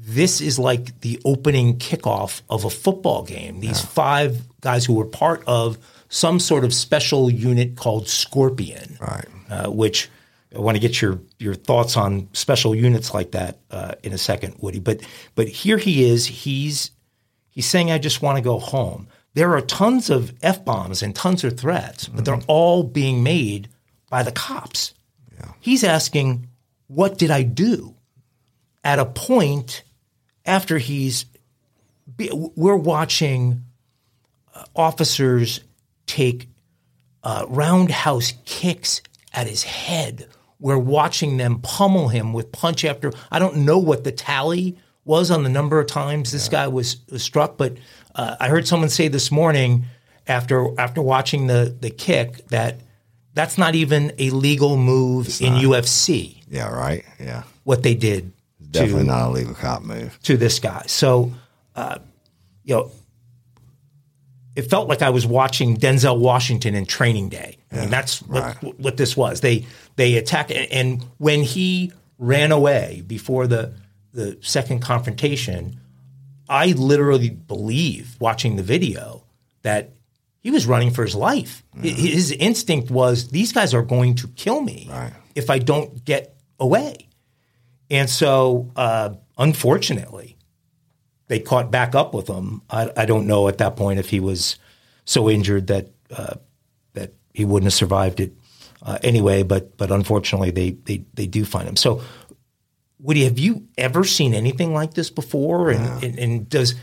this 0.00 0.40
is 0.40 0.58
like 0.58 1.00
the 1.00 1.20
opening 1.24 1.78
kickoff 1.78 2.42
of 2.50 2.64
a 2.64 2.70
football 2.70 3.22
game. 3.24 3.60
These 3.60 3.80
five 3.80 4.42
guys 4.60 4.84
who 4.84 4.94
were 4.94 5.06
part 5.06 5.42
of 5.46 5.78
some 6.08 6.38
sort 6.38 6.64
of 6.64 6.72
special 6.74 7.30
unit 7.30 7.76
called 7.76 8.08
Scorpion, 8.08 8.96
Right. 9.00 9.24
uh, 9.50 9.70
which 9.70 10.08
I 10.54 10.60
want 10.60 10.76
to 10.76 10.80
get 10.80 11.00
your 11.02 11.18
your 11.38 11.54
thoughts 11.54 11.96
on 11.96 12.28
special 12.32 12.74
units 12.74 13.12
like 13.12 13.32
that 13.32 13.58
uh, 13.70 13.94
in 14.04 14.12
a 14.12 14.18
second, 14.18 14.54
Woody. 14.60 14.78
But 14.78 15.00
but 15.34 15.48
here 15.48 15.78
he 15.78 16.04
is. 16.04 16.26
He's 16.26 16.92
he's 17.48 17.66
saying, 17.66 17.90
"I 17.90 17.98
just 17.98 18.22
want 18.22 18.36
to 18.36 18.42
go 18.42 18.58
home." 18.60 19.08
There 19.32 19.52
are 19.56 19.60
tons 19.60 20.10
of 20.10 20.32
f 20.42 20.64
bombs 20.64 21.02
and 21.02 21.12
tons 21.16 21.42
of 21.42 21.58
threats, 21.58 22.06
but 22.06 22.24
they're 22.24 22.38
all 22.46 22.84
being 22.84 23.24
made 23.24 23.68
by 24.08 24.22
the 24.22 24.30
cops. 24.30 24.94
He's 25.60 25.84
asking, 25.84 26.48
"What 26.86 27.18
did 27.18 27.30
I 27.30 27.42
do?" 27.42 27.94
At 28.82 28.98
a 28.98 29.06
point 29.06 29.82
after 30.44 30.78
he's, 30.78 31.26
we're 32.18 32.76
watching 32.76 33.64
uh, 34.54 34.64
officers 34.76 35.60
take 36.06 36.48
uh, 37.22 37.46
roundhouse 37.48 38.34
kicks 38.44 39.00
at 39.32 39.46
his 39.46 39.62
head. 39.62 40.28
We're 40.60 40.78
watching 40.78 41.38
them 41.38 41.60
pummel 41.60 42.08
him 42.08 42.32
with 42.32 42.52
punch 42.52 42.84
after. 42.84 43.12
I 43.30 43.38
don't 43.38 43.58
know 43.58 43.78
what 43.78 44.04
the 44.04 44.12
tally 44.12 44.78
was 45.04 45.30
on 45.30 45.42
the 45.42 45.48
number 45.48 45.80
of 45.80 45.86
times 45.86 46.32
this 46.32 46.48
guy 46.48 46.68
was, 46.68 46.98
was 47.10 47.22
struck, 47.22 47.56
but 47.56 47.76
uh, 48.14 48.36
I 48.40 48.48
heard 48.48 48.66
someone 48.66 48.88
say 48.88 49.08
this 49.08 49.30
morning 49.30 49.84
after 50.26 50.68
after 50.80 51.02
watching 51.02 51.46
the 51.48 51.76
the 51.78 51.90
kick 51.90 52.48
that 52.48 52.80
that's 53.34 53.58
not 53.58 53.74
even 53.74 54.12
a 54.18 54.30
legal 54.30 54.76
move 54.76 55.26
in 55.40 55.54
UFC. 55.54 56.42
Yeah, 56.48 56.70
right. 56.70 57.04
Yeah. 57.20 57.42
What 57.64 57.82
they 57.82 57.94
did 57.94 58.32
Definitely 58.70 59.02
to 59.02 59.08
not 59.08 59.28
a 59.28 59.30
legal 59.30 59.54
cop 59.54 59.82
move. 59.82 60.18
to 60.22 60.36
this 60.36 60.58
guy. 60.60 60.84
So, 60.86 61.32
uh, 61.74 61.98
you 62.64 62.76
know, 62.76 62.90
it 64.56 64.62
felt 64.62 64.88
like 64.88 65.02
I 65.02 65.10
was 65.10 65.26
watching 65.26 65.76
Denzel 65.76 66.18
Washington 66.18 66.74
in 66.74 66.86
Training 66.86 67.28
Day. 67.28 67.58
I 67.72 67.76
mean, 67.76 67.90
that's 67.90 68.22
what, 68.22 68.62
what 68.78 68.96
this 68.96 69.16
was. 69.16 69.40
They 69.40 69.66
they 69.96 70.14
attacked, 70.16 70.52
and 70.52 71.02
when 71.18 71.42
he 71.42 71.92
ran 72.18 72.52
away 72.52 73.02
before 73.06 73.48
the 73.48 73.74
the 74.12 74.38
second 74.42 74.80
confrontation, 74.80 75.80
I 76.48 76.68
literally 76.68 77.30
believe 77.30 78.16
watching 78.20 78.54
the 78.54 78.62
video 78.62 79.24
that 79.62 79.90
he 80.44 80.50
was 80.52 80.66
running 80.66 80.90
for 80.92 81.02
his 81.04 81.14
life. 81.16 81.64
Hi- 81.74 81.88
His 81.88 82.30
instinct 82.30 82.90
was 82.90 83.28
these 83.28 83.50
guys 83.52 83.74
are 83.74 83.82
going 83.82 84.14
to 84.16 84.28
kill 84.28 84.60
me 84.60 84.86
if 85.34 85.48
I 85.50 85.58
don't 85.58 86.04
get 86.04 86.36
away. 86.60 87.08
And 87.90 88.08
so, 88.08 88.70
uh, 88.76 89.14
unfortunately, 89.38 90.36
they 91.28 91.40
caught 91.40 91.70
back 91.70 91.94
up 91.94 92.12
with 92.14 92.28
him. 92.28 92.60
I, 92.70 92.90
I 92.96 93.06
don't 93.06 93.26
know 93.26 93.48
at 93.48 93.58
that 93.58 93.74
point 93.76 93.98
if 93.98 94.10
he 94.10 94.20
was 94.20 94.56
so 95.04 95.28
injured 95.30 95.66
that 95.68 95.88
uh, 96.10 96.34
that 96.92 97.14
he 97.32 97.44
wouldn't 97.44 97.66
have 97.72 97.74
survived 97.74 98.20
it 98.20 98.32
uh, 98.82 98.98
anyway. 99.02 99.42
But 99.42 99.76
but 99.78 99.90
unfortunately, 99.90 100.50
they, 100.50 100.70
they 100.84 101.04
they 101.14 101.26
do 101.26 101.44
find 101.44 101.66
him. 101.68 101.76
So, 101.76 102.02
Woody, 103.00 103.24
have 103.24 103.38
you 103.38 103.66
ever 103.78 104.04
seen 104.04 104.34
anything 104.34 104.72
like 104.74 104.92
this 104.94 105.10
before? 105.10 105.70
And 105.70 106.04
and, 106.04 106.18
and 106.18 106.48
does 106.48 106.74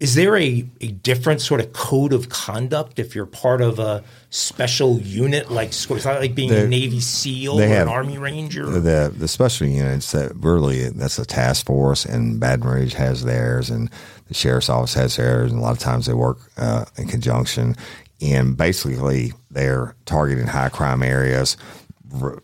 is 0.00 0.14
there 0.14 0.36
a, 0.36 0.64
a 0.80 0.88
different 0.88 1.40
sort 1.40 1.60
of 1.60 1.72
code 1.72 2.12
of 2.12 2.28
conduct 2.28 3.00
if 3.00 3.16
you're 3.16 3.26
part 3.26 3.60
of 3.60 3.80
a 3.80 4.04
special 4.30 5.00
unit 5.00 5.50
like 5.50 5.68
it's 5.68 6.04
not 6.04 6.20
like 6.20 6.36
being 6.36 6.52
a 6.52 6.68
Navy 6.68 7.00
SEAL 7.00 7.54
or 7.54 7.60
they 7.60 7.76
an 7.76 7.88
Army 7.88 8.16
Ranger? 8.16 8.66
The 8.66 9.12
the 9.14 9.26
special 9.26 9.66
units 9.66 10.12
that 10.12 10.36
really 10.36 10.88
that's 10.90 11.18
a 11.18 11.26
task 11.26 11.66
force, 11.66 12.04
and 12.04 12.38
Baton 12.38 12.68
Rouge 12.68 12.94
has 12.94 13.24
theirs, 13.24 13.70
and 13.70 13.90
the 14.28 14.34
sheriff's 14.34 14.68
office 14.68 14.94
has 14.94 15.16
theirs, 15.16 15.50
and 15.50 15.60
a 15.60 15.62
lot 15.62 15.72
of 15.72 15.80
times 15.80 16.06
they 16.06 16.14
work 16.14 16.38
uh, 16.56 16.84
in 16.96 17.08
conjunction. 17.08 17.74
And 18.20 18.56
basically, 18.56 19.32
they're 19.50 19.94
targeting 20.04 20.46
high 20.46 20.70
crime 20.70 21.04
areas. 21.04 21.56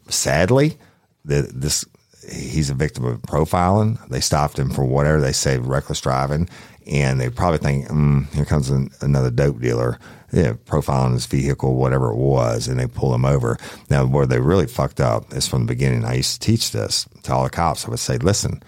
Sadly, 0.09 0.79
the, 1.25 1.51
this 1.53 1.85
he's 2.31 2.71
a 2.71 2.75
victim 2.75 3.05
of 3.05 3.21
profiling. 3.23 4.07
They 4.09 4.21
stopped 4.21 4.59
him 4.59 4.71
for 4.71 4.85
whatever 4.85 5.21
they 5.21 5.33
say 5.33 5.59
reckless 5.59 6.01
driving, 6.01 6.49
and 6.87 7.21
they 7.21 7.31
probably 7.31 7.59
think, 7.59 7.89
mm, 7.89 8.33
"Here 8.35 8.45
comes 8.45 8.71
an, 8.71 8.91
another 9.01 9.31
dope 9.31 9.61
dealer." 9.61 9.99
yeah, 10.35 10.55
profiling 10.65 11.13
his 11.13 11.27
vehicle, 11.27 11.77
whatever 11.77 12.11
it 12.11 12.17
was, 12.17 12.67
and 12.67 12.79
they 12.79 12.89
pull 12.89 13.15
him 13.15 13.25
over. 13.25 13.57
Now, 13.89 14.05
where 14.05 14.27
they 14.27 14.41
really 14.41 14.67
fucked 14.67 15.01
up 15.01 15.33
is 15.33 15.47
from 15.47 15.61
the 15.61 15.73
beginning. 15.73 16.05
I 16.05 16.15
used 16.15 16.41
to 16.41 16.47
teach 16.47 16.73
this 16.73 17.07
to 17.23 17.33
all 17.33 17.45
the 17.45 17.51
cops. 17.51 17.87
I 17.87 17.91
would 17.91 18.01
say, 18.01 18.19
listen, 18.19 18.63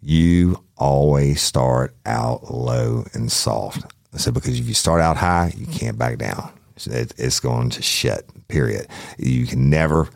you 0.00 0.62
always 0.76 1.42
start 1.42 1.94
out 2.06 2.52
low 2.52 3.04
and 3.14 3.32
soft. 3.32 3.84
I 4.14 4.18
said, 4.18 4.34
because 4.34 4.58
if 4.60 4.68
you 4.68 4.74
start 4.74 5.00
out 5.00 5.16
high, 5.16 5.52
you 5.56 5.66
can't 5.66 5.98
back 5.98 6.18
down. 6.18 6.52
It, 6.86 7.12
it's 7.18 7.40
going 7.40 7.70
to 7.70 7.82
shit, 7.82 8.30
period. 8.46 8.86
You 9.18 9.46
can 9.46 9.68
never 9.68 10.08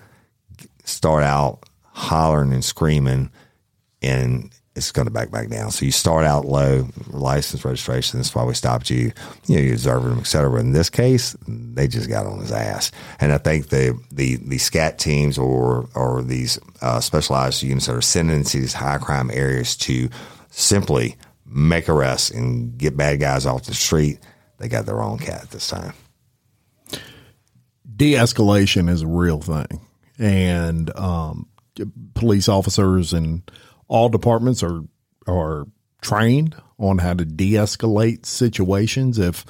start 0.85 1.25
out 1.25 1.65
hollering 1.83 2.53
and 2.53 2.65
screaming 2.65 3.31
and 4.01 4.53
it's 4.75 4.91
going 4.91 5.07
to 5.07 5.13
back 5.13 5.31
back 5.31 5.49
down. 5.49 5.71
So 5.71 5.85
you 5.85 5.93
start 5.93 6.25
out 6.25 6.45
low, 6.47 6.89
license 7.09 7.65
registration. 7.65 8.19
That's 8.19 8.35
why 8.35 8.45
we 8.45 8.55
stopped 8.55 8.89
you. 8.89 9.13
You 9.47 9.57
know, 9.57 9.63
you 9.63 9.73
observed 9.73 10.07
him, 10.07 10.19
et 10.19 10.27
cetera. 10.27 10.61
In 10.61 10.73
this 10.73 10.89
case, 10.89 11.37
they 11.47 11.87
just 11.87 12.09
got 12.09 12.27
on 12.27 12.39
his 12.41 12.53
ass. 12.53 12.91
And 13.21 13.33
I 13.33 13.39
think 13.39 13.69
the 13.69 13.99
the 14.11 14.37
the 14.37 14.59
scat 14.59 14.99
teams 14.99 15.37
or 15.37 15.89
or 15.95 16.23
these 16.23 16.59
uh, 16.81 17.01
specialized 17.01 17.63
units 17.63 17.87
that 17.87 17.97
are 17.97 18.01
sending 18.01 18.37
into 18.37 18.61
these 18.61 18.73
high 18.75 18.99
crime 18.99 19.31
areas 19.31 19.77
to 19.77 20.09
simply 20.51 21.17
make 21.45 21.89
arrests 21.89 22.31
and 22.31 22.79
get 22.79 22.97
bad 22.97 23.21
guys 23.21 23.45
off 23.45 23.65
the 23.65 23.75
street, 23.75 24.19
they 24.59 24.69
got 24.69 24.87
the 24.87 24.95
wrong 24.95 25.19
cat 25.19 25.51
this 25.51 25.69
time. 25.69 25.93
De-escalation 27.95 28.89
is 28.89 29.03
a 29.03 29.07
real 29.07 29.39
thing, 29.39 29.87
and 30.19 30.97
um, 30.99 31.47
police 32.15 32.49
officers 32.49 33.13
and 33.13 33.43
all 33.93 34.09
departments 34.09 34.63
are 34.63 34.81
are 35.29 35.67
trained 36.01 36.57
on 36.79 36.99
how 36.99 37.13
to 37.13 37.25
de-escalate 37.25 38.25
situations. 38.25 39.19
If 39.19 39.45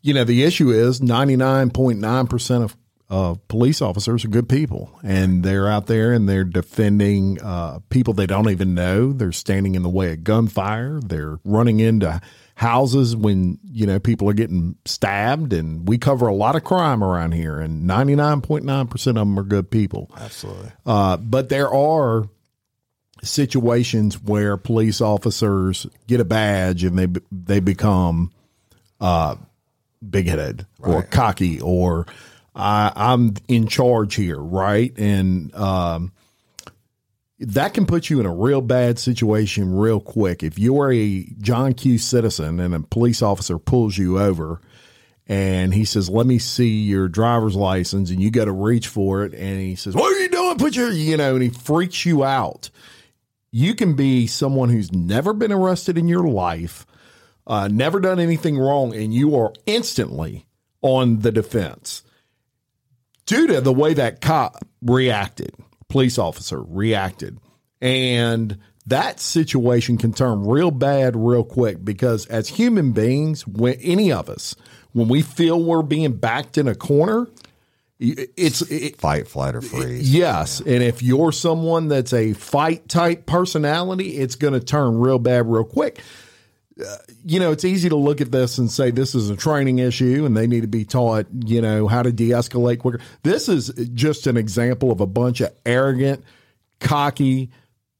you 0.00 0.14
know 0.14 0.24
the 0.24 0.44
issue 0.44 0.70
is 0.70 1.02
ninety 1.02 1.36
nine 1.36 1.70
point 1.70 2.00
nine 2.00 2.26
percent 2.26 2.64
of 2.64 2.76
uh, 3.10 3.34
police 3.48 3.82
officers 3.82 4.24
are 4.24 4.28
good 4.28 4.48
people, 4.48 4.98
and 5.02 5.42
they're 5.42 5.68
out 5.68 5.86
there 5.86 6.12
and 6.12 6.26
they're 6.26 6.44
defending 6.44 7.38
uh, 7.42 7.80
people 7.90 8.14
they 8.14 8.26
don't 8.26 8.48
even 8.48 8.74
know. 8.74 9.12
They're 9.12 9.30
standing 9.30 9.74
in 9.74 9.82
the 9.82 9.90
way 9.90 10.12
of 10.12 10.24
gunfire. 10.24 10.98
They're 11.04 11.38
running 11.44 11.80
into 11.80 12.18
houses 12.54 13.14
when 13.14 13.58
you 13.62 13.84
know 13.84 13.98
people 13.98 14.30
are 14.30 14.34
getting 14.34 14.76
stabbed, 14.86 15.52
and 15.52 15.86
we 15.86 15.98
cover 15.98 16.28
a 16.28 16.34
lot 16.34 16.56
of 16.56 16.64
crime 16.64 17.04
around 17.04 17.32
here. 17.32 17.58
And 17.58 17.86
ninety 17.86 18.16
nine 18.16 18.40
point 18.40 18.64
nine 18.64 18.86
percent 18.86 19.18
of 19.18 19.26
them 19.26 19.38
are 19.38 19.44
good 19.44 19.70
people. 19.70 20.10
Absolutely. 20.16 20.72
Uh, 20.86 21.18
but 21.18 21.50
there 21.50 21.68
are 21.68 22.24
situations 23.22 24.22
where 24.22 24.56
police 24.56 25.00
officers 25.00 25.86
get 26.06 26.20
a 26.20 26.24
badge 26.24 26.84
and 26.84 26.98
they 26.98 27.20
they 27.30 27.60
become 27.60 28.32
uh, 29.00 29.36
big 30.08 30.26
headed 30.26 30.66
right. 30.78 30.94
or 30.94 31.02
cocky 31.02 31.60
or 31.60 32.06
I, 32.54 32.92
I'm 32.94 33.34
in 33.48 33.68
charge 33.68 34.14
here, 34.16 34.38
right? 34.38 34.92
And 34.98 35.54
um, 35.54 36.12
that 37.38 37.74
can 37.74 37.86
put 37.86 38.10
you 38.10 38.20
in 38.20 38.26
a 38.26 38.34
real 38.34 38.60
bad 38.60 38.98
situation 38.98 39.74
real 39.74 40.00
quick. 40.00 40.42
If 40.42 40.58
you're 40.58 40.92
a 40.92 41.24
John 41.40 41.74
Q 41.74 41.98
citizen 41.98 42.60
and 42.60 42.74
a 42.74 42.80
police 42.80 43.22
officer 43.22 43.58
pulls 43.58 43.96
you 43.96 44.18
over 44.18 44.60
and 45.26 45.72
he 45.72 45.84
says, 45.84 46.10
"Let 46.10 46.26
me 46.26 46.38
see 46.38 46.82
your 46.82 47.08
driver's 47.08 47.54
license," 47.54 48.10
and 48.10 48.20
you 48.20 48.30
got 48.30 48.46
to 48.46 48.52
reach 48.52 48.88
for 48.88 49.24
it, 49.24 49.32
and 49.32 49.60
he 49.60 49.76
says, 49.76 49.94
"What 49.94 50.12
are 50.12 50.18
you 50.20 50.28
doing? 50.28 50.58
Put 50.58 50.74
your," 50.74 50.90
you 50.90 51.16
know, 51.16 51.34
and 51.34 51.42
he 51.42 51.50
freaks 51.50 52.04
you 52.04 52.24
out 52.24 52.70
you 53.52 53.74
can 53.74 53.94
be 53.94 54.26
someone 54.26 54.68
who's 54.68 54.92
never 54.92 55.32
been 55.32 55.52
arrested 55.52 55.98
in 55.98 56.08
your 56.08 56.26
life, 56.26 56.86
uh, 57.46 57.68
never 57.68 58.00
done 58.00 58.20
anything 58.20 58.58
wrong, 58.58 58.94
and 58.94 59.12
you 59.12 59.36
are 59.36 59.52
instantly 59.66 60.46
on 60.82 61.20
the 61.20 61.32
defense 61.32 62.02
due 63.26 63.46
to 63.46 63.60
the 63.60 63.72
way 63.72 63.94
that 63.94 64.20
cop 64.20 64.64
reacted, 64.82 65.54
police 65.88 66.18
officer 66.18 66.62
reacted. 66.62 67.38
And 67.80 68.58
that 68.86 69.20
situation 69.20 69.98
can 69.98 70.12
turn 70.12 70.46
real 70.46 70.70
bad 70.70 71.16
real 71.16 71.44
quick 71.44 71.84
because 71.84 72.26
as 72.26 72.48
human 72.48 72.92
beings, 72.92 73.46
when 73.46 73.74
any 73.74 74.12
of 74.12 74.28
us, 74.28 74.54
when 74.92 75.08
we 75.08 75.22
feel 75.22 75.62
we're 75.62 75.82
being 75.82 76.14
backed 76.14 76.58
in 76.58 76.66
a 76.66 76.74
corner, 76.74 77.28
it's 78.00 78.62
it, 78.62 78.96
fight, 78.96 79.28
flight, 79.28 79.54
or 79.54 79.60
freeze. 79.60 80.12
Yes, 80.12 80.62
yeah. 80.64 80.74
and 80.74 80.82
if 80.82 81.02
you're 81.02 81.32
someone 81.32 81.88
that's 81.88 82.14
a 82.14 82.32
fight 82.32 82.88
type 82.88 83.26
personality, 83.26 84.16
it's 84.16 84.36
going 84.36 84.54
to 84.54 84.60
turn 84.60 84.98
real 84.98 85.18
bad 85.18 85.46
real 85.46 85.64
quick. 85.64 86.00
Uh, 86.80 86.96
you 87.26 87.38
know, 87.38 87.52
it's 87.52 87.66
easy 87.66 87.90
to 87.90 87.96
look 87.96 88.22
at 88.22 88.32
this 88.32 88.56
and 88.56 88.70
say 88.70 88.90
this 88.90 89.14
is 89.14 89.28
a 89.28 89.36
training 89.36 89.80
issue, 89.80 90.24
and 90.24 90.34
they 90.34 90.46
need 90.46 90.62
to 90.62 90.66
be 90.66 90.86
taught, 90.86 91.26
you 91.44 91.60
know, 91.60 91.86
how 91.88 92.02
to 92.02 92.10
de-escalate 92.10 92.78
quicker. 92.78 93.00
This 93.22 93.50
is 93.50 93.68
just 93.92 94.26
an 94.26 94.38
example 94.38 94.90
of 94.90 95.02
a 95.02 95.06
bunch 95.06 95.42
of 95.42 95.52
arrogant, 95.66 96.24
cocky 96.78 97.50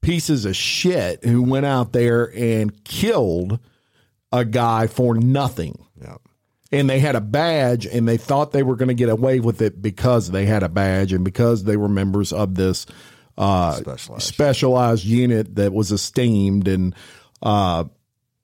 pieces 0.01 0.45
of 0.45 0.55
shit 0.55 1.23
who 1.23 1.43
went 1.43 1.67
out 1.67 1.93
there 1.93 2.35
and 2.35 2.83
killed 2.83 3.59
a 4.31 4.43
guy 4.45 4.87
for 4.87 5.13
nothing. 5.13 5.85
And 6.71 6.89
they 6.89 6.99
had 6.99 7.15
a 7.15 7.21
badge 7.21 7.85
and 7.85 8.07
they 8.07 8.17
thought 8.17 8.51
they 8.51 8.63
were 8.63 8.75
going 8.75 8.87
to 8.87 8.93
get 8.93 9.09
away 9.09 9.39
with 9.39 9.61
it 9.61 9.81
because 9.81 10.31
they 10.31 10.45
had 10.45 10.63
a 10.63 10.69
badge 10.69 11.11
and 11.11 11.25
because 11.25 11.65
they 11.65 11.75
were 11.75 11.89
members 11.89 12.31
of 12.31 12.55
this 12.55 12.85
uh, 13.37 13.73
specialized. 13.73 14.23
specialized. 14.23 15.05
unit 15.05 15.55
that 15.55 15.73
was 15.73 15.91
esteemed 15.91 16.67
and 16.67 16.95
uh, 17.41 17.83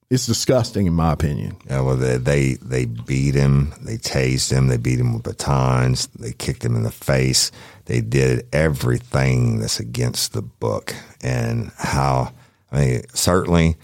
it's 0.10 0.26
disgusting 0.26 0.88
in 0.88 0.94
my 0.94 1.12
opinion. 1.12 1.58
Yeah, 1.68 1.82
well, 1.82 1.98
they, 1.98 2.18
they 2.18 2.54
they 2.56 2.86
beat 2.86 3.36
him, 3.36 3.74
they 3.82 3.98
tased 3.98 4.52
him, 4.52 4.68
they 4.68 4.78
beat 4.78 5.00
him 5.00 5.14
with 5.14 5.24
batons, 5.24 6.08
they 6.08 6.32
kicked 6.32 6.64
him 6.64 6.76
in 6.76 6.84
the 6.84 6.92
face, 6.92 7.52
they 7.86 8.02
did 8.02 8.48
everything 8.54 9.60
that's 9.60 9.80
against 9.80 10.34
the 10.34 10.42
book. 10.42 10.96
And 11.22 11.72
how 11.78 12.34
I 12.72 12.80
mean, 12.80 13.02
certainly 13.14 13.76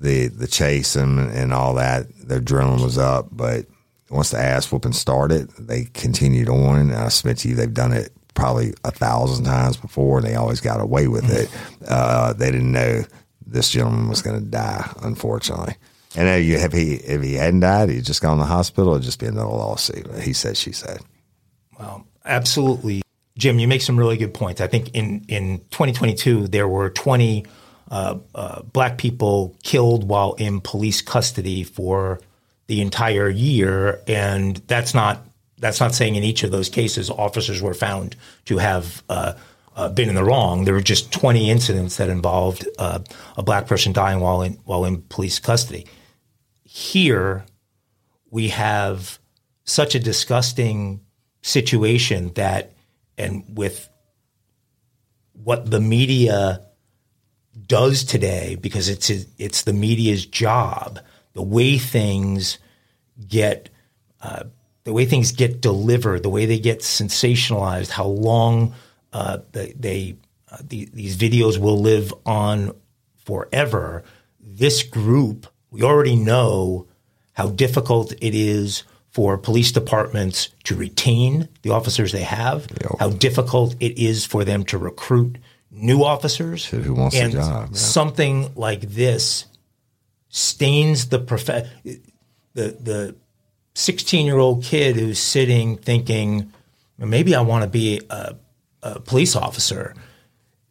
the 0.00 0.28
the 0.28 0.46
chase 0.46 0.96
and, 0.96 1.18
and 1.30 1.52
all 1.52 1.74
that, 1.74 2.06
their 2.26 2.40
adrenaline 2.40 2.82
was 2.82 2.98
up. 2.98 3.28
But 3.30 3.66
once 4.10 4.30
the 4.30 4.38
ass 4.38 4.72
whooping 4.72 4.92
started, 4.92 5.50
they 5.58 5.84
continued 5.84 6.48
on. 6.48 6.78
And 6.78 6.92
I 6.92 7.08
submit 7.08 7.38
to 7.38 7.48
you, 7.48 7.54
they've 7.54 7.72
done 7.72 7.92
it 7.92 8.12
probably 8.34 8.74
a 8.84 8.90
thousand 8.90 9.44
times 9.44 9.76
before, 9.76 10.18
and 10.18 10.26
they 10.26 10.34
always 10.34 10.60
got 10.60 10.80
away 10.80 11.08
with 11.08 11.30
it. 11.30 11.50
Uh, 11.86 12.32
they 12.32 12.50
didn't 12.50 12.72
know 12.72 13.04
this 13.46 13.70
gentleman 13.70 14.08
was 14.08 14.22
going 14.22 14.38
to 14.38 14.46
die, 14.46 14.90
unfortunately. 15.02 15.74
And 16.16 16.28
if 16.28 16.72
he 16.72 16.94
if 16.94 17.22
he 17.22 17.34
hadn't 17.34 17.60
died, 17.60 17.88
he'd 17.88 18.04
just 18.04 18.20
gone 18.20 18.38
to 18.38 18.42
the 18.42 18.48
hospital. 18.48 18.94
It'd 18.94 19.04
just 19.04 19.20
be 19.20 19.26
another 19.26 19.48
lawsuit. 19.48 20.12
He 20.20 20.32
said, 20.32 20.56
she 20.56 20.72
said. 20.72 21.00
Well, 21.78 22.04
absolutely, 22.24 23.02
Jim. 23.38 23.60
You 23.60 23.68
make 23.68 23.82
some 23.82 23.96
really 23.96 24.16
good 24.16 24.34
points. 24.34 24.60
I 24.60 24.66
think 24.66 24.88
in 24.92 25.24
in 25.28 25.58
2022 25.70 26.48
there 26.48 26.66
were 26.66 26.90
20 26.90 27.44
uh, 27.90 28.18
uh, 28.34 28.62
black 28.62 28.98
people 28.98 29.56
killed 29.62 30.08
while 30.08 30.34
in 30.34 30.60
police 30.60 31.02
custody 31.02 31.64
for 31.64 32.20
the 32.68 32.80
entire 32.80 33.28
year, 33.28 34.00
and 34.06 34.56
that's 34.68 34.94
not 34.94 35.26
that's 35.58 35.80
not 35.80 35.94
saying 35.94 36.14
in 36.14 36.24
each 36.24 36.42
of 36.42 36.50
those 36.50 36.68
cases 36.68 37.10
officers 37.10 37.60
were 37.60 37.74
found 37.74 38.16
to 38.46 38.58
have 38.58 39.02
uh, 39.08 39.34
uh, 39.76 39.88
been 39.90 40.08
in 40.08 40.14
the 40.14 40.24
wrong. 40.24 40.64
There 40.64 40.74
were 40.74 40.80
just 40.80 41.12
20 41.12 41.50
incidents 41.50 41.96
that 41.98 42.08
involved 42.08 42.66
uh, 42.78 43.00
a 43.36 43.42
black 43.42 43.66
person 43.66 43.92
dying 43.92 44.20
while 44.20 44.42
in 44.42 44.54
while 44.64 44.84
in 44.84 45.02
police 45.02 45.38
custody. 45.38 45.86
Here, 46.62 47.44
we 48.30 48.48
have 48.48 49.18
such 49.64 49.94
a 49.94 50.00
disgusting 50.00 51.00
situation 51.42 52.32
that, 52.34 52.72
and 53.18 53.44
with 53.48 53.88
what 55.32 55.70
the 55.70 55.80
media 55.80 56.66
does 57.66 58.04
today 58.04 58.56
because 58.60 58.88
it's 58.88 59.10
it's 59.38 59.62
the 59.62 59.72
media's 59.72 60.26
job. 60.26 61.00
The 61.32 61.42
way 61.42 61.78
things 61.78 62.58
get 63.28 63.70
uh, 64.20 64.44
the 64.84 64.92
way 64.92 65.04
things 65.04 65.32
get 65.32 65.60
delivered, 65.60 66.22
the 66.22 66.30
way 66.30 66.46
they 66.46 66.58
get 66.58 66.80
sensationalized, 66.80 67.90
how 67.90 68.06
long 68.06 68.74
uh, 69.12 69.38
they, 69.52 69.72
they 69.78 70.16
uh, 70.50 70.58
the, 70.62 70.88
these 70.92 71.16
videos 71.16 71.58
will 71.58 71.80
live 71.80 72.12
on 72.26 72.74
forever. 73.16 74.02
This 74.40 74.82
group, 74.82 75.46
we 75.70 75.82
already 75.82 76.16
know 76.16 76.86
how 77.34 77.48
difficult 77.48 78.12
it 78.20 78.34
is 78.34 78.84
for 79.10 79.36
police 79.36 79.72
departments 79.72 80.50
to 80.64 80.74
retain 80.74 81.48
the 81.62 81.70
officers 81.70 82.12
they 82.12 82.22
have, 82.22 82.66
yep. 82.80 82.92
how 82.98 83.10
difficult 83.10 83.74
it 83.80 83.98
is 83.98 84.24
for 84.24 84.44
them 84.44 84.64
to 84.64 84.78
recruit 84.78 85.38
new 85.70 86.02
officers 86.02 86.64
who 86.66 86.94
wants 86.94 87.16
and 87.16 87.32
the 87.32 87.38
job. 87.38 87.68
Yeah. 87.70 87.76
Something 87.76 88.52
like 88.54 88.80
this 88.80 89.46
stains 90.28 91.08
the 91.08 91.18
prof- 91.18 91.46
the 91.84 92.00
the 92.54 93.16
16 93.74 94.26
year 94.26 94.38
old 94.38 94.64
kid 94.64 94.96
who's 94.96 95.18
sitting 95.18 95.76
thinking 95.76 96.52
maybe 96.98 97.34
I 97.34 97.40
want 97.40 97.64
to 97.64 97.70
be 97.70 98.00
a, 98.10 98.34
a, 98.82 99.00
police 99.00 99.34
officer 99.34 99.94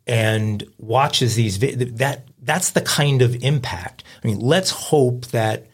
and 0.05 0.63
watches 0.77 1.35
these 1.35 1.59
that 1.59 2.23
that's 2.41 2.71
the 2.71 2.81
kind 2.81 3.21
of 3.21 3.43
impact. 3.43 4.03
I 4.23 4.27
mean, 4.27 4.39
let's 4.39 4.71
hope 4.71 5.27
that 5.27 5.67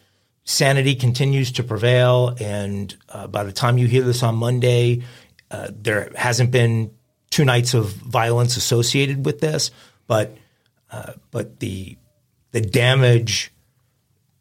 sanity 0.44 0.94
continues 0.94 1.52
to 1.52 1.62
prevail, 1.62 2.36
and 2.40 2.94
uh, 3.08 3.26
by 3.26 3.44
the 3.44 3.52
time 3.52 3.78
you 3.78 3.86
hear 3.86 4.02
this 4.02 4.22
on 4.22 4.36
Monday, 4.36 5.02
uh, 5.50 5.68
there 5.70 6.10
hasn't 6.14 6.50
been 6.50 6.90
two 7.36 7.44
nights 7.44 7.74
of 7.74 7.90
violence 7.90 8.56
associated 8.56 9.26
with 9.26 9.40
this, 9.40 9.70
but 10.06 10.34
uh, 10.90 11.12
but 11.30 11.60
the 11.60 11.94
the 12.52 12.62
damage 12.62 13.52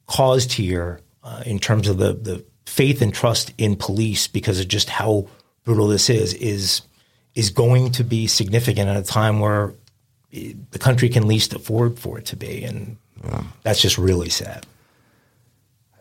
caused 0.07 0.53
here 0.53 1.01
uh, 1.21 1.43
in 1.45 1.59
terms 1.59 1.89
of 1.89 1.97
the 1.97 2.13
the 2.13 2.45
faith 2.65 3.01
and 3.01 3.13
trust 3.13 3.51
in 3.57 3.75
police 3.75 4.29
because 4.29 4.61
of 4.61 4.69
just 4.69 4.89
how 4.89 5.27
brutal 5.65 5.87
this 5.87 6.09
is 6.09 6.33
is 6.35 6.83
is 7.33 7.49
going 7.49 7.91
to 7.91 8.03
be 8.05 8.27
significant 8.27 8.87
at 8.87 8.95
a 8.95 9.03
time 9.03 9.41
where 9.41 9.73
the 10.31 10.79
country 10.79 11.09
can 11.09 11.27
least 11.27 11.53
afford 11.53 11.99
for 11.99 12.17
it 12.17 12.25
to 12.25 12.37
be, 12.37 12.63
and 12.63 12.95
yeah. 13.25 13.43
that's 13.63 13.81
just 13.81 13.97
really 13.97 14.29
sad. 14.29 14.65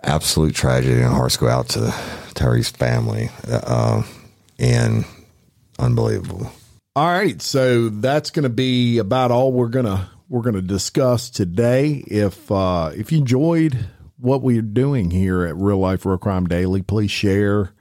Absolute 0.04 0.54
tragedy, 0.54 1.00
and 1.00 1.12
hearts 1.12 1.36
go 1.36 1.48
out 1.48 1.70
to 1.70 1.92
Terry's 2.34 2.70
family, 2.70 3.30
uh, 3.48 4.04
and 4.60 5.04
unbelievable. 5.80 6.52
All 6.96 7.08
right, 7.08 7.42
so 7.42 7.88
that's 7.88 8.30
going 8.30 8.44
to 8.44 8.48
be 8.48 8.98
about 8.98 9.32
all 9.32 9.50
we're 9.50 9.66
gonna 9.68 10.08
we're 10.28 10.42
gonna 10.42 10.62
discuss 10.62 11.28
today. 11.28 12.04
If 12.06 12.48
uh, 12.52 12.92
if 12.94 13.10
you 13.10 13.18
enjoyed 13.18 13.86
what 14.18 14.42
we're 14.42 14.62
doing 14.62 15.10
here 15.10 15.42
at 15.42 15.56
Real 15.56 15.78
Life 15.78 16.06
Real 16.06 16.18
Crime 16.18 16.46
Daily, 16.46 16.82
please 16.82 17.10
share, 17.10 17.72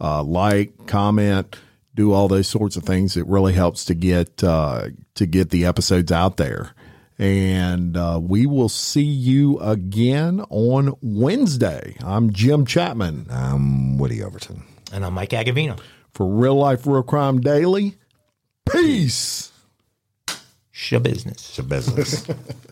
uh, 0.00 0.22
like, 0.22 0.86
comment 0.86 1.54
do 1.94 2.12
all 2.12 2.28
those 2.28 2.48
sorts 2.48 2.76
of 2.76 2.84
things. 2.84 3.16
It 3.16 3.26
really 3.26 3.52
helps 3.52 3.84
to 3.86 3.94
get 3.94 4.42
uh, 4.42 4.88
to 5.16 5.26
get 5.26 5.50
the 5.50 5.66
episodes 5.66 6.10
out 6.10 6.36
there. 6.36 6.72
And 7.18 7.96
uh, 7.96 8.18
we 8.22 8.46
will 8.46 8.68
see 8.68 9.02
you 9.02 9.58
again 9.60 10.40
on 10.48 10.94
Wednesday. 11.02 11.96
I'm 12.02 12.32
Jim 12.32 12.64
Chapman. 12.64 13.26
I'm 13.30 13.98
Woody 13.98 14.22
Overton. 14.22 14.64
And 14.92 15.04
I'm 15.04 15.12
Mike 15.12 15.30
Agovino. 15.30 15.78
For 16.14 16.26
Real 16.26 16.56
Life 16.56 16.86
Real 16.86 17.02
Crime 17.02 17.40
Daily, 17.40 17.96
peace. 18.70 19.50
Show 20.70 20.98
business. 21.62 22.26